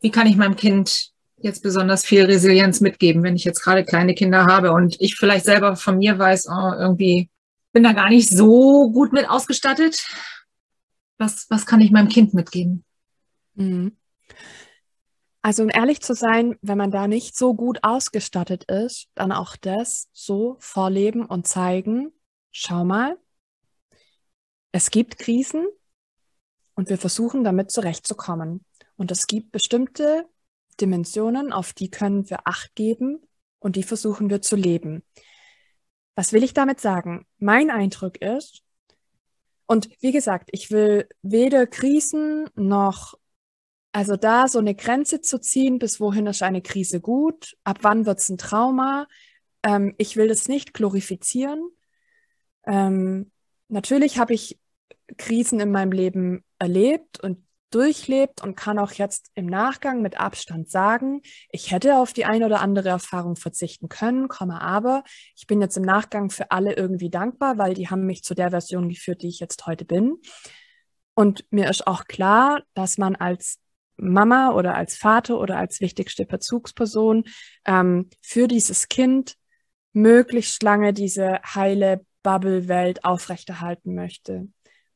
Wie 0.00 0.10
kann 0.10 0.26
ich 0.26 0.36
meinem 0.36 0.56
Kind 0.56 1.09
jetzt 1.42 1.62
besonders 1.62 2.04
viel 2.04 2.24
Resilienz 2.24 2.80
mitgeben, 2.80 3.22
wenn 3.22 3.36
ich 3.36 3.44
jetzt 3.44 3.62
gerade 3.62 3.84
kleine 3.84 4.14
Kinder 4.14 4.46
habe 4.46 4.72
und 4.72 4.96
ich 5.00 5.16
vielleicht 5.16 5.44
selber 5.44 5.76
von 5.76 5.98
mir 5.98 6.18
weiß, 6.18 6.48
oh, 6.48 6.72
irgendwie 6.78 7.30
bin 7.72 7.82
da 7.82 7.92
gar 7.92 8.08
nicht 8.08 8.28
so 8.30 8.90
gut 8.90 9.12
mit 9.12 9.28
ausgestattet? 9.28 10.04
Was, 11.18 11.46
was 11.50 11.66
kann 11.66 11.80
ich 11.80 11.90
meinem 11.90 12.08
Kind 12.08 12.34
mitgeben? 12.34 12.84
Mhm. 13.54 13.96
Also 15.42 15.62
um 15.62 15.70
ehrlich 15.70 16.00
zu 16.00 16.14
sein, 16.14 16.56
wenn 16.60 16.76
man 16.76 16.90
da 16.90 17.08
nicht 17.08 17.36
so 17.36 17.54
gut 17.54 17.78
ausgestattet 17.82 18.64
ist, 18.64 19.08
dann 19.14 19.32
auch 19.32 19.56
das 19.56 20.08
so 20.12 20.56
vorleben 20.60 21.24
und 21.24 21.46
zeigen, 21.46 22.12
schau 22.50 22.84
mal, 22.84 23.16
es 24.72 24.90
gibt 24.90 25.18
Krisen 25.18 25.66
und 26.74 26.90
wir 26.90 26.98
versuchen 26.98 27.42
damit 27.42 27.70
zurechtzukommen. 27.70 28.64
Und 28.96 29.10
es 29.10 29.26
gibt 29.26 29.50
bestimmte 29.50 30.26
Dimensionen, 30.80 31.52
auf 31.52 31.72
die 31.72 31.90
können 31.90 32.28
wir 32.30 32.46
Acht 32.46 32.74
geben 32.74 33.20
und 33.58 33.76
die 33.76 33.82
versuchen 33.82 34.30
wir 34.30 34.42
zu 34.42 34.56
leben. 34.56 35.02
Was 36.14 36.32
will 36.32 36.42
ich 36.42 36.54
damit 36.54 36.80
sagen? 36.80 37.26
Mein 37.38 37.70
Eindruck 37.70 38.18
ist, 38.18 38.62
und 39.66 39.88
wie 40.00 40.10
gesagt, 40.10 40.48
ich 40.52 40.72
will 40.72 41.08
weder 41.22 41.64
Krisen 41.64 42.50
noch 42.56 43.14
also 43.92 44.16
da 44.16 44.46
so 44.48 44.58
eine 44.58 44.74
Grenze 44.74 45.20
zu 45.20 45.40
ziehen, 45.40 45.78
bis 45.78 46.00
wohin 46.00 46.26
ist 46.26 46.42
eine 46.42 46.62
Krise 46.62 47.00
gut, 47.00 47.56
ab 47.64 47.78
wann 47.82 48.06
wird 48.06 48.18
es 48.18 48.28
ein 48.28 48.38
Trauma. 48.38 49.06
Ähm, 49.62 49.94
ich 49.98 50.16
will 50.16 50.28
das 50.28 50.48
nicht 50.48 50.74
glorifizieren. 50.74 51.70
Ähm, 52.66 53.30
natürlich 53.68 54.18
habe 54.18 54.34
ich 54.34 54.60
Krisen 55.16 55.58
in 55.60 55.72
meinem 55.72 55.92
Leben 55.92 56.44
erlebt 56.58 57.20
und 57.20 57.44
durchlebt 57.70 58.42
und 58.42 58.56
kann 58.56 58.78
auch 58.78 58.92
jetzt 58.92 59.30
im 59.34 59.46
Nachgang 59.46 60.02
mit 60.02 60.18
Abstand 60.18 60.70
sagen, 60.70 61.22
ich 61.50 61.70
hätte 61.70 61.96
auf 61.96 62.12
die 62.12 62.24
eine 62.24 62.46
oder 62.46 62.60
andere 62.60 62.88
Erfahrung 62.88 63.36
verzichten 63.36 63.88
können, 63.88 64.28
komme 64.28 64.60
aber 64.60 65.04
ich 65.36 65.46
bin 65.46 65.60
jetzt 65.60 65.76
im 65.76 65.84
Nachgang 65.84 66.30
für 66.30 66.50
alle 66.50 66.74
irgendwie 66.74 67.10
dankbar, 67.10 67.58
weil 67.58 67.74
die 67.74 67.88
haben 67.88 68.06
mich 68.06 68.22
zu 68.22 68.34
der 68.34 68.50
Version 68.50 68.88
geführt, 68.88 69.22
die 69.22 69.28
ich 69.28 69.40
jetzt 69.40 69.66
heute 69.66 69.84
bin. 69.84 70.16
Und 71.14 71.44
mir 71.50 71.68
ist 71.68 71.86
auch 71.86 72.04
klar, 72.04 72.62
dass 72.74 72.98
man 72.98 73.16
als 73.16 73.58
Mama 73.96 74.52
oder 74.52 74.74
als 74.74 74.96
Vater 74.96 75.38
oder 75.38 75.58
als 75.58 75.80
wichtigste 75.80 76.24
Bezugsperson 76.24 77.24
ähm, 77.66 78.08
für 78.22 78.48
dieses 78.48 78.88
Kind 78.88 79.36
möglichst 79.92 80.62
lange 80.62 80.92
diese 80.92 81.40
heile 81.42 82.04
Bubble-Welt 82.22 83.04
aufrechterhalten 83.04 83.94
möchte. 83.94 84.48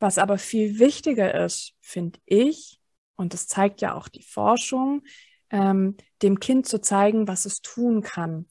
Was 0.05 0.19
aber 0.19 0.37
viel 0.37 0.79
wichtiger 0.79 1.47
ist, 1.47 1.73
finde 1.81 2.21
ich, 2.27 2.79
und 3.17 3.33
das 3.33 3.47
zeigt 3.47 3.81
ja 3.81 3.95
auch 3.95 4.09
die 4.09 4.23
Forschung, 4.23 5.03
ähm, 5.49 5.97
dem 6.21 6.41
Kind 6.41 6.69
zu 6.69 6.83
zeigen, 6.83 7.27
was 7.27 7.47
es 7.47 7.63
tun 7.63 8.03
kann. 8.03 8.47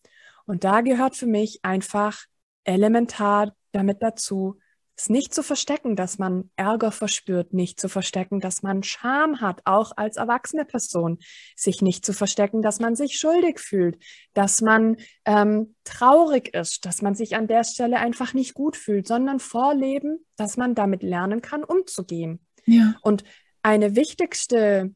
Und 0.48 0.64
da 0.64 0.82
gehört 0.82 1.16
für 1.16 1.28
mich 1.28 1.60
einfach 1.64 2.26
elementar 2.64 3.56
damit 3.72 4.02
dazu, 4.02 4.58
es 4.96 5.10
nicht 5.10 5.34
zu 5.34 5.44
verstecken, 5.44 5.96
dass 5.96 6.20
man 6.20 6.50
Ärger 6.56 6.92
verspürt, 6.92 7.54
nicht 7.54 7.80
zu 7.80 7.90
verstecken, 7.90 8.40
dass 8.40 8.62
man 8.62 8.84
Scham 8.84 9.42
hat, 9.42 9.62
auch 9.66 9.92
als 9.96 10.18
erwachsene 10.18 10.66
Person, 10.66 11.20
sich 11.56 11.82
nicht 11.82 12.06
zu 12.06 12.14
verstecken, 12.14 12.62
dass 12.62 12.80
man 12.80 12.96
sich 12.96 13.18
schuldig 13.18 13.60
fühlt, 13.60 13.98
dass 14.34 14.62
man 14.62 14.98
ähm, 15.26 15.76
traurig 15.84 16.54
ist, 16.54 16.86
dass 16.86 17.02
man 17.02 17.16
sich 17.16 17.36
an 17.36 17.48
der 17.48 17.64
Stelle 17.64 17.98
einfach 17.98 18.34
nicht 18.34 18.54
gut 18.54 18.78
fühlt, 18.78 19.08
sondern 19.08 19.40
vorleben, 19.40 20.26
dass 20.36 20.58
man 20.58 20.76
damit 20.76 21.02
lernen 21.02 21.42
kann, 21.42 21.64
umzugehen. 21.64 22.46
Ja. 22.66 22.96
Und 23.02 23.24
eine 23.64 23.96
wichtigste 23.96 24.94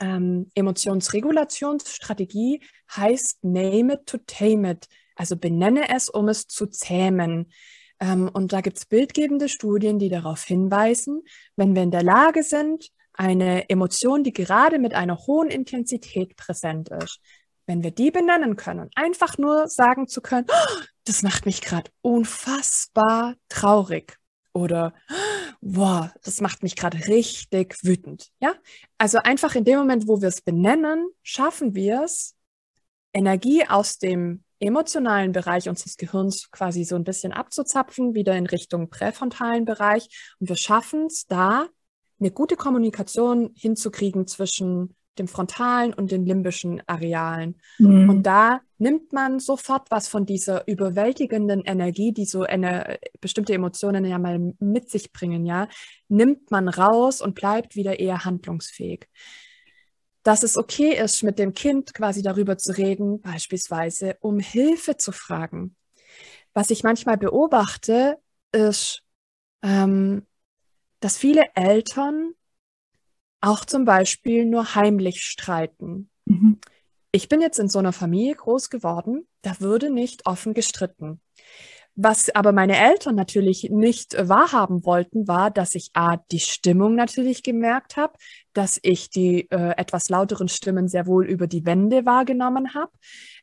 ähm, 0.00 0.50
Emotionsregulationsstrategie 0.54 2.60
heißt 2.94 3.44
Name 3.44 3.94
it 3.94 4.06
to 4.06 4.18
tame 4.26 4.72
it, 4.72 4.88
also 5.14 5.36
benenne 5.36 5.94
es, 5.94 6.08
um 6.08 6.28
es 6.28 6.46
zu 6.46 6.66
zähmen. 6.66 7.52
Ähm, 8.00 8.28
und 8.32 8.52
da 8.52 8.60
gibt 8.60 8.78
es 8.78 8.86
bildgebende 8.86 9.48
Studien, 9.48 9.98
die 9.98 10.08
darauf 10.08 10.44
hinweisen, 10.44 11.22
wenn 11.56 11.74
wir 11.74 11.82
in 11.82 11.90
der 11.90 12.02
Lage 12.02 12.42
sind, 12.42 12.90
eine 13.12 13.68
Emotion, 13.70 14.24
die 14.24 14.32
gerade 14.32 14.78
mit 14.78 14.94
einer 14.94 15.18
hohen 15.26 15.48
Intensität 15.48 16.36
präsent 16.36 16.90
ist, 16.90 17.20
wenn 17.66 17.82
wir 17.82 17.92
die 17.92 18.10
benennen 18.10 18.56
können, 18.56 18.90
einfach 18.94 19.38
nur 19.38 19.68
sagen 19.68 20.08
zu 20.08 20.20
können, 20.20 20.46
oh, 20.50 20.80
das 21.04 21.22
macht 21.22 21.46
mich 21.46 21.62
gerade 21.62 21.90
unfassbar 22.02 23.36
traurig 23.48 24.18
oder 24.52 24.94
wow, 25.60 26.08
das 26.22 26.40
macht 26.40 26.62
mich 26.62 26.76
gerade 26.76 26.98
richtig 27.08 27.76
wütend. 27.82 28.30
Ja, 28.40 28.54
also 28.98 29.18
einfach 29.18 29.54
in 29.54 29.64
dem 29.64 29.78
Moment, 29.78 30.06
wo 30.06 30.20
wir 30.20 30.28
es 30.28 30.42
benennen, 30.42 31.08
schaffen 31.22 31.74
wir 31.74 32.02
es, 32.02 32.34
Energie 33.12 33.66
aus 33.66 33.98
dem 33.98 34.43
emotionalen 34.60 35.32
Bereich 35.32 35.68
unseres 35.68 35.96
Gehirns 35.96 36.50
quasi 36.50 36.84
so 36.84 36.96
ein 36.96 37.04
bisschen 37.04 37.32
abzuzapfen, 37.32 38.14
wieder 38.14 38.36
in 38.36 38.46
Richtung 38.46 38.88
präfrontalen 38.88 39.64
Bereich. 39.64 40.08
Und 40.40 40.48
wir 40.48 40.56
schaffen 40.56 41.06
es 41.06 41.26
da, 41.26 41.66
eine 42.20 42.30
gute 42.30 42.56
Kommunikation 42.56 43.50
hinzukriegen 43.54 44.26
zwischen 44.26 44.94
dem 45.18 45.28
frontalen 45.28 45.92
und 45.92 46.10
den 46.10 46.26
limbischen 46.26 46.82
Arealen. 46.86 47.56
Mhm. 47.78 48.10
Und 48.10 48.22
da 48.24 48.60
nimmt 48.78 49.12
man 49.12 49.38
sofort 49.38 49.90
was 49.90 50.08
von 50.08 50.26
dieser 50.26 50.66
überwältigenden 50.66 51.62
Energie, 51.64 52.12
die 52.12 52.24
so 52.24 52.42
eine 52.42 52.98
bestimmte 53.20 53.54
Emotionen 53.54 54.04
ja 54.04 54.18
mal 54.18 54.54
mit 54.58 54.90
sich 54.90 55.12
bringen, 55.12 55.46
ja, 55.46 55.68
nimmt 56.08 56.50
man 56.50 56.68
raus 56.68 57.20
und 57.20 57.34
bleibt 57.34 57.76
wieder 57.76 58.00
eher 58.00 58.24
handlungsfähig 58.24 59.08
dass 60.24 60.42
es 60.42 60.56
okay 60.56 60.94
ist, 60.96 61.22
mit 61.22 61.38
dem 61.38 61.52
Kind 61.52 61.94
quasi 61.94 62.22
darüber 62.22 62.58
zu 62.58 62.76
reden, 62.76 63.20
beispielsweise 63.20 64.16
um 64.20 64.40
Hilfe 64.40 64.96
zu 64.96 65.12
fragen. 65.12 65.76
Was 66.54 66.70
ich 66.70 66.82
manchmal 66.82 67.18
beobachte, 67.18 68.18
ist, 68.50 69.02
ähm, 69.62 70.26
dass 71.00 71.18
viele 71.18 71.42
Eltern 71.54 72.32
auch 73.42 73.66
zum 73.66 73.84
Beispiel 73.84 74.46
nur 74.46 74.74
heimlich 74.74 75.20
streiten. 75.22 76.08
Mhm. 76.24 76.58
Ich 77.12 77.28
bin 77.28 77.42
jetzt 77.42 77.58
in 77.58 77.68
so 77.68 77.78
einer 77.78 77.92
Familie 77.92 78.34
groß 78.34 78.70
geworden, 78.70 79.28
da 79.42 79.60
würde 79.60 79.90
nicht 79.90 80.26
offen 80.26 80.54
gestritten. 80.54 81.20
Was 81.96 82.28
aber 82.34 82.50
meine 82.50 82.76
Eltern 82.76 83.14
natürlich 83.14 83.68
nicht 83.70 84.16
wahrhaben 84.18 84.84
wollten, 84.84 85.28
war, 85.28 85.52
dass 85.52 85.76
ich 85.76 85.90
A, 85.94 86.16
die 86.16 86.40
Stimmung 86.40 86.96
natürlich 86.96 87.44
gemerkt 87.44 87.96
habe, 87.96 88.14
dass 88.52 88.80
ich 88.82 89.10
die 89.10 89.48
äh, 89.50 89.74
etwas 89.76 90.08
lauteren 90.08 90.48
Stimmen 90.48 90.88
sehr 90.88 91.06
wohl 91.06 91.24
über 91.24 91.46
die 91.46 91.64
Wände 91.64 92.04
wahrgenommen 92.04 92.74
habe. 92.74 92.90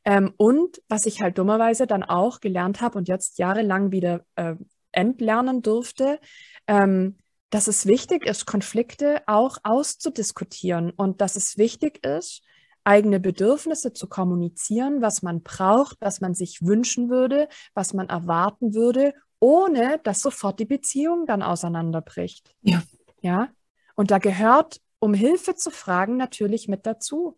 Ähm, 0.04 0.34
und 0.36 0.82
was 0.90 1.06
ich 1.06 1.22
halt 1.22 1.38
dummerweise 1.38 1.88
dann 1.88 2.04
auch 2.04 2.42
gelernt 2.42 2.82
habe 2.82 2.98
und 2.98 3.08
jetzt 3.08 3.40
jahrelang 3.40 3.92
wieder 3.92 4.26
äh, 4.36 4.56
entlernen 4.92 5.62
durfte, 5.62 6.20
ähm, 6.68 7.18
dass 7.52 7.68
es 7.68 7.86
wichtig 7.86 8.26
ist, 8.26 8.46
Konflikte 8.46 9.22
auch 9.28 9.58
auszudiskutieren 9.64 10.92
und 10.92 11.22
dass 11.22 11.38
es 11.38 11.58
wichtig 11.58 12.06
ist, 12.06 12.42
eigene 12.84 13.20
Bedürfnisse 13.20 13.94
zu 13.94 14.08
kommunizieren, 14.08 15.02
was 15.02 15.22
man 15.22 15.44
braucht, 15.44 15.98
was 16.02 16.22
man 16.22 16.34
sich 16.34 16.62
wünschen 16.62 17.10
würde, 17.10 17.48
was 17.74 17.94
man 17.94 18.10
erwarten 18.10 18.74
würde, 18.74 19.14
ohne 19.40 20.00
dass 20.04 20.22
sofort 20.22 20.60
die 20.60 20.66
Beziehung 20.66 21.26
dann 21.26 21.42
auseinanderbricht. 21.42 22.56
Ja. 22.62 22.82
Ja. 23.22 23.50
Und 23.96 24.12
da 24.12 24.18
gehört, 24.18 24.82
um 25.00 25.14
Hilfe 25.14 25.56
zu 25.56 25.72
fragen, 25.72 26.18
natürlich 26.18 26.68
mit 26.68 26.86
dazu. 26.86 27.38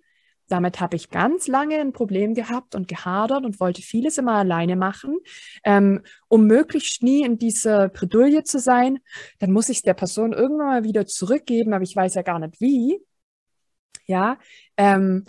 Damit 0.50 0.82
habe 0.82 0.98
ich 0.98 1.10
ganz 1.10 1.48
lange 1.48 1.80
ein 1.80 1.94
Problem 1.94 2.34
gehabt 2.36 2.76
und 2.76 2.90
gehadert 2.90 3.46
und 3.46 3.62
wollte 3.62 3.82
vieles 3.82 4.18
immer 4.18 4.34
alleine 4.34 4.76
machen, 4.76 5.18
ähm, 5.64 6.02
um 6.28 6.46
möglichst 6.46 7.02
nie 7.02 7.24
in 7.24 7.38
dieser 7.38 7.88
Bredouille 7.88 8.44
zu 8.44 8.60
sein. 8.60 9.00
Dann 9.40 9.52
muss 9.52 9.70
ich 9.70 9.78
es 9.78 9.84
der 9.84 9.94
Person 9.94 10.34
irgendwann 10.34 10.68
mal 10.68 10.84
wieder 10.84 11.06
zurückgeben, 11.06 11.74
aber 11.74 11.84
ich 11.84 11.96
weiß 11.96 12.16
ja 12.16 12.22
gar 12.22 12.40
nicht 12.40 12.60
wie 12.60 13.00
ja, 14.06 14.38
ähm, 14.78 15.26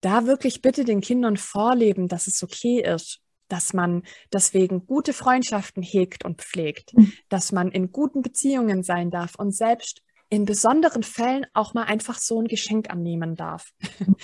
da 0.00 0.26
wirklich 0.26 0.62
bitte 0.62 0.84
den 0.84 1.00
Kindern 1.00 1.36
vorleben, 1.36 2.08
dass 2.08 2.26
es 2.26 2.42
okay 2.42 2.80
ist, 2.80 3.20
dass 3.48 3.72
man 3.72 4.02
deswegen 4.32 4.86
gute 4.86 5.12
Freundschaften 5.12 5.82
hegt 5.82 6.24
und 6.24 6.42
pflegt, 6.42 6.94
mhm. 6.94 7.12
dass 7.28 7.52
man 7.52 7.70
in 7.70 7.92
guten 7.92 8.22
Beziehungen 8.22 8.82
sein 8.82 9.10
darf 9.10 9.34
und 9.36 9.54
selbst 9.54 10.02
in 10.28 10.44
besonderen 10.44 11.02
Fällen 11.02 11.46
auch 11.54 11.74
mal 11.74 11.84
einfach 11.84 12.18
so 12.18 12.40
ein 12.40 12.48
Geschenk 12.48 12.90
annehmen 12.90 13.36
darf. 13.36 13.70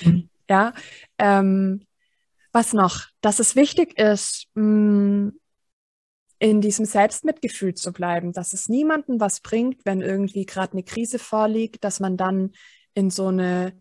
Mhm. 0.03 0.29
ja, 0.51 0.73
ähm, 1.19 1.87
was 2.53 2.73
noch? 2.73 3.07
Dass 3.21 3.39
es 3.39 3.57
wichtig 3.57 3.99
ist, 3.99 4.49
mh, 4.55 4.63
mm, 4.65 5.33
in 6.39 6.61
diesem 6.61 6.85
Selbstmitgefühl 6.87 7.75
zu 7.75 7.93
bleiben, 7.93 8.33
dass 8.33 8.53
es 8.53 8.69
niemandem 8.69 9.21
was 9.21 9.41
bringt, 9.41 9.85
wenn 9.85 10.01
irgendwie 10.01 10.45
gerade 10.45 10.73
eine 10.73 10.83
Krise 10.83 11.21
vorliegt, 11.21 11.85
dass 11.85 12.01
man 12.01 12.17
dann 12.17 12.51
in 12.95 13.11
so 13.11 13.29
eine 13.29 13.81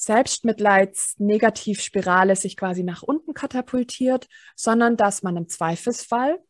Selbstmitleids-Negativspirale 0.00 2.34
sich 2.34 2.56
quasi 2.56 2.82
nach 2.82 3.02
unten 3.02 3.34
katapultiert, 3.34 4.26
sondern 4.56 4.96
dass 4.96 5.22
man 5.22 5.36
im 5.36 5.46
Zweifelsfall 5.48 6.42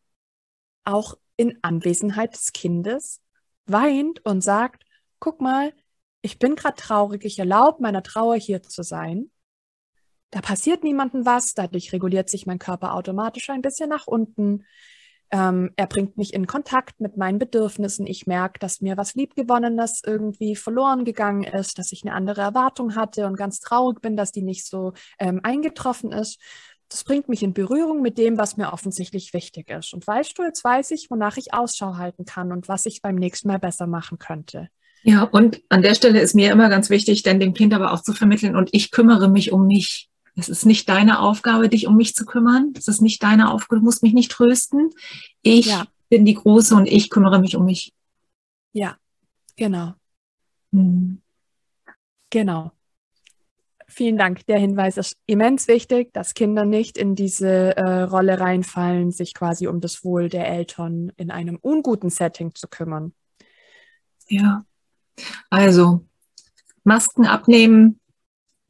auch 0.85 1.17
in 1.35 1.59
Anwesenheit 1.61 2.33
des 2.33 2.53
Kindes 2.53 3.21
weint 3.65 4.25
und 4.25 4.39
sagt, 4.41 4.85
guck 5.19 5.41
mal, 5.41 5.73
ich 6.21 6.39
bin 6.39 6.55
gerade 6.55 6.77
traurig, 6.77 7.25
ich 7.25 7.39
erlaube 7.39 7.81
meiner 7.81 8.03
Trauer 8.03 8.35
hier 8.35 8.63
zu 8.63 8.83
sein. 8.83 9.31
Da 10.29 10.39
passiert 10.39 10.85
niemandem 10.85 11.25
was, 11.25 11.53
dadurch 11.53 11.91
reguliert 11.91 12.29
sich 12.29 12.45
mein 12.45 12.59
Körper 12.59 12.95
automatisch 12.95 13.49
ein 13.49 13.61
bisschen 13.61 13.89
nach 13.89 14.07
unten. 14.07 14.65
Ähm, 15.31 15.71
er 15.77 15.87
bringt 15.87 16.17
mich 16.17 16.33
in 16.33 16.45
Kontakt 16.45 16.99
mit 16.99 17.15
meinen 17.15 17.39
Bedürfnissen. 17.39 18.05
Ich 18.05 18.27
merke, 18.27 18.59
dass 18.59 18.81
mir 18.81 18.97
was 18.97 19.15
Liebgewonnenes 19.15 20.01
irgendwie 20.05 20.55
verloren 20.57 21.05
gegangen 21.05 21.43
ist, 21.43 21.79
dass 21.79 21.93
ich 21.93 22.03
eine 22.03 22.13
andere 22.13 22.41
Erwartung 22.41 22.95
hatte 22.95 23.25
und 23.25 23.37
ganz 23.37 23.61
traurig 23.61 24.01
bin, 24.01 24.17
dass 24.17 24.33
die 24.33 24.41
nicht 24.41 24.65
so 24.65 24.93
ähm, 25.19 25.39
eingetroffen 25.43 26.11
ist. 26.11 26.39
Das 26.89 27.05
bringt 27.05 27.29
mich 27.29 27.41
in 27.41 27.53
Berührung 27.53 28.01
mit 28.01 28.17
dem, 28.17 28.37
was 28.37 28.57
mir 28.57 28.73
offensichtlich 28.73 29.33
wichtig 29.33 29.69
ist. 29.69 29.93
Und 29.93 30.05
weißt 30.05 30.37
du, 30.37 30.43
jetzt 30.43 30.61
weiß 30.65 30.91
ich, 30.91 31.09
wonach 31.09 31.37
ich 31.37 31.53
Ausschau 31.53 31.95
halten 31.95 32.25
kann 32.25 32.51
und 32.51 32.67
was 32.67 32.85
ich 32.85 33.01
beim 33.01 33.15
nächsten 33.15 33.47
Mal 33.47 33.59
besser 33.59 33.87
machen 33.87 34.19
könnte. 34.19 34.67
Ja, 35.03 35.23
und 35.23 35.61
an 35.69 35.81
der 35.81 35.95
Stelle 35.95 36.19
ist 36.19 36.35
mir 36.35 36.51
immer 36.51 36.67
ganz 36.67 36.89
wichtig, 36.89 37.23
denn 37.23 37.39
dem 37.39 37.53
Kind 37.53 37.73
aber 37.73 37.93
auch 37.93 38.03
zu 38.03 38.13
vermitteln, 38.13 38.57
und 38.57 38.69
ich 38.73 38.91
kümmere 38.91 39.29
mich 39.29 39.53
um 39.53 39.65
mich. 39.65 40.10
Es 40.35 40.49
ist 40.49 40.65
nicht 40.65 40.87
deine 40.87 41.19
Aufgabe, 41.19 41.69
dich 41.69 41.87
um 41.87 41.97
mich 41.97 42.15
zu 42.15 42.25
kümmern. 42.25 42.73
Es 42.77 42.87
ist 42.87 43.01
nicht 43.01 43.21
deine 43.21 43.51
Aufgabe, 43.51 43.79
du 43.79 43.85
musst 43.85 44.03
mich 44.03 44.13
nicht 44.13 44.31
trösten. 44.31 44.91
Ich 45.41 45.67
ja. 45.67 45.85
bin 46.09 46.25
die 46.25 46.35
Große 46.35 46.75
und 46.75 46.87
ich 46.87 47.09
kümmere 47.09 47.39
mich 47.39 47.55
um 47.55 47.65
mich. 47.65 47.93
Ja, 48.73 48.97
genau. 49.57 49.93
Hm. 50.71 51.21
Genau. 52.29 52.71
Vielen 53.87 54.17
Dank. 54.17 54.45
Der 54.45 54.57
Hinweis 54.57 54.95
ist 54.95 55.17
immens 55.25 55.67
wichtig, 55.67 56.13
dass 56.13 56.33
Kinder 56.33 56.63
nicht 56.63 56.97
in 56.97 57.13
diese 57.13 57.75
äh, 57.75 58.01
Rolle 58.03 58.39
reinfallen, 58.39 59.11
sich 59.11 59.33
quasi 59.33 59.67
um 59.67 59.81
das 59.81 60.05
Wohl 60.05 60.29
der 60.29 60.47
Eltern 60.47 61.11
in 61.17 61.29
einem 61.29 61.57
unguten 61.61 62.09
Setting 62.09 62.55
zu 62.55 62.69
kümmern. 62.69 63.13
Ja. 64.29 64.65
Also 65.49 66.05
Masken 66.85 67.25
abnehmen, 67.25 67.99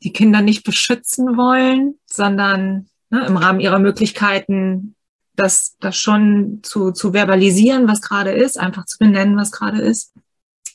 die 0.03 0.13
Kinder 0.13 0.41
nicht 0.41 0.63
beschützen 0.63 1.37
wollen, 1.37 1.95
sondern 2.05 2.89
ne, 3.09 3.25
im 3.25 3.37
Rahmen 3.37 3.59
ihrer 3.59 3.79
Möglichkeiten 3.79 4.95
das, 5.35 5.75
das 5.79 5.97
schon 5.97 6.59
zu, 6.63 6.91
zu 6.91 7.13
verbalisieren, 7.13 7.87
was 7.87 8.01
gerade 8.01 8.31
ist, 8.31 8.59
einfach 8.59 8.85
zu 8.85 8.97
benennen, 8.97 9.37
was 9.37 9.51
gerade 9.51 9.81
ist, 9.81 10.13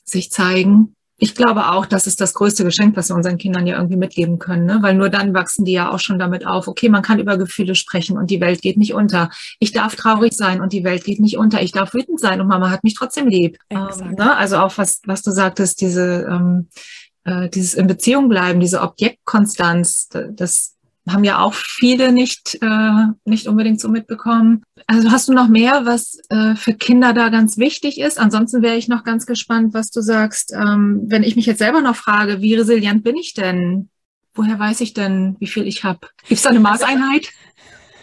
sich 0.05 0.31
zeigen. 0.31 0.95
Ich 1.19 1.35
glaube 1.35 1.71
auch, 1.71 1.87
das 1.87 2.07
ist 2.07 2.21
das 2.21 2.35
größte 2.35 2.63
Geschenk, 2.63 2.95
was 2.95 3.09
wir 3.09 3.17
unseren 3.17 3.39
Kindern 3.39 3.67
ja 3.67 3.77
irgendwie 3.77 3.97
mitgeben 3.97 4.39
können, 4.39 4.67
ne? 4.67 4.79
weil 4.83 4.95
nur 4.95 5.09
dann 5.09 5.33
wachsen 5.33 5.65
die 5.65 5.73
ja 5.73 5.91
auch 5.91 5.99
schon 5.99 6.19
damit 6.19 6.47
auf, 6.47 6.69
okay, 6.69 6.91
man 6.91 7.01
kann 7.03 7.19
über 7.19 7.39
Gefühle 7.39 7.75
sprechen 7.75 8.19
und 8.19 8.31
die 8.31 8.41
Welt 8.41 8.61
geht 8.61 8.77
nicht 8.77 8.93
unter. 8.93 9.31
Ich 9.59 9.73
darf 9.73 9.97
traurig 9.97 10.35
sein 10.35 10.61
und 10.61 10.75
die 10.75 10.85
Welt 10.85 11.05
geht 11.05 11.21
nicht 11.21 11.39
unter. 11.39 11.63
Ich 11.63 11.73
darf 11.73 11.95
wütend 11.95 12.21
sein 12.21 12.41
und 12.43 12.49
Mama 12.49 12.69
hat 12.71 12.85
mich 12.85 12.95
trotzdem 12.95 13.29
lieb. 13.29 13.59
Ähm, 13.71 14.15
ne? 14.19 14.37
Also 14.37 14.59
auch 14.59 14.77
was, 14.77 15.01
was 15.07 15.23
du 15.23 15.31
sagtest, 15.31 15.81
diese, 15.81 16.27
ähm, 16.31 16.69
äh, 17.27 17.49
dieses 17.49 17.75
in 17.75 17.87
Beziehung 17.87 18.29
bleiben, 18.29 18.61
diese 18.61 18.81
Objektkonstanz, 18.81 20.09
das 20.31 20.77
haben 21.09 21.25
ja 21.25 21.39
auch 21.39 21.55
viele 21.55 22.11
nicht, 22.11 22.59
äh, 22.61 23.07
nicht 23.25 23.47
unbedingt 23.47 23.81
so 23.81 23.89
mitbekommen. 23.89 24.63
Also 24.87 25.11
hast 25.11 25.29
du 25.29 25.33
noch 25.33 25.49
mehr, 25.49 25.83
was 25.85 26.19
äh, 26.31 26.57
für 26.57 26.75
Kinder 26.75 27.13
da 27.13 27.29
ganz 27.29 27.59
wichtig 27.59 28.01
ist? 28.01 28.19
Ansonsten 28.19 28.63
wäre 28.63 28.77
ich 28.77 28.89
noch 28.89 29.05
ganz 29.05 29.27
gespannt, 29.27 29.73
was 29.73 29.91
du 29.91 30.01
sagst. 30.01 30.53
Ähm, 30.53 31.03
wenn 31.07 31.23
ich 31.23 31.37
mich 31.37 31.47
jetzt 31.47 31.59
selber 31.59 31.81
noch 31.81 31.97
frage, 31.97 32.41
wie 32.41 32.55
resilient 32.55 33.05
bin 33.05 33.17
ich 33.17 33.35
denn? 33.35 33.89
Woher 34.35 34.59
weiß 34.59 34.81
ich 34.81 34.95
denn, 34.95 35.37
wie 35.39 35.47
viel 35.47 35.67
ich 35.67 35.85
habe? 35.85 36.09
Gibt 36.29 36.39
es 36.39 36.43
da 36.43 36.51
eine 36.51 36.61
Maßeinheit? 36.61 37.29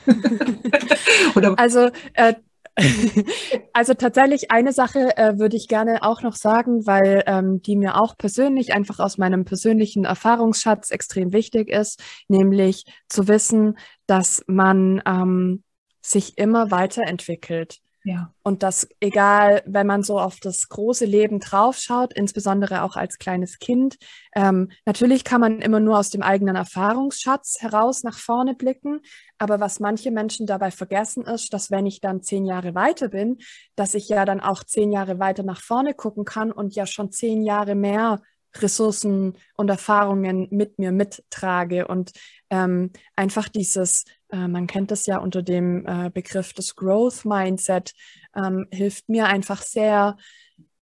also 1.58 1.90
äh, 2.14 2.34
also 3.74 3.94
tatsächlich 3.94 4.52
eine 4.52 4.74
Sache 4.74 5.16
äh, 5.16 5.38
würde 5.38 5.56
ich 5.56 5.68
gerne 5.68 6.04
auch 6.04 6.22
noch 6.22 6.34
sagen, 6.34 6.86
weil 6.88 7.24
ähm, 7.28 7.62
die 7.62 7.76
mir 7.76 8.02
auch 8.02 8.18
persönlich 8.18 8.74
einfach 8.74 9.00
aus 9.00 9.18
meinem 9.18 9.46
persönlichen 9.46 10.06
Erfahrungsschatz 10.06 10.90
extrem 10.90 11.34
wichtig 11.34 11.70
ist, 11.70 12.02
nämlich 12.28 12.86
zu 13.10 13.28
wissen, 13.28 13.78
dass 14.08 14.44
man 14.48 15.02
ähm, 15.06 15.64
sich 16.02 16.38
immer 16.38 16.72
weiterentwickelt. 16.72 17.80
Ja. 18.06 18.34
Und 18.44 18.64
das, 18.64 18.88
egal, 19.00 19.64
wenn 19.66 19.88
man 19.88 20.04
so 20.04 20.20
auf 20.20 20.42
das 20.42 20.68
große 20.68 21.06
Leben 21.06 21.40
draufschaut, 21.40 22.12
insbesondere 22.14 22.84
auch 22.84 22.98
als 22.98 23.18
kleines 23.18 23.60
Kind, 23.60 23.98
ähm, 24.36 24.72
natürlich 24.86 25.24
kann 25.24 25.40
man 25.40 25.60
immer 25.60 25.80
nur 25.80 25.98
aus 25.98 26.10
dem 26.10 26.22
eigenen 26.22 26.58
Erfahrungsschatz 26.58 27.62
heraus 27.62 28.04
nach 28.04 28.18
vorne 28.18 28.56
blicken. 28.56 29.00
Aber 29.38 29.62
was 29.62 29.80
manche 29.80 30.12
Menschen 30.12 30.46
dabei 30.46 30.70
vergessen 30.70 31.24
ist, 31.26 31.54
dass 31.54 31.72
wenn 31.72 31.86
ich 31.86 32.02
dann 32.02 32.22
zehn 32.22 32.46
Jahre 32.46 32.76
weiter 32.76 33.08
bin, 33.08 33.38
dass 33.76 33.94
ich 33.94 34.10
ja 34.10 34.26
dann 34.26 34.42
auch 34.42 34.66
zehn 34.66 34.92
Jahre 34.92 35.20
weiter 35.20 35.44
nach 35.44 35.62
vorne 35.62 35.94
gucken 35.94 36.26
kann 36.26 36.52
und 36.52 36.76
ja 36.76 36.86
schon 36.86 37.12
zehn 37.12 37.42
Jahre 37.42 37.76
mehr 37.76 38.22
Ressourcen 38.62 39.34
und 39.56 39.70
Erfahrungen 39.70 40.48
mit 40.52 40.80
mir 40.80 40.92
mittrage 40.92 41.88
und 41.88 42.12
ähm, 42.50 42.92
einfach 43.16 43.50
dieses 43.50 44.06
äh, 44.34 44.48
man 44.48 44.68
kennt 44.68 44.92
das 44.92 45.06
ja 45.06 45.20
unter 45.20 45.44
dem 45.44 45.86
äh, 45.86 46.10
Begriff 46.10 46.54
des 46.54 46.76
Growth 46.76 47.24
Mindset, 47.24 47.94
ähm, 48.36 48.68
hilft 48.72 49.08
mir 49.08 49.28
einfach 49.28 49.62
sehr, 49.62 50.18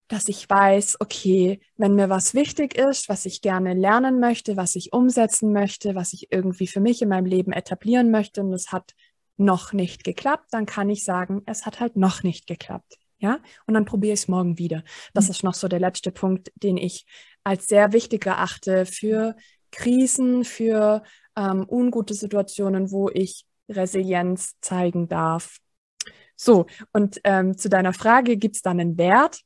dass 0.07 0.27
ich 0.27 0.49
weiß, 0.49 0.97
okay, 0.99 1.59
wenn 1.77 1.95
mir 1.95 2.09
was 2.09 2.33
wichtig 2.33 2.77
ist, 2.77 3.09
was 3.09 3.25
ich 3.25 3.41
gerne 3.41 3.73
lernen 3.73 4.19
möchte, 4.19 4.57
was 4.57 4.75
ich 4.75 4.93
umsetzen 4.93 5.53
möchte, 5.53 5.95
was 5.95 6.13
ich 6.13 6.31
irgendwie 6.31 6.67
für 6.67 6.79
mich 6.79 7.01
in 7.01 7.09
meinem 7.09 7.25
Leben 7.25 7.51
etablieren 7.51 8.09
möchte 8.09 8.41
und 8.41 8.53
es 8.53 8.71
hat 8.71 8.93
noch 9.37 9.73
nicht 9.73 10.03
geklappt, 10.03 10.47
dann 10.51 10.65
kann 10.65 10.89
ich 10.89 11.03
sagen, 11.03 11.41
es 11.45 11.65
hat 11.65 11.79
halt 11.79 11.95
noch 11.95 12.23
nicht 12.23 12.47
geklappt. 12.47 13.00
Ja, 13.21 13.39
und 13.67 13.75
dann 13.75 13.85
probiere 13.85 14.13
ich 14.13 14.21
es 14.21 14.27
morgen 14.27 14.57
wieder. 14.57 14.83
Das 15.13 15.25
mhm. 15.25 15.31
ist 15.31 15.43
noch 15.43 15.53
so 15.53 15.67
der 15.67 15.79
letzte 15.79 16.11
Punkt, 16.11 16.51
den 16.55 16.75
ich 16.77 17.05
als 17.43 17.67
sehr 17.67 17.93
wichtig 17.93 18.25
erachte 18.25 18.85
für 18.85 19.35
Krisen, 19.71 20.43
für 20.43 21.03
ähm, 21.37 21.65
ungute 21.69 22.15
Situationen, 22.15 22.91
wo 22.91 23.09
ich 23.09 23.45
Resilienz 23.69 24.55
zeigen 24.61 25.07
darf. 25.07 25.59
So, 26.35 26.65
und 26.93 27.21
ähm, 27.23 27.55
zu 27.57 27.69
deiner 27.69 27.93
Frage, 27.93 28.37
gibt 28.37 28.55
es 28.55 28.63
da 28.63 28.71
einen 28.71 28.97
Wert? 28.97 29.41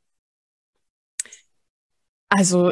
Also, 2.30 2.72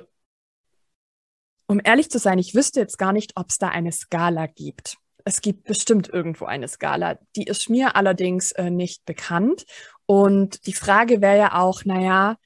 um 1.68 1.82
ehrlich 1.84 2.10
zu 2.10 2.18
sein, 2.18 2.40
ich 2.40 2.56
wüsste 2.56 2.80
jetzt 2.80 2.98
gar 2.98 3.12
nicht, 3.12 3.34
ob 3.36 3.50
es 3.50 3.58
da 3.58 3.68
eine 3.68 3.92
Skala 3.92 4.48
gibt. 4.48 4.98
Es 5.26 5.42
gibt 5.42 5.66
bestimmt 5.66 6.10
irgendwo 6.10 6.46
eine 6.46 6.68
Skala. 6.68 7.18
Die 7.36 7.44
ist 7.44 7.70
mir 7.70 7.96
allerdings 7.96 8.52
äh, 8.54 8.70
nicht 8.70 9.06
bekannt. 9.06 9.66
Und 10.06 10.68
die 10.68 10.74
Frage 10.74 11.22
wäre 11.22 11.38
ja 11.38 11.60
auch, 11.60 11.86
naja, 11.86 12.38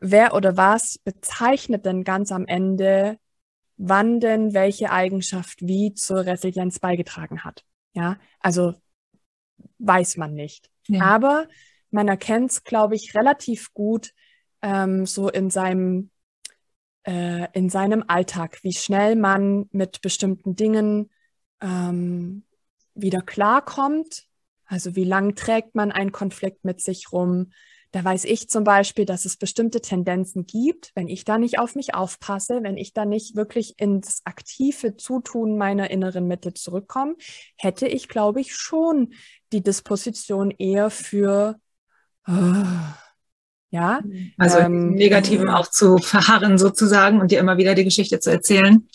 wer 0.00 0.34
oder 0.34 0.56
was 0.56 0.98
bezeichnet 0.98 1.84
denn 1.84 2.04
ganz 2.04 2.30
am 2.30 2.46
Ende 2.46 3.18
wann 3.76 4.20
denn 4.20 4.54
welche 4.54 4.90
Eigenschaft 4.90 5.60
wie 5.60 5.94
zur 5.94 6.26
Resilienz 6.26 6.78
beigetragen 6.78 7.44
hat. 7.44 7.64
Ja, 7.92 8.18
also 8.40 8.74
weiß 9.78 10.16
man 10.16 10.34
nicht. 10.34 10.70
Ja. 10.86 11.02
Aber 11.02 11.48
man 11.90 12.08
erkennt 12.08 12.50
es, 12.50 12.64
glaube 12.64 12.94
ich, 12.94 13.14
relativ 13.14 13.72
gut 13.72 14.12
ähm, 14.62 15.06
so 15.06 15.28
in 15.28 15.50
seinem, 15.50 16.10
äh, 17.04 17.46
in 17.52 17.68
seinem 17.68 18.04
Alltag, 18.06 18.58
wie 18.62 18.72
schnell 18.72 19.16
man 19.16 19.68
mit 19.70 20.00
bestimmten 20.00 20.56
Dingen 20.56 21.10
ähm, 21.60 22.44
wieder 22.94 23.22
klarkommt. 23.22 24.26
Also 24.66 24.96
wie 24.96 25.04
lang 25.04 25.34
trägt 25.34 25.74
man 25.74 25.92
einen 25.92 26.12
Konflikt 26.12 26.64
mit 26.64 26.80
sich 26.80 27.12
rum? 27.12 27.52
Da 27.94 28.02
weiß 28.02 28.24
ich 28.24 28.48
zum 28.48 28.64
Beispiel, 28.64 29.04
dass 29.04 29.24
es 29.24 29.36
bestimmte 29.36 29.80
Tendenzen 29.80 30.46
gibt, 30.46 30.90
wenn 30.96 31.06
ich 31.06 31.24
da 31.24 31.38
nicht 31.38 31.60
auf 31.60 31.76
mich 31.76 31.94
aufpasse, 31.94 32.58
wenn 32.62 32.76
ich 32.76 32.92
da 32.92 33.04
nicht 33.04 33.36
wirklich 33.36 33.78
ins 33.78 34.22
aktive 34.24 34.96
Zutun 34.96 35.56
meiner 35.56 35.92
inneren 35.92 36.26
Mitte 36.26 36.54
zurückkomme, 36.54 37.14
hätte 37.56 37.86
ich, 37.86 38.08
glaube 38.08 38.40
ich, 38.40 38.52
schon 38.52 39.14
die 39.52 39.62
Disposition 39.62 40.50
eher 40.50 40.90
für 40.90 41.60
oh, 42.26 42.32
ja. 43.70 44.02
Also 44.38 44.58
ähm, 44.58 44.94
Negativen 44.94 45.48
auch 45.48 45.68
zu 45.68 45.98
verharren 45.98 46.58
sozusagen 46.58 47.20
und 47.20 47.30
dir 47.30 47.38
immer 47.38 47.58
wieder 47.58 47.76
die 47.76 47.84
Geschichte 47.84 48.18
zu 48.18 48.32
erzählen. 48.32 48.88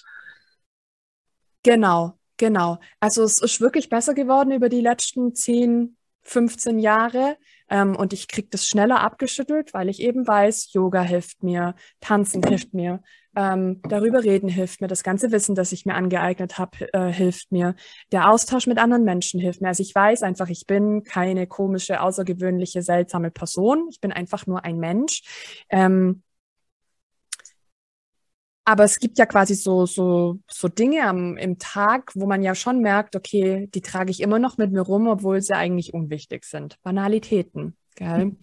Genau, 1.64 2.19
genau. 2.40 2.80
Also 3.00 3.22
es 3.24 3.40
ist 3.40 3.62
wirklich 3.62 3.90
besser 3.90 4.16
geworden 4.16 4.52
über 4.52 4.70
die 4.70 4.82
letzten 4.82 5.36
10, 5.36 5.96
15 6.24 6.80
Jahre. 6.80 7.38
Ähm, 7.70 7.96
und 7.96 8.14
ich 8.14 8.28
kriege 8.28 8.48
das 8.50 8.68
schneller 8.68 9.02
abgeschüttelt, 9.02 9.76
weil 9.76 9.90
ich 9.90 10.02
eben 10.02 10.28
weiß, 10.28 10.74
Yoga 10.74 11.04
hilft 11.04 11.44
mir, 11.44 11.76
Tanzen 12.02 12.42
hilft 12.42 12.74
mir, 12.74 13.02
ähm, 13.36 13.82
darüber 13.84 14.24
reden 14.24 14.50
hilft 14.50 14.82
mir, 14.82 14.88
das 14.88 15.04
ganze 15.04 15.32
Wissen, 15.32 15.54
das 15.54 15.72
ich 15.72 15.86
mir 15.86 15.94
angeeignet 15.94 16.58
habe, 16.58 16.92
äh, 16.94 17.12
hilft 17.12 17.52
mir, 17.52 17.76
der 18.12 18.32
Austausch 18.32 18.66
mit 18.66 18.80
anderen 18.80 19.04
Menschen 19.04 19.40
hilft 19.40 19.62
mir. 19.62 19.68
Also 19.68 19.84
ich 19.84 19.94
weiß 19.94 20.24
einfach, 20.24 20.50
ich 20.50 20.66
bin 20.66 21.04
keine 21.04 21.46
komische, 21.46 22.02
außergewöhnliche, 22.02 22.82
seltsame 22.82 23.30
Person. 23.30 23.88
Ich 23.92 24.02
bin 24.02 24.12
einfach 24.12 24.48
nur 24.48 24.66
ein 24.66 24.78
Mensch. 24.78 25.22
Ähm, 25.70 26.24
aber 28.70 28.84
es 28.84 29.00
gibt 29.00 29.18
ja 29.18 29.26
quasi 29.26 29.56
so, 29.56 29.88
so, 29.88 30.38
so 30.48 30.68
Dinge 30.68 31.04
am, 31.08 31.38
im 31.38 31.58
Tag, 31.58 32.12
wo 32.14 32.28
man 32.28 32.44
ja 32.44 32.54
schon 32.54 32.82
merkt, 32.82 33.16
okay, 33.16 33.68
die 33.74 33.82
trage 33.82 34.12
ich 34.12 34.22
immer 34.22 34.38
noch 34.38 34.60
mit 34.60 34.72
mir 34.72 34.82
rum, 34.82 35.08
obwohl 35.08 35.42
sie 35.42 35.56
eigentlich 35.56 35.92
unwichtig 35.96 36.46
sind. 36.46 36.78
Banalitäten, 36.84 37.76
gell? 37.96 38.36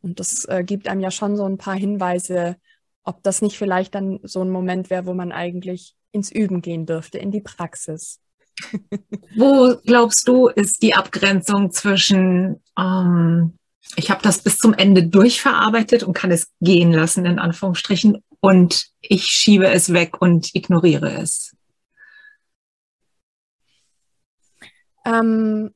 Und 0.00 0.20
das 0.20 0.44
äh, 0.44 0.62
gibt 0.62 0.86
einem 0.86 1.00
ja 1.00 1.10
schon 1.10 1.36
so 1.36 1.44
ein 1.44 1.58
paar 1.58 1.74
Hinweise, 1.74 2.54
ob 3.02 3.20
das 3.24 3.42
nicht 3.42 3.58
vielleicht 3.58 3.96
dann 3.96 4.20
so 4.22 4.42
ein 4.42 4.50
Moment 4.50 4.90
wäre, 4.90 5.06
wo 5.06 5.12
man 5.14 5.32
eigentlich 5.32 5.96
ins 6.12 6.30
Üben 6.30 6.62
gehen 6.62 6.86
dürfte, 6.86 7.18
in 7.18 7.32
die 7.32 7.40
Praxis. 7.40 8.20
Wo 9.34 9.74
glaubst 9.84 10.28
du, 10.28 10.46
ist 10.46 10.84
die 10.84 10.94
Abgrenzung 10.94 11.72
zwischen, 11.72 12.62
ähm, 12.78 13.58
ich 13.96 14.08
habe 14.12 14.22
das 14.22 14.40
bis 14.40 14.58
zum 14.58 14.72
Ende 14.72 15.02
durchverarbeitet 15.02 16.04
und 16.04 16.12
kann 16.12 16.30
es 16.30 16.52
gehen 16.60 16.92
lassen, 16.92 17.26
in 17.26 17.40
Anführungsstrichen, 17.40 18.22
und 18.40 18.88
ich 19.00 19.24
schiebe 19.24 19.68
es 19.68 19.92
weg 19.92 20.20
und 20.20 20.54
ignoriere 20.54 21.12
es? 21.20 21.56
Ähm, 25.04 25.74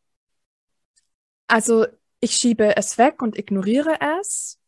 also 1.47 1.87
ich 2.21 2.33
schiebe 2.37 2.77
es 2.77 2.99
weg 2.99 3.21
und 3.23 3.39
ignoriere 3.39 3.99
es, 4.21 4.59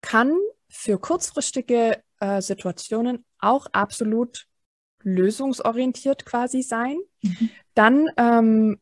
kann 0.00 0.36
für 0.68 0.98
kurzfristige 0.98 2.02
äh, 2.20 2.40
Situationen 2.40 3.24
auch 3.38 3.66
absolut 3.72 4.46
lösungsorientiert 5.02 6.26
quasi 6.26 6.62
sein. 6.62 6.98
Mhm. 7.22 7.50
Dann, 7.74 8.06
ähm, 8.16 8.80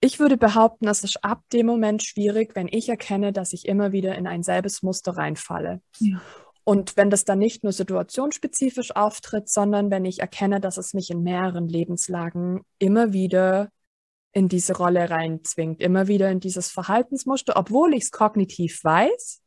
ich 0.00 0.18
würde 0.20 0.36
behaupten, 0.36 0.86
es 0.88 1.02
ist 1.02 1.24
ab 1.24 1.42
dem 1.52 1.66
Moment 1.66 2.02
schwierig, 2.02 2.54
wenn 2.54 2.68
ich 2.68 2.88
erkenne, 2.88 3.32
dass 3.32 3.52
ich 3.52 3.66
immer 3.66 3.92
wieder 3.92 4.16
in 4.16 4.26
ein 4.26 4.42
selbes 4.42 4.82
Muster 4.82 5.16
reinfalle. 5.16 5.80
Ja. 5.98 6.20
Und 6.68 6.98
wenn 6.98 7.08
das 7.08 7.24
dann 7.24 7.38
nicht 7.38 7.64
nur 7.64 7.72
situationsspezifisch 7.72 8.94
auftritt, 8.94 9.48
sondern 9.48 9.90
wenn 9.90 10.04
ich 10.04 10.18
erkenne, 10.18 10.60
dass 10.60 10.76
es 10.76 10.92
mich 10.92 11.08
in 11.08 11.22
mehreren 11.22 11.66
Lebenslagen 11.66 12.60
immer 12.78 13.14
wieder 13.14 13.70
in 14.32 14.48
diese 14.48 14.76
Rolle 14.76 15.08
reinzwingt, 15.08 15.80
immer 15.80 16.08
wieder 16.08 16.30
in 16.30 16.40
dieses 16.40 16.68
Verhaltensmuster, 16.70 17.56
obwohl 17.56 17.94
ich 17.94 18.02
es 18.02 18.10
kognitiv 18.10 18.84
weiß, 18.84 19.40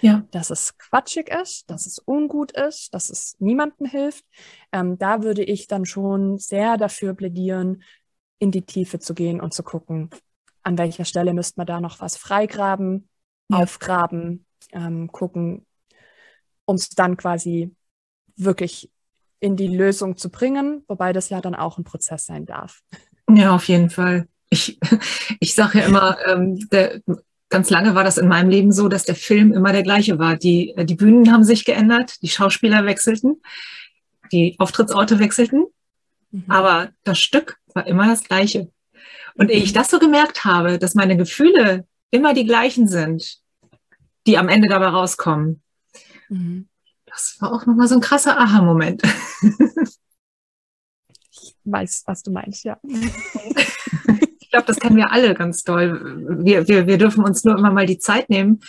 ja. 0.00 0.26
dass 0.32 0.50
es 0.50 0.76
quatschig 0.76 1.28
ist, 1.28 1.70
dass 1.70 1.86
es 1.86 2.00
ungut 2.04 2.50
ist, 2.50 2.92
dass 2.92 3.08
es 3.08 3.36
niemandem 3.38 3.86
hilft. 3.86 4.24
Ähm, 4.72 4.98
da 4.98 5.22
würde 5.22 5.44
ich 5.44 5.68
dann 5.68 5.84
schon 5.84 6.38
sehr 6.38 6.76
dafür 6.76 7.14
plädieren, 7.14 7.84
in 8.40 8.50
die 8.50 8.62
Tiefe 8.62 8.98
zu 8.98 9.14
gehen 9.14 9.40
und 9.40 9.54
zu 9.54 9.62
gucken, 9.62 10.10
an 10.64 10.76
welcher 10.76 11.04
Stelle 11.04 11.34
müsste 11.34 11.60
man 11.60 11.68
da 11.68 11.80
noch 11.80 12.00
was 12.00 12.16
freigraben, 12.16 13.08
ja. 13.48 13.58
aufgraben, 13.58 14.44
ähm, 14.72 15.06
gucken, 15.12 15.64
um 16.66 16.76
es 16.76 16.88
dann 16.90 17.16
quasi 17.16 17.70
wirklich 18.36 18.90
in 19.40 19.56
die 19.56 19.68
Lösung 19.68 20.16
zu 20.16 20.30
bringen, 20.30 20.84
wobei 20.88 21.12
das 21.12 21.28
ja 21.28 21.40
dann 21.40 21.54
auch 21.54 21.78
ein 21.78 21.84
Prozess 21.84 22.26
sein 22.26 22.46
darf. 22.46 22.82
Ja, 23.30 23.54
auf 23.54 23.68
jeden 23.68 23.90
Fall. 23.90 24.26
Ich, 24.50 24.78
ich 25.40 25.54
sage 25.54 25.80
ja 25.80 25.86
immer, 25.86 26.16
ähm, 26.26 26.68
der, 26.70 27.00
ganz 27.50 27.70
lange 27.70 27.94
war 27.94 28.04
das 28.04 28.18
in 28.18 28.28
meinem 28.28 28.48
Leben 28.48 28.72
so, 28.72 28.88
dass 28.88 29.04
der 29.04 29.14
Film 29.14 29.52
immer 29.52 29.72
der 29.72 29.82
gleiche 29.82 30.18
war. 30.18 30.36
Die, 30.36 30.70
äh, 30.76 30.84
die 30.84 30.94
Bühnen 30.94 31.32
haben 31.32 31.44
sich 31.44 31.64
geändert, 31.64 32.22
die 32.22 32.28
Schauspieler 32.28 32.84
wechselten, 32.86 33.42
die 34.32 34.56
Auftrittsorte 34.58 35.18
wechselten, 35.18 35.66
mhm. 36.30 36.44
aber 36.48 36.90
das 37.04 37.18
Stück 37.18 37.58
war 37.74 37.86
immer 37.86 38.08
das 38.08 38.24
gleiche. 38.24 38.70
Und 39.36 39.50
ehe 39.50 39.62
ich 39.62 39.72
das 39.72 39.90
so 39.90 39.98
gemerkt 39.98 40.44
habe, 40.44 40.78
dass 40.78 40.94
meine 40.94 41.16
Gefühle 41.16 41.86
immer 42.10 42.34
die 42.34 42.46
gleichen 42.46 42.88
sind, 42.88 43.38
die 44.26 44.38
am 44.38 44.48
Ende 44.48 44.68
dabei 44.68 44.86
rauskommen, 44.86 45.60
mhm. 46.28 46.68
das 47.06 47.36
war 47.40 47.52
auch 47.52 47.66
nochmal 47.66 47.88
so 47.88 47.94
ein 47.94 48.00
krasser 48.00 48.38
Aha-Moment. 48.38 49.02
ich 51.30 51.56
weiß, 51.64 52.04
was 52.06 52.22
du 52.22 52.30
meinst, 52.30 52.64
ja. 52.64 52.78
glaube, 54.54 54.66
das 54.68 54.78
kennen 54.78 54.96
wir 54.96 55.10
alle 55.10 55.34
ganz 55.34 55.64
doll. 55.64 56.44
Wir, 56.44 56.68
wir, 56.68 56.86
wir 56.86 56.96
dürfen 56.96 57.24
uns 57.24 57.42
nur 57.44 57.58
immer 57.58 57.72
mal 57.72 57.86
die 57.86 57.98
Zeit 57.98 58.30
nehmen, 58.30 58.60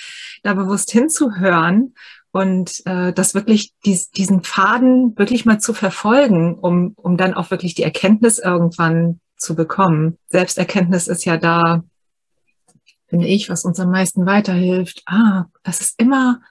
da 0.41 0.56
bewusst 0.56 0.89
hinzuhören 0.91 1.93
und 2.32 2.82
äh, 2.86 3.14
das 3.14 3.36
wirklich 3.36 3.74
dies, 3.86 4.10
diesen 4.10 4.41
Faden 4.41 5.16
wirklich 5.16 5.45
mal 5.45 5.60
zu 5.60 5.74
verfolgen, 5.74 6.56
um, 6.56 6.93
um 6.95 7.18
dann 7.18 7.36
auch 7.36 7.51
wirklich 7.51 7.76
die 7.76 7.84
Erkenntnis 7.84 8.39
irgendwann 8.39 9.20
zu 9.38 9.56
bekommen. 9.56 10.18
Selbsterkenntnis 10.28 11.08
ist 11.08 11.24
ja 11.24 11.38
da, 11.38 11.84
finde 13.08 13.28
ich, 13.28 13.49
was 13.49 13.64
uns 13.64 13.80
am 13.80 13.91
meisten 13.91 14.26
weiterhilft. 14.26 15.03
Ah, 15.06 15.45
das 15.62 15.82
ist 15.82 16.01
immer 16.01 16.41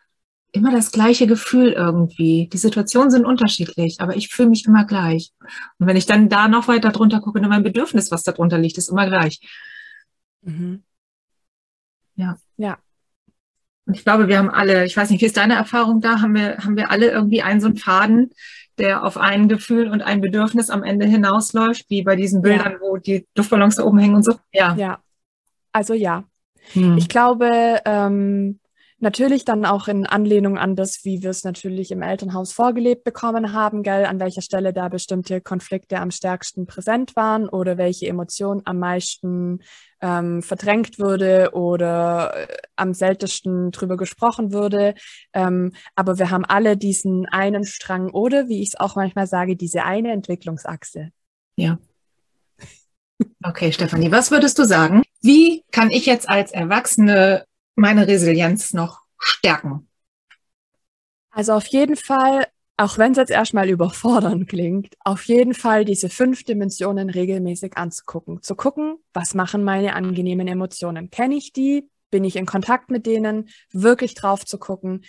immer 0.54 0.70
das 0.70 0.92
gleiche 0.92 1.26
Gefühl 1.26 1.72
irgendwie. 1.72 2.48
Die 2.52 2.58
Situationen 2.58 3.10
sind 3.10 3.26
unterschiedlich, 3.26 4.00
aber 4.00 4.16
ich 4.16 4.28
fühle 4.28 4.50
mich 4.50 4.64
immer 4.66 4.84
gleich. 4.84 5.32
Und 5.78 5.88
wenn 5.88 5.96
ich 5.96 6.06
dann 6.06 6.28
da 6.28 6.46
noch 6.46 6.68
weiter 6.68 6.90
drunter 6.90 7.20
gucke, 7.20 7.40
nur 7.40 7.50
mein 7.50 7.64
Bedürfnis, 7.64 8.12
was 8.12 8.22
da 8.22 8.32
drunter 8.32 8.56
liegt, 8.56 8.78
ist 8.78 8.88
immer 8.88 9.06
gleich. 9.06 9.40
Mhm. 10.42 10.84
Ja. 12.14 12.36
Ja. 12.56 12.78
Und 13.86 13.96
ich 13.96 14.04
glaube, 14.04 14.28
wir 14.28 14.38
haben 14.38 14.48
alle, 14.48 14.84
ich 14.84 14.96
weiß 14.96 15.10
nicht, 15.10 15.20
wie 15.20 15.26
ist 15.26 15.36
deine 15.36 15.54
Erfahrung 15.54 16.00
da? 16.00 16.20
Haben 16.20 16.36
wir, 16.36 16.58
haben 16.58 16.76
wir 16.76 16.90
alle 16.90 17.10
irgendwie 17.10 17.42
einen 17.42 17.60
so 17.60 17.66
einen 17.66 17.76
Faden, 17.76 18.30
der 18.78 19.04
auf 19.04 19.16
ein 19.18 19.48
Gefühl 19.48 19.88
und 19.88 20.02
ein 20.02 20.20
Bedürfnis 20.20 20.70
am 20.70 20.84
Ende 20.84 21.04
hinausläuft, 21.06 21.90
wie 21.90 22.02
bei 22.02 22.14
diesen 22.14 22.42
Bildern, 22.42 22.74
ja. 22.74 22.80
wo 22.80 22.96
die 22.96 23.26
Luftballons 23.36 23.74
da 23.74 23.82
oben 23.82 23.98
hängen 23.98 24.14
und 24.14 24.24
so? 24.24 24.36
Ja. 24.52 24.74
Ja. 24.76 25.00
Also 25.72 25.94
ja. 25.94 26.22
Hm. 26.72 26.96
Ich 26.96 27.08
glaube, 27.08 27.80
ähm, 27.84 28.60
Natürlich 29.04 29.44
dann 29.44 29.66
auch 29.66 29.86
in 29.86 30.06
Anlehnung 30.06 30.56
an 30.56 30.76
das, 30.76 31.04
wie 31.04 31.22
wir 31.22 31.28
es 31.28 31.44
natürlich 31.44 31.90
im 31.90 32.00
Elternhaus 32.00 32.54
vorgelebt 32.54 33.04
bekommen 33.04 33.52
haben, 33.52 33.82
gell, 33.82 34.06
an 34.06 34.18
welcher 34.18 34.40
Stelle 34.40 34.72
da 34.72 34.88
bestimmte 34.88 35.42
Konflikte 35.42 35.98
am 35.98 36.10
stärksten 36.10 36.64
präsent 36.64 37.14
waren 37.14 37.46
oder 37.46 37.76
welche 37.76 38.06
Emotion 38.06 38.62
am 38.64 38.78
meisten 38.78 39.60
ähm, 40.00 40.40
verdrängt 40.40 40.98
würde 40.98 41.50
oder 41.52 42.48
äh, 42.48 42.56
am 42.76 42.94
seltensten 42.94 43.72
drüber 43.72 43.98
gesprochen 43.98 44.54
würde. 44.54 44.94
Ähm, 45.34 45.74
aber 45.94 46.18
wir 46.18 46.30
haben 46.30 46.46
alle 46.46 46.78
diesen 46.78 47.26
einen 47.26 47.64
Strang 47.64 48.08
oder, 48.08 48.48
wie 48.48 48.62
ich 48.62 48.68
es 48.68 48.80
auch 48.80 48.96
manchmal 48.96 49.26
sage, 49.26 49.54
diese 49.54 49.84
eine 49.84 50.12
Entwicklungsachse. 50.12 51.10
Ja. 51.56 51.78
Okay, 53.42 53.70
Stefanie, 53.70 54.10
was 54.10 54.30
würdest 54.30 54.58
du 54.58 54.64
sagen? 54.64 55.02
Wie 55.20 55.62
kann 55.72 55.90
ich 55.90 56.06
jetzt 56.06 56.26
als 56.26 56.52
Erwachsene 56.52 57.44
meine 57.74 58.06
Resilienz 58.06 58.72
noch 58.72 59.00
stärken? 59.18 59.88
Also 61.30 61.52
auf 61.52 61.66
jeden 61.66 61.96
Fall, 61.96 62.46
auch 62.76 62.96
wenn 62.98 63.12
es 63.12 63.18
jetzt 63.18 63.30
erstmal 63.30 63.68
überfordernd 63.68 64.48
klingt, 64.48 64.94
auf 65.00 65.24
jeden 65.24 65.54
Fall 65.54 65.84
diese 65.84 66.08
fünf 66.08 66.44
Dimensionen 66.44 67.10
regelmäßig 67.10 67.76
anzugucken. 67.76 68.42
Zu 68.42 68.54
gucken, 68.54 68.98
was 69.12 69.34
machen 69.34 69.64
meine 69.64 69.94
angenehmen 69.94 70.46
Emotionen? 70.46 71.10
Kenne 71.10 71.34
ich 71.34 71.52
die? 71.52 71.88
Bin 72.10 72.24
ich 72.24 72.36
in 72.36 72.46
Kontakt 72.46 72.90
mit 72.90 73.06
denen? 73.06 73.48
Wirklich 73.72 74.14
drauf 74.14 74.44
zu 74.44 74.58
gucken. 74.58 75.04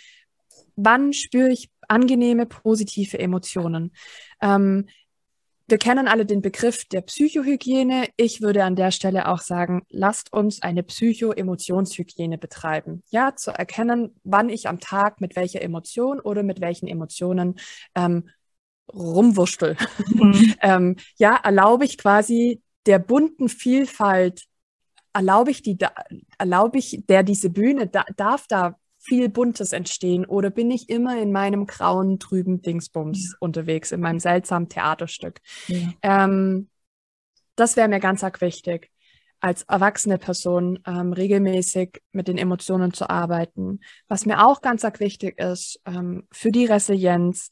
Wann 0.74 1.12
spüre 1.12 1.50
ich 1.50 1.70
angenehme, 1.86 2.46
positive 2.46 3.18
Emotionen? 3.18 3.92
Ähm, 4.40 4.86
wir 5.68 5.78
kennen 5.78 6.06
alle 6.06 6.24
den 6.26 6.42
Begriff 6.42 6.84
der 6.84 7.00
Psychohygiene. 7.00 8.08
Ich 8.16 8.40
würde 8.40 8.62
an 8.64 8.76
der 8.76 8.92
Stelle 8.92 9.28
auch 9.28 9.40
sagen, 9.40 9.82
lasst 9.88 10.32
uns 10.32 10.62
eine 10.62 10.82
Psycho-Emotionshygiene 10.82 12.38
betreiben. 12.38 13.02
Ja, 13.10 13.34
zu 13.34 13.50
erkennen, 13.50 14.14
wann 14.22 14.48
ich 14.48 14.68
am 14.68 14.78
Tag 14.78 15.20
mit 15.20 15.34
welcher 15.34 15.62
Emotion 15.62 16.20
oder 16.20 16.44
mit 16.44 16.60
welchen 16.60 16.86
Emotionen 16.86 17.56
ähm, 17.96 18.28
rumwurschtel. 18.92 19.76
Mhm. 20.08 20.54
ähm, 20.62 20.96
ja, 21.18 21.36
erlaube 21.42 21.84
ich 21.84 21.98
quasi 21.98 22.62
der 22.86 23.00
bunten 23.00 23.48
Vielfalt, 23.48 24.44
erlaube 25.12 25.50
ich 25.50 25.62
die, 25.62 25.76
erlaube 26.38 26.78
ich 26.78 27.02
der 27.08 27.24
diese 27.24 27.50
Bühne, 27.50 27.88
da, 27.88 28.04
darf 28.16 28.46
da 28.46 28.76
viel 29.06 29.28
Buntes 29.28 29.72
entstehen 29.72 30.24
oder 30.26 30.50
bin 30.50 30.70
ich 30.70 30.88
immer 30.88 31.20
in 31.20 31.32
meinem 31.32 31.66
grauen, 31.66 32.18
trüben 32.18 32.62
Dingsbums 32.62 33.32
ja. 33.32 33.36
unterwegs, 33.40 33.92
in 33.92 34.00
meinem 34.00 34.20
seltsamen 34.20 34.68
Theaterstück? 34.68 35.40
Ja. 35.68 35.92
Ähm, 36.02 36.68
das 37.54 37.76
wäre 37.76 37.88
mir 37.88 38.00
ganz 38.00 38.22
arg 38.22 38.40
wichtig, 38.40 38.90
als 39.40 39.62
erwachsene 39.62 40.18
Person 40.18 40.80
ähm, 40.86 41.12
regelmäßig 41.12 42.02
mit 42.12 42.28
den 42.28 42.38
Emotionen 42.38 42.92
zu 42.92 43.08
arbeiten. 43.08 43.80
Was 44.08 44.26
mir 44.26 44.44
auch 44.46 44.60
ganz 44.60 44.84
arg 44.84 45.00
wichtig 45.00 45.38
ist 45.38 45.80
ähm, 45.86 46.26
für 46.32 46.50
die 46.50 46.66
Resilienz, 46.66 47.50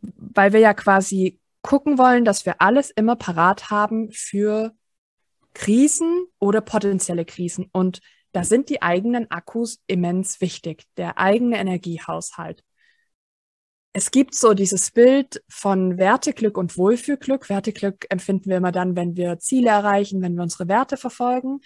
weil 0.00 0.52
wir 0.52 0.60
ja 0.60 0.74
quasi 0.74 1.40
gucken 1.62 1.98
wollen, 1.98 2.24
dass 2.24 2.46
wir 2.46 2.60
alles 2.60 2.90
immer 2.90 3.16
parat 3.16 3.70
haben 3.70 4.10
für 4.12 4.72
Krisen 5.54 6.26
oder 6.38 6.60
potenzielle 6.60 7.24
Krisen. 7.24 7.68
Und 7.72 8.00
da 8.34 8.42
sind 8.42 8.68
die 8.68 8.82
eigenen 8.82 9.30
Akkus 9.30 9.80
immens 9.86 10.40
wichtig, 10.40 10.84
der 10.96 11.18
eigene 11.18 11.56
Energiehaushalt. 11.56 12.64
Es 13.92 14.10
gibt 14.10 14.34
so 14.34 14.54
dieses 14.54 14.90
Bild 14.90 15.44
von 15.48 15.98
Werteglück 15.98 16.58
und 16.58 16.76
Wohlfühlglück. 16.76 17.48
Werteglück 17.48 18.06
empfinden 18.10 18.50
wir 18.50 18.56
immer 18.56 18.72
dann, 18.72 18.96
wenn 18.96 19.16
wir 19.16 19.38
Ziele 19.38 19.70
erreichen, 19.70 20.20
wenn 20.20 20.34
wir 20.34 20.42
unsere 20.42 20.66
Werte 20.66 20.96
verfolgen. 20.96 21.60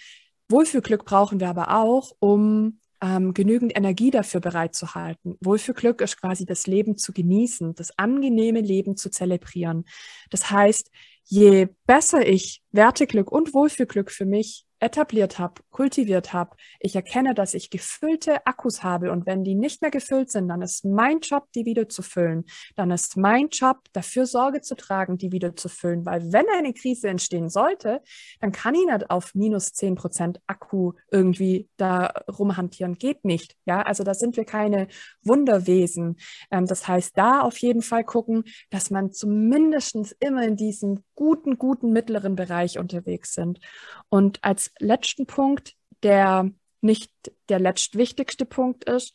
Wohlfühlglück 0.47 1.05
brauchen 1.05 1.39
wir 1.39 1.49
aber 1.49 1.75
auch, 1.75 2.15
um 2.19 2.79
ähm, 3.01 3.33
genügend 3.33 3.75
Energie 3.75 4.11
dafür 4.11 4.39
bereitzuhalten. 4.39 5.37
Wohlfühlglück 5.41 6.01
ist 6.01 6.21
quasi 6.21 6.45
das 6.45 6.67
Leben 6.67 6.97
zu 6.97 7.13
genießen, 7.13 7.73
das 7.73 7.97
angenehme 7.97 8.61
Leben 8.61 8.95
zu 8.95 9.09
zelebrieren. 9.09 9.85
Das 10.29 10.51
heißt, 10.51 10.91
je 11.23 11.69
besser 11.87 12.27
ich 12.27 12.61
Werteglück 12.71 13.31
und 13.31 13.55
Wohlfühlglück 13.55 14.11
für 14.11 14.25
mich 14.25 14.67
etabliert 14.79 15.39
habe, 15.39 15.61
kultiviert 15.71 16.33
habe, 16.33 16.55
ich 16.79 16.95
erkenne, 16.95 17.33
dass 17.33 17.53
ich 17.53 17.69
gefüllte 17.69 18.45
Akkus 18.45 18.83
habe 18.83 19.11
und 19.11 19.25
wenn 19.25 19.43
die 19.43 19.55
nicht 19.55 19.81
mehr 19.81 19.91
gefüllt 19.91 20.31
sind, 20.31 20.47
dann 20.47 20.61
ist 20.61 20.85
mein 20.85 21.19
Job, 21.19 21.47
die 21.55 21.65
wieder 21.65 21.89
zu 21.89 22.01
füllen. 22.01 22.45
Dann 22.75 22.91
ist 22.91 23.17
mein 23.17 23.49
Job, 23.49 23.77
dafür 23.93 24.25
Sorge 24.25 24.61
zu 24.61 24.75
tragen, 24.75 25.17
die 25.17 25.31
wieder 25.31 25.55
zu 25.55 25.69
füllen, 25.69 26.05
weil 26.05 26.31
wenn 26.31 26.45
eine 26.49 26.73
Krise 26.73 27.09
entstehen 27.09 27.49
sollte, 27.49 28.01
dann 28.39 28.51
kann 28.51 28.75
ich 28.75 28.85
nicht 28.85 29.09
auf 29.09 29.35
minus 29.35 29.73
zehn 29.73 29.95
Prozent 29.95 30.39
Akku 30.47 30.93
irgendwie 31.11 31.69
da 31.77 32.13
rumhantieren. 32.29 32.95
Geht 32.95 33.25
nicht. 33.25 33.55
Ja, 33.65 33.81
also 33.81 34.03
da 34.03 34.13
sind 34.13 34.37
wir 34.37 34.45
keine 34.45 34.87
Wunderwesen. 35.23 36.17
Ähm, 36.51 36.65
das 36.65 36.87
heißt, 36.87 37.17
da 37.17 37.41
auf 37.41 37.57
jeden 37.57 37.81
Fall 37.81 38.03
gucken, 38.03 38.43
dass 38.69 38.89
man 38.89 39.11
zumindest 39.11 40.15
immer 40.19 40.43
in 40.43 40.55
diesem 40.55 41.03
guten, 41.19 41.57
guten 41.57 41.91
mittleren 41.91 42.37
Bereich 42.37 42.79
unterwegs 42.79 43.33
sind. 43.33 43.59
Und 44.07 44.41
als 44.41 44.71
letzten 44.79 45.25
Punkt, 45.25 45.75
der 46.01 46.49
nicht 46.79 47.11
der 47.49 47.59
letztwichtigste 47.59 48.45
Punkt 48.45 48.85
ist, 48.85 49.13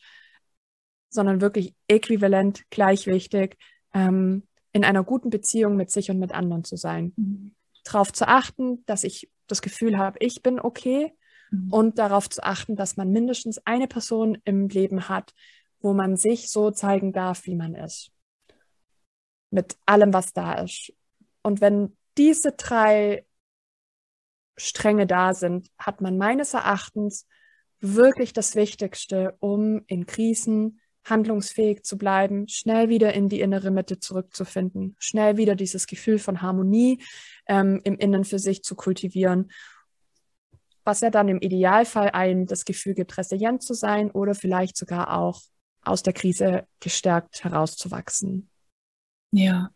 sondern 1.09 1.41
wirklich 1.41 1.75
äquivalent 1.89 2.69
gleich 2.69 3.07
wichtig, 3.07 3.57
ähm, 3.95 4.47
in 4.75 4.85
einer 4.85 5.03
guten 5.03 5.31
Beziehung 5.31 5.77
mit 5.77 5.91
sich 5.91 6.11
und 6.11 6.19
mit 6.19 6.33
anderen 6.33 6.63
zu 6.63 6.77
sein. 6.77 7.15
Mhm. 7.17 7.55
Darauf 7.85 8.13
zu 8.13 8.29
achten, 8.29 8.85
dass 8.85 9.03
ich 9.03 9.31
das 9.47 9.63
Gefühl 9.63 9.97
habe, 9.97 10.19
ich 10.21 10.43
bin 10.43 10.61
okay 10.61 11.15
mhm. 11.51 11.73
und 11.73 11.99
darauf 11.99 12.29
zu 12.29 12.43
achten, 12.43 12.77
dass 12.77 12.99
man 12.99 13.13
mindestens 13.13 13.65
eine 13.65 13.89
Person 13.89 14.37
im 14.45 14.69
Leben 14.69 15.09
hat, 15.09 15.33
wo 15.81 15.95
man 15.95 16.19
sich 16.19 16.51
so 16.51 16.71
zeigen 16.71 17.15
darf, 17.15 17.47
wie 17.47 17.57
man 17.57 17.75
ist. 17.75 18.11
Mit 19.51 19.79
allem, 19.87 20.13
was 20.13 20.35
da 20.35 20.53
ist. 20.61 20.93
Und 21.45 21.61
wenn 21.61 21.97
diese 22.17 22.53
drei 22.53 23.25
Stränge 24.57 25.07
da 25.07 25.35
sind, 25.35 25.69
hat 25.79 26.01
man 26.01 26.17
meines 26.17 26.55
Erachtens 26.55 27.27
wirklich 27.81 28.33
das 28.33 28.57
Wichtigste, 28.57 29.37
um 29.41 29.83
in 29.87 30.07
Krisen 30.07 30.81
handlungsfähig 31.05 31.83
zu 31.83 31.99
bleiben, 31.99 32.49
schnell 32.49 32.89
wieder 32.89 33.13
in 33.13 33.29
die 33.29 33.41
innere 33.41 33.71
Mitte 33.71 34.01
zurückzufinden, 34.01 34.97
schnell 34.99 35.37
wieder 35.37 35.55
dieses 35.55 35.87
Gefühl 35.87 36.19
von 36.19 36.41
Harmonie 36.41 37.03
ähm, 37.47 37.81
im 37.85 37.99
Innen 37.99 38.25
für 38.25 38.39
sich 38.39 38.63
zu 38.63 38.75
kultivieren, 38.75 39.53
was 40.83 41.01
ja 41.01 41.11
dann 41.11 41.29
im 41.29 41.41
Idealfall 41.41 42.11
einem 42.11 42.47
das 42.47 42.65
Gefühl 42.65 42.95
gibt, 42.95 43.19
resilient 43.19 43.63
zu 43.63 43.75
sein 43.75 44.11
oder 44.11 44.35
vielleicht 44.35 44.79
sogar 44.79 45.19
auch 45.19 45.43
aus 45.83 46.03
der 46.03 46.15
Krise 46.15 46.67
gestärkt 46.81 47.45
herauszuwachsen. 47.45 48.49
Ja, 49.31 49.71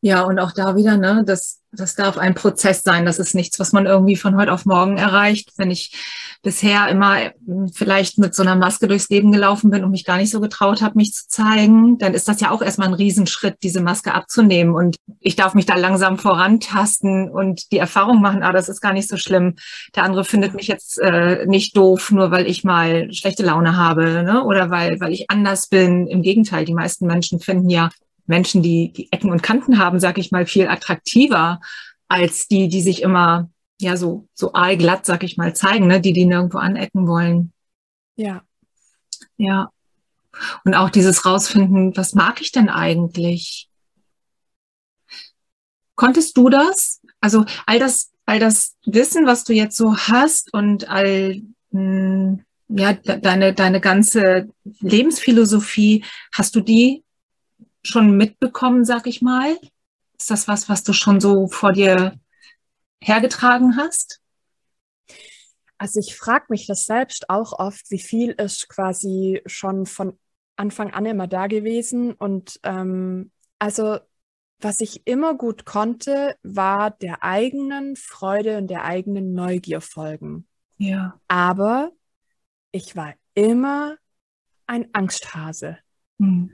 ja, 0.00 0.22
und 0.22 0.38
auch 0.38 0.52
da 0.52 0.76
wieder, 0.76 0.96
ne, 0.96 1.24
das, 1.26 1.60
das 1.72 1.96
darf 1.96 2.18
ein 2.18 2.34
Prozess 2.34 2.84
sein. 2.84 3.04
Das 3.04 3.18
ist 3.18 3.34
nichts, 3.34 3.58
was 3.58 3.72
man 3.72 3.86
irgendwie 3.86 4.14
von 4.14 4.36
heute 4.36 4.52
auf 4.52 4.64
morgen 4.64 4.96
erreicht. 4.96 5.50
Wenn 5.56 5.72
ich 5.72 5.92
bisher 6.40 6.86
immer 6.88 7.32
hm, 7.44 7.68
vielleicht 7.74 8.16
mit 8.16 8.32
so 8.32 8.44
einer 8.44 8.54
Maske 8.54 8.86
durchs 8.86 9.08
Leben 9.08 9.32
gelaufen 9.32 9.70
bin 9.70 9.82
und 9.82 9.90
mich 9.90 10.04
gar 10.04 10.16
nicht 10.18 10.30
so 10.30 10.40
getraut 10.40 10.82
habe, 10.82 10.96
mich 10.96 11.12
zu 11.12 11.26
zeigen, 11.26 11.98
dann 11.98 12.14
ist 12.14 12.28
das 12.28 12.40
ja 12.40 12.52
auch 12.52 12.62
erstmal 12.62 12.88
ein 12.88 12.94
Riesenschritt, 12.94 13.56
diese 13.64 13.80
Maske 13.80 14.14
abzunehmen. 14.14 14.72
Und 14.72 14.96
ich 15.18 15.34
darf 15.34 15.54
mich 15.54 15.66
da 15.66 15.74
langsam 15.74 16.16
vorantasten 16.16 17.28
und 17.28 17.72
die 17.72 17.78
Erfahrung 17.78 18.20
machen, 18.20 18.44
ah, 18.44 18.52
das 18.52 18.68
ist 18.68 18.80
gar 18.80 18.92
nicht 18.92 19.08
so 19.08 19.16
schlimm. 19.16 19.56
Der 19.96 20.04
andere 20.04 20.24
findet 20.24 20.54
mich 20.54 20.68
jetzt 20.68 21.00
äh, 21.00 21.44
nicht 21.46 21.76
doof, 21.76 22.12
nur 22.12 22.30
weil 22.30 22.46
ich 22.46 22.62
mal 22.62 23.12
schlechte 23.12 23.42
Laune 23.42 23.76
habe, 23.76 24.22
ne? 24.22 24.44
Oder 24.44 24.70
weil, 24.70 25.00
weil 25.00 25.12
ich 25.12 25.28
anders 25.28 25.66
bin. 25.66 26.06
Im 26.06 26.22
Gegenteil, 26.22 26.64
die 26.64 26.74
meisten 26.74 27.06
Menschen 27.08 27.40
finden 27.40 27.68
ja 27.68 27.90
Menschen, 28.28 28.62
die, 28.62 28.92
die 28.92 29.12
Ecken 29.12 29.30
und 29.30 29.42
Kanten 29.42 29.78
haben, 29.78 29.98
sag 30.00 30.18
ich 30.18 30.30
mal, 30.30 30.46
viel 30.46 30.68
attraktiver 30.68 31.60
als 32.08 32.48
die, 32.48 32.68
die 32.68 32.80
sich 32.80 33.02
immer 33.02 33.50
ja 33.80 33.96
so 33.96 34.28
so 34.34 34.52
aalglatt, 34.54 35.06
sag 35.06 35.22
ich 35.22 35.36
mal, 35.36 35.54
zeigen, 35.54 35.86
ne? 35.86 36.00
die 36.00 36.12
die 36.12 36.26
nirgendwo 36.26 36.58
anecken 36.58 37.06
wollen. 37.06 37.52
Ja. 38.16 38.42
Ja. 39.36 39.70
Und 40.64 40.74
auch 40.74 40.90
dieses 40.90 41.24
rausfinden, 41.24 41.96
was 41.96 42.14
mag 42.14 42.40
ich 42.40 42.52
denn 42.52 42.68
eigentlich? 42.68 43.68
Konntest 45.94 46.36
du 46.36 46.48
das? 46.48 47.00
Also 47.20 47.44
all 47.66 47.78
das, 47.78 48.12
all 48.26 48.38
das 48.38 48.76
Wissen, 48.84 49.26
was 49.26 49.44
du 49.44 49.52
jetzt 49.52 49.76
so 49.76 49.96
hast 49.96 50.52
und 50.52 50.88
all 50.88 51.40
mh, 51.70 51.80
hm, 51.80 52.44
ja 52.68 52.92
deine 52.92 53.54
deine 53.54 53.80
ganze 53.80 54.48
Lebensphilosophie, 54.80 56.04
hast 56.32 56.54
du 56.54 56.60
die 56.60 57.02
schon 57.82 58.16
mitbekommen, 58.16 58.84
sag 58.84 59.06
ich 59.06 59.22
mal? 59.22 59.58
Ist 60.18 60.30
das 60.30 60.48
was, 60.48 60.68
was 60.68 60.82
du 60.82 60.92
schon 60.92 61.20
so 61.20 61.46
vor 61.48 61.72
dir 61.72 62.18
hergetragen 63.00 63.76
hast? 63.76 64.20
Also 65.78 66.00
ich 66.00 66.16
frage 66.16 66.46
mich 66.48 66.66
das 66.66 66.86
selbst 66.86 67.30
auch 67.30 67.52
oft, 67.52 67.90
wie 67.90 68.00
viel 68.00 68.30
ist 68.32 68.68
quasi 68.68 69.42
schon 69.46 69.86
von 69.86 70.18
Anfang 70.56 70.92
an 70.92 71.06
immer 71.06 71.28
da 71.28 71.46
gewesen. 71.46 72.12
Und 72.12 72.58
ähm, 72.64 73.30
also 73.60 73.98
was 74.60 74.80
ich 74.80 75.06
immer 75.06 75.34
gut 75.34 75.64
konnte, 75.64 76.36
war 76.42 76.90
der 76.90 77.22
eigenen 77.22 77.94
Freude 77.94 78.58
und 78.58 78.66
der 78.66 78.84
eigenen 78.84 79.32
Neugier 79.32 79.80
folgen. 79.80 80.48
Ja. 80.78 81.20
Aber 81.28 81.92
ich 82.72 82.96
war 82.96 83.14
immer 83.34 83.96
ein 84.66 84.88
Angsthase. 84.92 85.78
Hm. 86.18 86.50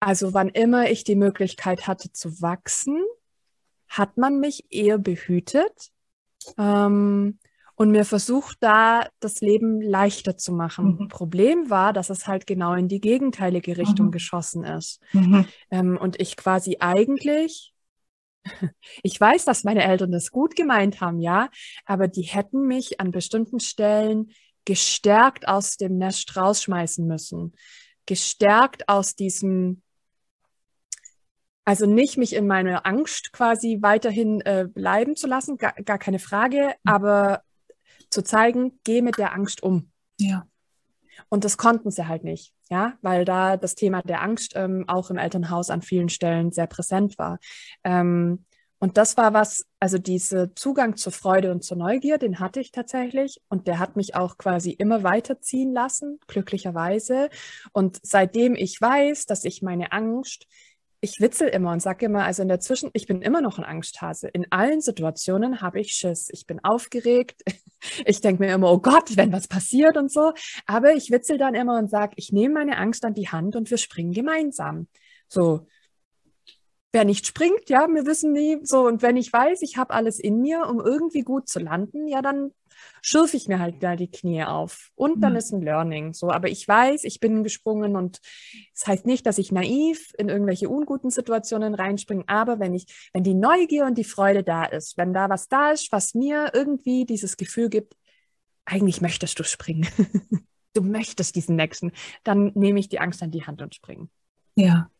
Also 0.00 0.34
wann 0.34 0.48
immer 0.48 0.90
ich 0.90 1.04
die 1.04 1.16
Möglichkeit 1.16 1.86
hatte 1.86 2.12
zu 2.12 2.42
wachsen, 2.42 3.02
hat 3.88 4.16
man 4.16 4.40
mich 4.40 4.66
eher 4.70 4.98
behütet 4.98 5.90
ähm, 6.58 7.38
und 7.76 7.90
mir 7.90 8.04
versucht, 8.04 8.58
da 8.60 9.08
das 9.20 9.40
Leben 9.40 9.80
leichter 9.80 10.36
zu 10.36 10.52
machen. 10.52 10.98
Mhm. 10.98 11.08
Problem 11.08 11.70
war, 11.70 11.92
dass 11.92 12.10
es 12.10 12.26
halt 12.26 12.46
genau 12.46 12.74
in 12.74 12.88
die 12.88 13.00
gegenteilige 13.00 13.76
Richtung 13.76 14.06
mhm. 14.06 14.12
geschossen 14.12 14.64
ist. 14.64 15.00
Mhm. 15.12 15.46
Ähm, 15.70 15.98
und 15.98 16.20
ich 16.20 16.36
quasi 16.36 16.78
eigentlich, 16.80 17.72
ich 19.02 19.20
weiß, 19.20 19.44
dass 19.44 19.64
meine 19.64 19.84
Eltern 19.84 20.12
das 20.12 20.30
gut 20.30 20.56
gemeint 20.56 21.00
haben, 21.00 21.20
ja, 21.20 21.48
aber 21.84 22.08
die 22.08 22.22
hätten 22.22 22.66
mich 22.66 23.00
an 23.00 23.10
bestimmten 23.10 23.60
Stellen 23.60 24.30
gestärkt 24.64 25.46
aus 25.46 25.76
dem 25.76 25.96
Nest 25.96 26.36
rausschmeißen 26.36 27.06
müssen. 27.06 27.54
Gestärkt 28.04 28.88
aus 28.88 29.14
diesem 29.14 29.82
also 31.66 31.84
nicht 31.84 32.16
mich 32.16 32.34
in 32.34 32.46
meiner 32.46 32.86
Angst 32.86 33.32
quasi 33.32 33.78
weiterhin 33.82 34.40
äh, 34.42 34.68
bleiben 34.72 35.16
zu 35.16 35.26
lassen, 35.26 35.58
gar, 35.58 35.72
gar 35.72 35.98
keine 35.98 36.20
Frage, 36.20 36.74
mhm. 36.84 36.92
aber 36.92 37.42
zu 38.08 38.22
zeigen, 38.22 38.78
geh 38.84 39.02
mit 39.02 39.18
der 39.18 39.34
Angst 39.34 39.62
um. 39.62 39.90
Ja. 40.18 40.46
Und 41.28 41.44
das 41.44 41.56
konnten 41.56 41.90
sie 41.90 42.06
halt 42.06 42.22
nicht, 42.22 42.54
ja, 42.70 42.94
weil 43.02 43.24
da 43.24 43.56
das 43.56 43.74
Thema 43.74 44.00
der 44.02 44.22
Angst 44.22 44.52
ähm, 44.54 44.84
auch 44.86 45.10
im 45.10 45.18
Elternhaus 45.18 45.70
an 45.70 45.82
vielen 45.82 46.08
Stellen 46.08 46.52
sehr 46.52 46.68
präsent 46.68 47.18
war. 47.18 47.40
Ähm, 47.82 48.44
und 48.78 48.96
das 48.96 49.16
war 49.16 49.32
was, 49.32 49.64
also 49.80 49.98
dieser 49.98 50.54
Zugang 50.54 50.96
zur 50.96 51.10
Freude 51.10 51.50
und 51.50 51.64
zur 51.64 51.78
Neugier, 51.78 52.18
den 52.18 52.38
hatte 52.38 52.60
ich 52.60 52.70
tatsächlich. 52.70 53.40
Und 53.48 53.66
der 53.66 53.78
hat 53.78 53.96
mich 53.96 54.14
auch 54.14 54.36
quasi 54.36 54.70
immer 54.70 55.02
weiterziehen 55.02 55.72
lassen, 55.72 56.20
glücklicherweise. 56.28 57.30
Und 57.72 57.98
seitdem 58.02 58.54
ich 58.54 58.80
weiß, 58.80 59.24
dass 59.24 59.44
ich 59.44 59.62
meine 59.62 59.92
Angst 59.92 60.46
ich 61.00 61.20
witzel 61.20 61.48
immer 61.48 61.72
und 61.72 61.80
sage 61.80 62.06
immer, 62.06 62.24
also 62.24 62.42
in 62.42 62.48
der 62.48 62.60
Zwischen, 62.60 62.90
ich 62.92 63.06
bin 63.06 63.22
immer 63.22 63.40
noch 63.40 63.58
ein 63.58 63.64
Angsthase. 63.64 64.28
In 64.28 64.50
allen 64.50 64.80
Situationen 64.80 65.60
habe 65.60 65.80
ich 65.80 65.92
Schiss. 65.92 66.28
Ich 66.30 66.46
bin 66.46 66.62
aufgeregt. 66.62 67.42
Ich 68.04 68.22
denke 68.22 68.42
mir 68.42 68.52
immer, 68.52 68.72
oh 68.72 68.78
Gott, 68.78 69.16
wenn 69.16 69.32
was 69.32 69.46
passiert 69.46 69.96
und 69.96 70.10
so. 70.10 70.32
Aber 70.66 70.94
ich 70.94 71.10
witzel 71.10 71.38
dann 71.38 71.54
immer 71.54 71.78
und 71.78 71.88
sage, 71.88 72.14
ich 72.16 72.32
nehme 72.32 72.54
meine 72.54 72.78
Angst 72.78 73.04
an 73.04 73.14
die 73.14 73.28
Hand 73.28 73.54
und 73.54 73.70
wir 73.70 73.76
springen 73.76 74.12
gemeinsam. 74.12 74.88
So, 75.28 75.66
wer 76.92 77.04
nicht 77.04 77.26
springt, 77.26 77.68
ja, 77.68 77.86
wir 77.86 78.06
wissen 78.06 78.32
nie 78.32 78.58
so. 78.62 78.86
Und 78.86 79.02
wenn 79.02 79.18
ich 79.18 79.30
weiß, 79.30 79.60
ich 79.60 79.76
habe 79.76 79.92
alles 79.92 80.18
in 80.18 80.40
mir, 80.40 80.66
um 80.66 80.80
irgendwie 80.80 81.20
gut 81.20 81.48
zu 81.48 81.60
landen, 81.60 82.08
ja, 82.08 82.22
dann 82.22 82.52
schürfe 83.06 83.36
ich 83.36 83.46
mir 83.46 83.60
halt 83.60 83.84
da 83.84 83.94
die 83.94 84.10
Knie 84.10 84.42
auf. 84.42 84.90
Und 84.96 85.20
dann 85.20 85.34
mhm. 85.34 85.38
ist 85.38 85.52
ein 85.52 85.62
Learning. 85.62 86.12
So, 86.12 86.30
aber 86.30 86.48
ich 86.48 86.66
weiß, 86.66 87.04
ich 87.04 87.20
bin 87.20 87.44
gesprungen 87.44 87.94
und 87.94 88.20
das 88.74 88.86
heißt 88.88 89.06
nicht, 89.06 89.24
dass 89.26 89.38
ich 89.38 89.52
naiv 89.52 90.12
in 90.18 90.28
irgendwelche 90.28 90.68
unguten 90.68 91.10
Situationen 91.10 91.74
reinspringe, 91.74 92.24
aber 92.26 92.58
wenn 92.58 92.74
ich, 92.74 92.86
wenn 93.12 93.22
die 93.22 93.34
Neugier 93.34 93.84
und 93.86 93.96
die 93.96 94.04
Freude 94.04 94.42
da 94.42 94.64
ist, 94.64 94.96
wenn 94.98 95.14
da 95.14 95.30
was 95.30 95.48
da 95.48 95.70
ist, 95.70 95.92
was 95.92 96.14
mir 96.14 96.50
irgendwie 96.52 97.06
dieses 97.06 97.36
Gefühl 97.36 97.68
gibt, 97.68 97.94
eigentlich 98.64 99.00
möchtest 99.00 99.38
du 99.38 99.44
springen. 99.44 99.86
du 100.74 100.82
möchtest 100.82 101.36
diesen 101.36 101.54
nächsten, 101.54 101.92
dann 102.24 102.50
nehme 102.56 102.80
ich 102.80 102.88
die 102.88 102.98
Angst 102.98 103.22
an 103.22 103.30
die 103.30 103.46
Hand 103.46 103.62
und 103.62 103.72
springe. 103.72 104.08
Ja 104.56 104.90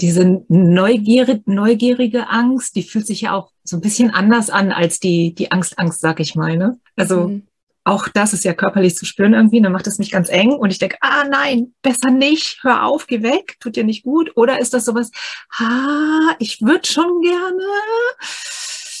diese 0.00 0.42
neugierige, 0.48 1.42
neugierige 1.46 2.28
Angst, 2.28 2.76
die 2.76 2.82
fühlt 2.82 3.06
sich 3.06 3.22
ja 3.22 3.32
auch 3.32 3.52
so 3.64 3.76
ein 3.76 3.80
bisschen 3.80 4.10
anders 4.10 4.50
an 4.50 4.72
als 4.72 5.00
die, 5.00 5.34
die 5.34 5.50
Angst, 5.52 5.78
Angst, 5.78 6.00
sag 6.00 6.20
ich 6.20 6.34
mal. 6.34 6.56
Ne? 6.56 6.78
Also 6.96 7.28
mhm. 7.28 7.46
auch 7.84 8.08
das 8.08 8.32
ist 8.32 8.44
ja 8.44 8.54
körperlich 8.54 8.96
zu 8.96 9.06
spüren 9.06 9.34
irgendwie, 9.34 9.60
dann 9.60 9.72
macht 9.72 9.86
es 9.86 9.98
mich 9.98 10.10
ganz 10.10 10.28
eng 10.28 10.52
und 10.52 10.70
ich 10.70 10.78
denke, 10.78 10.96
ah 11.00 11.24
nein, 11.28 11.74
besser 11.82 12.10
nicht, 12.10 12.60
hör 12.62 12.84
auf, 12.84 13.06
geh 13.06 13.22
weg, 13.22 13.56
tut 13.60 13.76
dir 13.76 13.84
nicht 13.84 14.04
gut. 14.04 14.32
Oder 14.36 14.60
ist 14.60 14.74
das 14.74 14.84
sowas, 14.84 15.10
ah, 15.58 16.34
ich 16.38 16.62
würde 16.62 16.86
schon 16.86 17.20
gerne. 17.22 17.62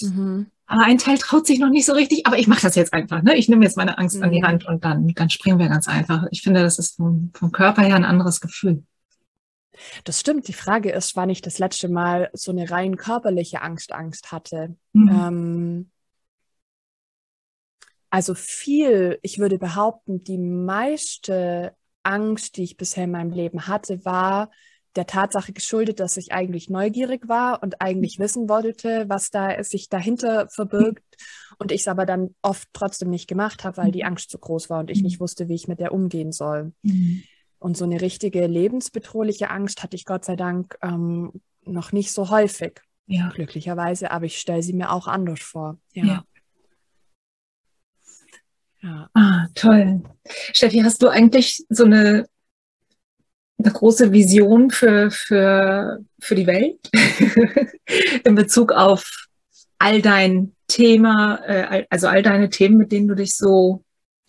Mhm. 0.02 0.46
aber 0.66 0.84
ein 0.84 0.98
Teil 0.98 1.16
traut 1.16 1.46
sich 1.46 1.58
noch 1.58 1.70
nicht 1.70 1.86
so 1.86 1.94
richtig, 1.94 2.26
aber 2.26 2.38
ich 2.38 2.46
mache 2.46 2.60
das 2.62 2.74
jetzt 2.74 2.92
einfach. 2.92 3.22
Ne? 3.22 3.34
Ich 3.36 3.48
nehme 3.48 3.64
jetzt 3.64 3.78
meine 3.78 3.96
Angst 3.96 4.16
mhm. 4.16 4.24
an 4.24 4.30
die 4.30 4.40
mhm. 4.40 4.46
Hand 4.46 4.66
und 4.66 4.84
dann, 4.84 5.08
dann 5.14 5.30
springen 5.30 5.58
wir 5.58 5.68
ganz 5.68 5.88
einfach. 5.88 6.24
Ich 6.30 6.42
finde, 6.42 6.62
das 6.62 6.78
ist 6.78 6.96
vom, 6.96 7.30
vom 7.34 7.50
Körper 7.50 7.82
her 7.82 7.96
ein 7.96 8.04
anderes 8.04 8.40
Gefühl. 8.40 8.82
Das 10.04 10.20
stimmt. 10.20 10.48
Die 10.48 10.52
Frage 10.52 10.90
ist, 10.90 11.16
wann 11.16 11.30
ich 11.30 11.42
das 11.42 11.58
letzte 11.58 11.88
Mal 11.88 12.30
so 12.32 12.50
eine 12.50 12.70
rein 12.70 12.96
körperliche 12.96 13.62
Angst, 13.62 13.92
Angst 13.92 14.32
hatte. 14.32 14.76
Mhm. 14.92 15.08
Ähm, 15.08 15.90
also 18.10 18.34
viel, 18.34 19.18
ich 19.22 19.38
würde 19.38 19.58
behaupten, 19.58 20.22
die 20.24 20.38
meiste 20.38 21.74
Angst, 22.02 22.56
die 22.56 22.62
ich 22.62 22.76
bisher 22.76 23.04
in 23.04 23.10
meinem 23.10 23.32
Leben 23.32 23.66
hatte, 23.66 24.04
war 24.04 24.50
der 24.94 25.06
Tatsache 25.06 25.52
geschuldet, 25.52 26.00
dass 26.00 26.16
ich 26.16 26.32
eigentlich 26.32 26.70
neugierig 26.70 27.28
war 27.28 27.62
und 27.62 27.80
eigentlich 27.80 28.18
mhm. 28.18 28.24
wissen 28.24 28.48
wollte, 28.48 29.04
was 29.08 29.30
da 29.30 29.62
sich 29.62 29.88
dahinter 29.88 30.48
verbirgt 30.48 31.04
und 31.58 31.72
ich 31.72 31.82
es 31.82 31.88
aber 31.88 32.06
dann 32.06 32.34
oft 32.42 32.68
trotzdem 32.72 33.10
nicht 33.10 33.28
gemacht 33.28 33.64
habe, 33.64 33.76
weil 33.76 33.90
die 33.90 34.02
mhm. 34.02 34.08
Angst 34.08 34.30
zu 34.30 34.38
groß 34.38 34.70
war 34.70 34.80
und 34.80 34.90
ich 34.90 35.02
nicht 35.02 35.18
mhm. 35.18 35.24
wusste, 35.24 35.48
wie 35.48 35.54
ich 35.54 35.68
mit 35.68 35.80
der 35.80 35.92
umgehen 35.92 36.32
soll. 36.32 36.72
Und 37.58 37.76
so 37.76 37.84
eine 37.84 38.00
richtige 38.00 38.46
lebensbedrohliche 38.46 39.50
Angst 39.50 39.82
hatte 39.82 39.96
ich 39.96 40.04
Gott 40.04 40.24
sei 40.24 40.36
Dank 40.36 40.76
ähm, 40.82 41.40
noch 41.64 41.92
nicht 41.92 42.12
so 42.12 42.30
häufig. 42.30 42.80
Ja. 43.06 43.30
Glücklicherweise, 43.30 44.10
aber 44.10 44.26
ich 44.26 44.38
stelle 44.38 44.62
sie 44.62 44.72
mir 44.72 44.90
auch 44.90 45.06
anders 45.06 45.40
vor. 45.40 45.78
Ja. 45.92 46.04
ja. 46.04 46.24
ja. 48.82 49.10
Ah, 49.14 49.46
toll. 49.54 50.02
Steffi, 50.52 50.80
hast 50.80 51.02
du 51.02 51.08
eigentlich 51.08 51.64
so 51.68 51.84
eine 51.84 52.26
eine 53.58 53.72
große 53.72 54.12
Vision 54.12 54.70
für, 54.70 55.10
für, 55.10 56.04
für 56.20 56.34
die 56.34 56.46
Welt 56.46 56.90
in 58.24 58.34
Bezug 58.34 58.72
auf 58.72 59.26
all 59.78 60.02
dein 60.02 60.54
Thema, 60.68 61.36
äh, 61.46 61.86
also 61.90 62.08
all 62.08 62.22
deine 62.22 62.50
Themen, 62.50 62.76
mit 62.76 62.92
denen 62.92 63.08
du 63.08 63.14
dich 63.14 63.36
so 63.36 63.84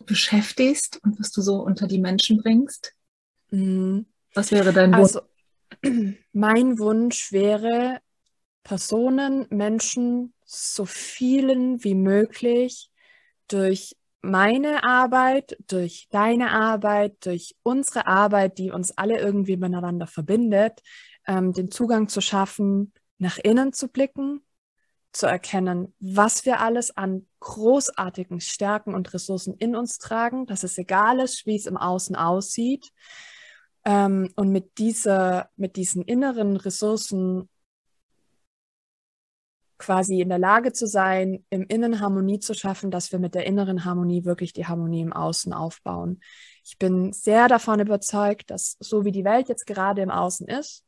beschäftigst 0.06 1.00
und 1.04 1.20
was 1.20 1.32
du 1.32 1.42
so 1.42 1.62
unter 1.62 1.88
die 1.88 2.00
Menschen 2.00 2.42
bringst? 2.42 2.94
Mhm. 3.52 4.06
Was 4.34 4.52
wäre 4.52 4.74
dein 4.74 4.92
Wunsch? 4.96 5.16
Also, 5.16 5.22
mein 6.34 6.80
Wunsch 6.80 7.32
wäre, 7.32 8.00
Personen, 8.64 9.48
Menschen, 9.50 10.34
so 10.44 10.86
vielen 10.86 11.84
wie 11.84 11.96
möglich 11.96 12.90
durch 13.48 13.96
meine 14.22 14.84
Arbeit, 14.84 15.58
durch 15.68 16.08
deine 16.12 16.52
Arbeit, 16.52 17.26
durch 17.26 17.56
unsere 17.64 18.08
Arbeit, 18.08 18.58
die 18.58 18.72
uns 18.72 18.98
alle 18.98 19.20
irgendwie 19.20 19.58
miteinander 19.58 20.08
verbindet, 20.08 20.82
ähm, 21.28 21.54
den 21.54 21.72
Zugang 21.72 22.10
zu 22.10 22.22
schaffen, 22.22 22.94
nach 23.20 23.38
innen 23.38 23.74
zu 23.74 23.88
blicken, 23.88 24.42
zu 25.12 25.26
erkennen, 25.26 25.94
was 26.00 26.46
wir 26.46 26.60
alles 26.60 26.96
an 26.96 27.26
großartigen 27.40 28.42
Stärken 28.42 28.94
und 28.94 29.14
Ressourcen 29.14 29.56
in 29.56 29.76
uns 29.76 29.98
tragen, 29.98 30.46
dass 30.46 30.64
es 30.64 30.78
egal 30.78 31.20
ist, 31.20 31.46
wie 31.46 31.56
es 31.56 31.66
im 31.66 31.78
Außen 31.78 32.16
aussieht. 32.16 32.92
Ähm, 33.88 34.30
und 34.36 34.52
mit, 34.52 34.78
dieser, 34.80 35.50
mit 35.56 35.78
diesen 35.78 36.02
inneren 36.02 36.58
Ressourcen 36.58 37.48
quasi 39.78 40.20
in 40.20 40.28
der 40.28 40.40
Lage 40.40 40.74
zu 40.74 40.88
sein, 40.88 41.46
im 41.50 41.64
Innen 41.68 42.02
Harmonie 42.02 42.40
zu 42.40 42.54
schaffen, 42.54 42.92
dass 42.92 43.14
wir 43.14 43.20
mit 43.20 43.34
der 43.34 43.46
inneren 43.46 43.86
Harmonie 43.86 44.26
wirklich 44.26 44.52
die 44.52 44.66
Harmonie 44.66 45.00
im 45.00 45.14
Außen 45.14 45.54
aufbauen. 45.54 46.20
Ich 46.66 46.78
bin 46.78 47.14
sehr 47.14 47.48
davon 47.48 47.80
überzeugt, 47.80 48.52
dass 48.52 48.76
so 48.82 49.06
wie 49.06 49.14
die 49.14 49.24
Welt 49.24 49.48
jetzt 49.48 49.66
gerade 49.66 50.02
im 50.02 50.10
Außen 50.10 50.50
ist, 50.50 50.84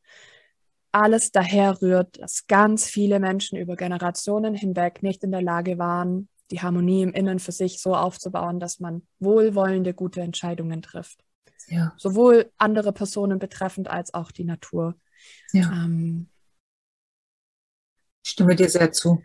alles 0.92 1.32
daher 1.32 1.80
rührt, 1.80 2.20
dass 2.20 2.48
ganz 2.48 2.86
viele 2.86 3.18
Menschen 3.18 3.56
über 3.56 3.76
Generationen 3.76 4.54
hinweg 4.54 5.02
nicht 5.02 5.24
in 5.24 5.30
der 5.30 5.40
Lage 5.40 5.78
waren, 5.78 6.28
die 6.50 6.60
Harmonie 6.60 7.02
im 7.02 7.14
Innen 7.14 7.38
für 7.38 7.52
sich 7.52 7.80
so 7.80 7.94
aufzubauen, 7.94 8.60
dass 8.60 8.78
man 8.78 9.06
wohlwollende, 9.20 9.94
gute 9.94 10.20
Entscheidungen 10.20 10.82
trifft. 10.82 11.24
Ja. 11.70 11.94
Sowohl 11.96 12.52
andere 12.58 12.92
Personen 12.92 13.38
betreffend 13.38 13.88
als 13.88 14.12
auch 14.12 14.32
die 14.32 14.44
Natur. 14.44 14.96
Ja. 15.52 15.70
Ähm, 15.72 16.28
ich 18.24 18.32
stimme 18.32 18.56
dir 18.56 18.68
sehr 18.68 18.92
zu. 18.92 19.22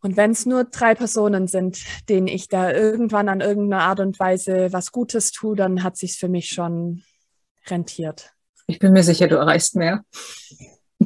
Und 0.00 0.16
wenn 0.16 0.30
es 0.30 0.46
nur 0.46 0.64
drei 0.64 0.94
Personen 0.94 1.48
sind, 1.48 1.84
denen 2.08 2.28
ich 2.28 2.48
da 2.48 2.72
irgendwann 2.72 3.28
an 3.28 3.40
irgendeine 3.40 3.82
Art 3.82 3.98
und 3.98 4.18
Weise 4.20 4.72
was 4.72 4.92
Gutes 4.92 5.32
tue, 5.32 5.56
dann 5.56 5.82
hat 5.82 5.96
sich 5.96 6.16
für 6.16 6.28
mich 6.28 6.48
schon 6.50 7.02
rentiert. 7.66 8.32
Ich 8.68 8.78
bin 8.78 8.92
mir 8.92 9.02
sicher, 9.02 9.26
du 9.26 9.34
erreichst 9.36 9.74
mehr. 9.74 10.04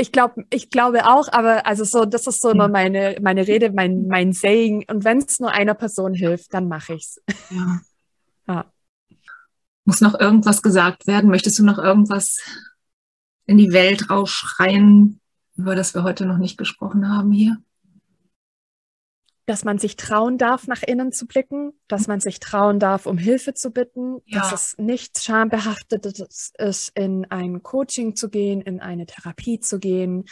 ich 0.00 0.12
glaube, 0.12 0.44
ich 0.50 0.70
glaube 0.70 1.06
auch, 1.06 1.28
aber 1.30 1.66
also 1.66 1.84
so, 1.84 2.04
das 2.04 2.26
ist 2.26 2.40
so 2.40 2.50
immer 2.50 2.68
meine, 2.68 3.16
meine 3.20 3.46
Rede, 3.46 3.70
mein, 3.70 4.06
mein 4.06 4.32
Saying. 4.32 4.84
Und 4.88 5.04
wenn 5.04 5.18
es 5.18 5.40
nur 5.40 5.52
einer 5.52 5.74
Person 5.74 6.14
hilft, 6.14 6.54
dann 6.54 6.68
mache 6.68 6.94
ich's. 6.94 7.20
Ja. 7.50 7.80
ja. 8.48 8.64
Muss 9.84 10.00
noch 10.00 10.18
irgendwas 10.18 10.62
gesagt 10.62 11.06
werden? 11.06 11.30
Möchtest 11.30 11.58
du 11.58 11.64
noch 11.64 11.78
irgendwas 11.78 12.38
in 13.46 13.58
die 13.58 13.72
Welt 13.72 14.10
rausschreien, 14.10 15.20
über 15.56 15.74
das 15.74 15.94
wir 15.94 16.02
heute 16.02 16.26
noch 16.26 16.38
nicht 16.38 16.56
gesprochen 16.56 17.08
haben 17.08 17.32
hier? 17.32 17.58
Dass 19.46 19.64
man 19.64 19.78
sich 19.78 19.96
trauen 19.96 20.38
darf, 20.38 20.66
nach 20.66 20.82
innen 20.82 21.12
zu 21.12 21.26
blicken, 21.26 21.72
dass 21.88 22.06
man 22.06 22.20
sich 22.20 22.38
trauen 22.40 22.78
darf, 22.78 23.06
um 23.06 23.18
Hilfe 23.18 23.54
zu 23.54 23.70
bitten, 23.70 24.18
ja. 24.26 24.40
dass 24.40 24.52
es 24.52 24.78
nicht 24.78 25.22
schambehaftet 25.22 26.06
ist, 26.06 26.92
in 26.94 27.24
ein 27.30 27.62
Coaching 27.62 28.14
zu 28.14 28.28
gehen, 28.28 28.60
in 28.60 28.80
eine 28.80 29.06
Therapie 29.06 29.58
zu 29.58 29.78
gehen, 29.78 30.26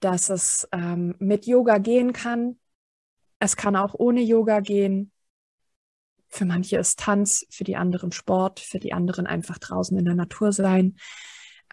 dass 0.00 0.30
es 0.30 0.68
ähm, 0.72 1.14
mit 1.18 1.46
Yoga 1.46 1.78
gehen 1.78 2.12
kann. 2.12 2.58
Es 3.38 3.56
kann 3.56 3.76
auch 3.76 3.94
ohne 3.94 4.22
Yoga 4.22 4.60
gehen. 4.60 5.12
Für 6.28 6.44
manche 6.44 6.78
ist 6.78 6.98
Tanz, 6.98 7.46
für 7.50 7.64
die 7.64 7.76
anderen 7.76 8.10
Sport, 8.12 8.60
für 8.60 8.80
die 8.80 8.92
anderen 8.92 9.26
einfach 9.26 9.58
draußen 9.58 9.96
in 9.96 10.04
der 10.04 10.14
Natur 10.14 10.52
sein. 10.52 10.96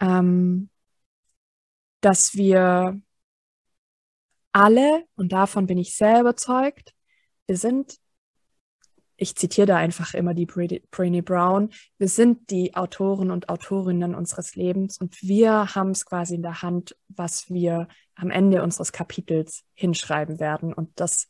Ähm, 0.00 0.70
dass 2.00 2.34
wir 2.34 3.00
alle, 4.54 5.04
und 5.16 5.32
davon 5.32 5.66
bin 5.66 5.78
ich 5.78 5.96
sehr 5.96 6.20
überzeugt, 6.20 6.94
wir 7.46 7.56
sind, 7.56 7.98
ich 9.16 9.34
zitiere 9.34 9.66
da 9.66 9.76
einfach 9.76 10.14
immer 10.14 10.32
die 10.32 10.46
Brainy 10.46 11.22
Brown, 11.22 11.70
wir 11.98 12.08
sind 12.08 12.50
die 12.50 12.74
Autoren 12.74 13.30
und 13.30 13.48
Autorinnen 13.48 14.14
unseres 14.14 14.54
Lebens 14.54 14.98
und 14.98 15.20
wir 15.22 15.74
haben 15.74 15.90
es 15.90 16.06
quasi 16.06 16.36
in 16.36 16.42
der 16.42 16.62
Hand, 16.62 16.96
was 17.08 17.50
wir 17.50 17.88
am 18.14 18.30
Ende 18.30 18.62
unseres 18.62 18.92
Kapitels 18.92 19.64
hinschreiben 19.74 20.38
werden. 20.38 20.72
Und 20.72 20.88
das 21.00 21.26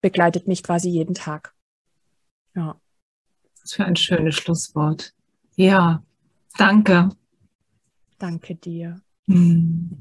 begleitet 0.00 0.48
mich 0.48 0.62
quasi 0.62 0.88
jeden 0.88 1.14
Tag. 1.14 1.54
Ja. 2.54 2.80
Was 3.60 3.74
für 3.74 3.84
ein 3.84 3.96
schönes 3.96 4.36
Schlusswort. 4.36 5.12
Ja, 5.54 6.02
danke. 6.56 7.10
Danke 8.18 8.54
dir. 8.54 9.02
Hm. 9.28 10.00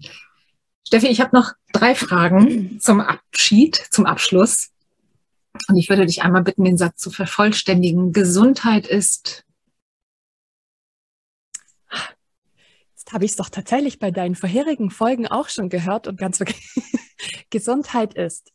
Steffi, 0.85 1.07
ich 1.07 1.21
habe 1.21 1.35
noch 1.35 1.53
drei 1.71 1.95
Fragen 1.95 2.79
zum 2.79 2.99
Abschied, 2.99 3.75
zum 3.91 4.05
Abschluss. 4.05 4.71
Und 5.67 5.77
ich 5.77 5.89
würde 5.89 6.05
dich 6.05 6.21
einmal 6.21 6.43
bitten, 6.43 6.65
den 6.65 6.77
Satz 6.77 7.01
zu 7.01 7.11
vervollständigen. 7.11 8.13
Gesundheit 8.13 8.87
ist. 8.87 9.45
Jetzt 12.95 13.13
habe 13.13 13.25
ich 13.25 13.31
es 13.31 13.37
doch 13.37 13.49
tatsächlich 13.49 13.99
bei 13.99 14.11
deinen 14.11 14.35
vorherigen 14.35 14.89
Folgen 14.89 15.27
auch 15.27 15.49
schon 15.49 15.69
gehört 15.69 16.07
und 16.07 16.17
ganz 16.17 16.39
wirklich. 16.39 16.69
Gesundheit 17.49 18.13
ist 18.13 18.51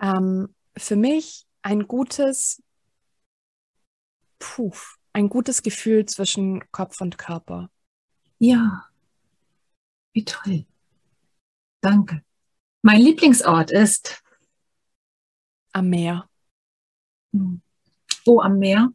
ähm, 0.00 0.54
für 0.76 0.96
mich 0.96 1.46
ein 1.62 1.86
gutes, 1.86 2.62
puh, 4.38 4.72
ein 5.12 5.28
gutes 5.28 5.62
Gefühl 5.62 6.06
zwischen 6.06 6.70
Kopf 6.72 7.00
und 7.00 7.18
Körper. 7.18 7.70
Ja, 8.38 8.89
wie 10.12 10.24
toll. 10.24 10.66
Danke. 11.80 12.22
Mein 12.82 13.00
Lieblingsort 13.00 13.70
ist 13.70 14.22
am 15.72 15.88
Meer. 15.90 16.28
Hm. 17.32 17.62
Wo 18.24 18.40
am 18.40 18.58
Meer? 18.58 18.92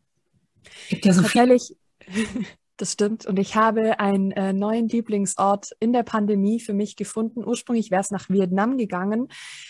Gibt 0.89 1.05
ja 1.05 1.13
so 1.13 1.21
Tatsächlich, 1.21 1.75
das 2.77 2.93
stimmt. 2.93 3.25
Und 3.25 3.37
ich 3.37 3.55
habe 3.55 3.99
einen 3.99 4.31
äh, 4.31 4.53
neuen 4.53 4.87
Lieblingsort 4.87 5.71
in 5.79 5.93
der 5.93 6.03
Pandemie 6.03 6.59
für 6.59 6.73
mich 6.73 6.95
gefunden. 6.95 7.45
Ursprünglich 7.45 7.91
wäre 7.91 8.01
es 8.01 8.11
nach 8.11 8.29
Vietnam 8.29 8.77
gegangen. 8.77 9.27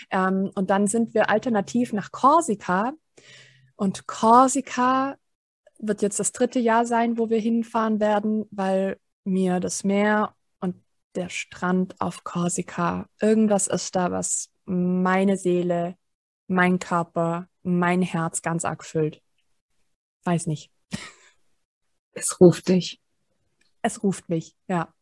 Ähm, 0.09 0.51
und 0.55 0.69
dann 0.69 0.87
sind 0.87 1.13
wir 1.13 1.29
alternativ 1.29 1.93
nach 1.93 2.11
Korsika. 2.11 2.93
Und 3.75 4.07
Korsika 4.07 5.17
wird 5.77 6.01
jetzt 6.01 6.19
das 6.19 6.31
dritte 6.31 6.59
Jahr 6.59 6.85
sein, 6.85 7.17
wo 7.17 7.29
wir 7.29 7.39
hinfahren 7.39 7.99
werden, 7.99 8.45
weil 8.51 8.97
mir 9.25 9.59
das 9.59 9.83
Meer 9.83 10.33
der 11.16 11.30
Strand 11.30 11.99
auf 11.99 12.24
Korsika, 12.24 13.07
irgendwas 13.22 13.68
ist 13.68 13.95
da, 13.95 14.11
was 14.11 14.49
meine 14.66 15.38
Seele, 15.38 15.95
mein 16.47 16.80
Körper, 16.80 17.47
mein 17.63 18.01
Herz 18.01 18.41
ganz 18.41 18.66
arg 18.66 18.86
füllt. 18.86 19.22
Weiß 20.24 20.47
nicht. 20.47 20.72
Es 22.13 22.39
ruft 22.39 22.70
dich. 22.70 23.01
Es 23.82 24.03
ruft 24.03 24.30
mich, 24.30 24.55
ja. 24.68 24.93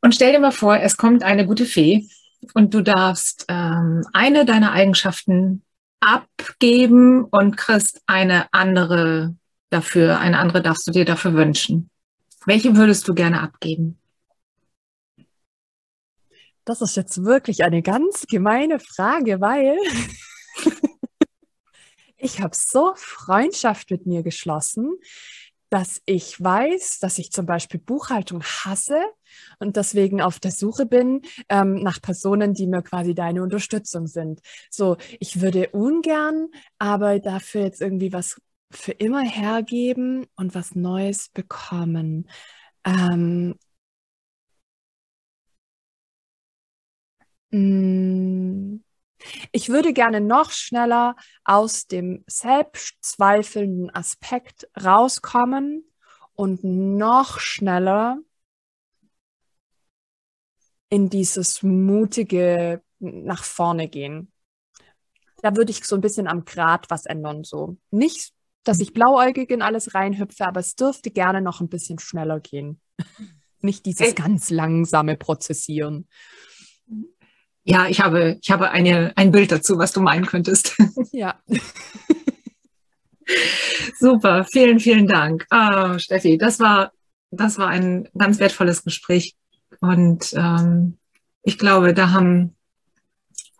Und 0.00 0.14
stell 0.14 0.32
dir 0.32 0.40
mal 0.40 0.52
vor, 0.52 0.76
es 0.76 0.96
kommt 0.96 1.22
eine 1.22 1.46
gute 1.46 1.66
Fee 1.66 2.08
und 2.54 2.72
du 2.72 2.82
darfst 2.82 3.44
ähm, 3.48 4.02
eine 4.12 4.44
deiner 4.44 4.72
Eigenschaften 4.72 5.62
abgeben 6.00 7.24
und 7.24 7.56
kriegst 7.56 8.02
eine 8.06 8.52
andere 8.52 9.34
dafür, 9.70 10.18
eine 10.18 10.38
andere 10.38 10.62
darfst 10.62 10.86
du 10.86 10.92
dir 10.92 11.04
dafür 11.04 11.34
wünschen. 11.34 11.90
Welche 12.46 12.74
würdest 12.76 13.06
du 13.06 13.14
gerne 13.14 13.40
abgeben? 13.40 13.98
Das 16.64 16.80
ist 16.80 16.96
jetzt 16.96 17.24
wirklich 17.24 17.64
eine 17.64 17.82
ganz 17.82 18.26
gemeine 18.26 18.78
Frage, 18.78 19.40
weil 19.40 19.76
ich 22.16 22.40
habe 22.40 22.54
so 22.54 22.92
Freundschaft 22.96 23.90
mit 23.90 24.06
mir 24.06 24.22
geschlossen, 24.22 24.92
dass 25.68 26.02
ich 26.04 26.40
weiß, 26.42 26.98
dass 26.98 27.18
ich 27.18 27.30
zum 27.30 27.46
Beispiel 27.46 27.78
Buchhaltung 27.78 28.42
hasse 28.42 29.00
und 29.58 29.76
deswegen 29.76 30.20
auf 30.20 30.40
der 30.40 30.50
Suche 30.50 30.84
bin 30.84 31.22
ähm, 31.48 31.74
nach 31.74 32.02
Personen, 32.02 32.54
die 32.54 32.66
mir 32.66 32.82
quasi 32.82 33.14
deine 33.14 33.42
Unterstützung 33.42 34.06
sind. 34.06 34.40
So, 34.70 34.96
ich 35.20 35.40
würde 35.40 35.70
ungern, 35.70 36.48
aber 36.78 37.20
dafür 37.20 37.62
jetzt 37.62 37.80
irgendwie 37.80 38.12
was 38.12 38.40
für 38.70 38.92
immer 38.92 39.22
hergeben 39.22 40.26
und 40.36 40.54
was 40.54 40.74
Neues 40.74 41.28
bekommen. 41.30 42.28
Ähm, 42.84 43.56
mm, 47.50 48.82
ich 49.52 49.68
würde 49.68 49.92
gerne 49.92 50.20
noch 50.20 50.50
schneller 50.50 51.16
aus 51.44 51.86
dem 51.86 52.24
selbstzweifelnden 52.26 53.90
Aspekt 53.94 54.68
rauskommen 54.82 55.84
und 56.34 56.64
noch 56.64 57.38
schneller 57.40 58.18
in 60.88 61.08
dieses 61.10 61.62
mutige 61.62 62.82
nach 62.98 63.44
vorne 63.44 63.88
gehen. 63.88 64.32
Da 65.42 65.56
würde 65.56 65.70
ich 65.70 65.84
so 65.84 65.96
ein 65.96 66.00
bisschen 66.00 66.26
am 66.26 66.44
Grad 66.44 66.90
was 66.90 67.06
ändern. 67.06 67.44
So 67.44 67.78
nicht, 67.90 68.34
dass 68.64 68.80
ich 68.80 68.92
blauäugig 68.92 69.50
in 69.50 69.62
alles 69.62 69.94
reinhüpfe, 69.94 70.46
aber 70.46 70.60
es 70.60 70.76
dürfte 70.76 71.10
gerne 71.10 71.40
noch 71.40 71.60
ein 71.60 71.68
bisschen 71.68 71.98
schneller 71.98 72.40
gehen. 72.40 72.80
nicht 73.62 73.86
dieses 73.86 74.14
ganz 74.14 74.50
langsame 74.50 75.16
Prozessieren. 75.16 76.08
Ja, 77.64 77.88
ich 77.88 78.00
habe, 78.00 78.38
ich 78.40 78.50
habe 78.50 78.70
eine, 78.70 79.12
ein 79.16 79.30
Bild 79.30 79.52
dazu, 79.52 79.78
was 79.78 79.92
du 79.92 80.00
meinen 80.00 80.26
könntest. 80.26 80.76
Ja. 81.12 81.40
Super, 83.98 84.44
vielen, 84.44 84.80
vielen 84.80 85.06
Dank. 85.06 85.46
Oh, 85.50 85.98
Steffi, 85.98 86.36
das 86.38 86.58
war, 86.58 86.92
das 87.30 87.58
war 87.58 87.68
ein 87.68 88.08
ganz 88.16 88.38
wertvolles 88.40 88.82
Gespräch. 88.82 89.36
Und 89.80 90.32
ähm, 90.34 90.98
ich 91.42 91.58
glaube, 91.58 91.94
da 91.94 92.10
haben 92.10 92.56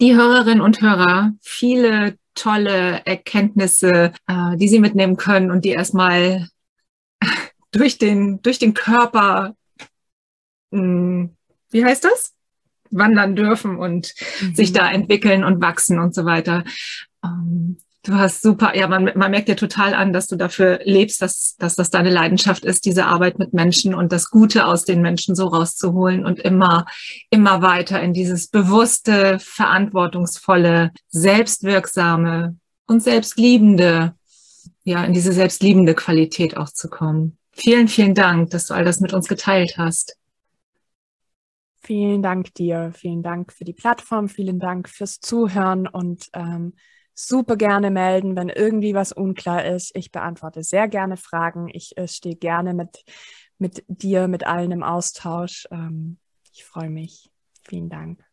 die 0.00 0.16
Hörerinnen 0.16 0.60
und 0.60 0.80
Hörer 0.80 1.32
viele 1.40 2.16
tolle 2.40 3.04
Erkenntnisse, 3.04 4.12
äh, 4.26 4.56
die 4.56 4.68
sie 4.68 4.80
mitnehmen 4.80 5.16
können 5.16 5.50
und 5.50 5.64
die 5.64 5.70
erstmal 5.70 6.48
durch 7.72 7.98
den, 7.98 8.40
durch 8.42 8.58
den 8.58 8.74
Körper, 8.74 9.54
mh, 10.70 10.80
hm, 10.80 11.36
wie 11.70 11.84
heißt 11.84 12.04
das? 12.04 12.34
wandern 12.90 13.36
dürfen 13.36 13.76
und 13.76 14.14
mhm. 14.40 14.54
sich 14.54 14.72
da 14.72 14.90
entwickeln 14.90 15.44
und 15.44 15.62
wachsen 15.62 15.98
und 15.98 16.14
so 16.14 16.24
weiter. 16.24 16.64
Ähm, 17.24 17.78
du 18.02 18.14
hast 18.14 18.42
super, 18.42 18.76
ja, 18.76 18.88
man, 18.88 19.10
man 19.14 19.30
merkt 19.30 19.48
dir 19.48 19.56
total 19.56 19.94
an, 19.94 20.12
dass 20.12 20.26
du 20.26 20.36
dafür 20.36 20.80
lebst, 20.84 21.20
dass, 21.20 21.56
dass 21.58 21.76
das 21.76 21.90
deine 21.90 22.10
Leidenschaft 22.10 22.64
ist, 22.64 22.86
diese 22.86 23.06
Arbeit 23.06 23.38
mit 23.38 23.52
Menschen 23.52 23.94
und 23.94 24.12
das 24.12 24.30
Gute 24.30 24.66
aus 24.66 24.84
den 24.84 25.02
Menschen 25.02 25.34
so 25.34 25.46
rauszuholen 25.46 26.24
und 26.24 26.38
immer, 26.38 26.86
immer 27.30 27.62
weiter 27.62 28.00
in 28.00 28.12
dieses 28.12 28.48
bewusste, 28.48 29.38
verantwortungsvolle, 29.38 30.92
selbstwirksame 31.08 32.56
und 32.86 33.02
selbstliebende, 33.02 34.14
ja, 34.84 35.04
in 35.04 35.12
diese 35.12 35.32
selbstliebende 35.32 35.94
Qualität 35.94 36.56
auch 36.56 36.70
zu 36.70 36.88
kommen. 36.88 37.36
Vielen, 37.52 37.88
vielen 37.88 38.14
Dank, 38.14 38.50
dass 38.50 38.66
du 38.66 38.74
all 38.74 38.84
das 38.84 39.00
mit 39.00 39.12
uns 39.12 39.28
geteilt 39.28 39.74
hast. 39.76 40.16
Vielen 41.82 42.22
Dank 42.22 42.54
dir, 42.54 42.92
vielen 42.94 43.22
Dank 43.22 43.52
für 43.52 43.64
die 43.64 43.72
Plattform, 43.72 44.28
vielen 44.28 44.58
Dank 44.58 44.88
fürs 44.88 45.18
Zuhören 45.18 45.86
und 45.86 46.28
ähm, 46.34 46.74
super 47.26 47.56
gerne 47.56 47.90
melden, 47.90 48.36
wenn 48.36 48.48
irgendwie 48.48 48.94
was 48.94 49.12
unklar 49.12 49.64
ist. 49.64 49.94
Ich 49.96 50.12
beantworte 50.12 50.62
sehr 50.62 50.88
gerne 50.88 51.16
Fragen. 51.16 51.68
Ich 51.68 51.96
äh, 51.96 52.08
stehe 52.08 52.36
gerne 52.36 52.74
mit, 52.74 53.04
mit 53.58 53.84
dir, 53.88 54.28
mit 54.28 54.46
allen 54.46 54.70
im 54.70 54.82
Austausch. 54.82 55.66
Ähm, 55.70 56.18
ich 56.52 56.64
freue 56.64 56.90
mich. 56.90 57.30
Vielen 57.62 57.88
Dank. 57.88 58.29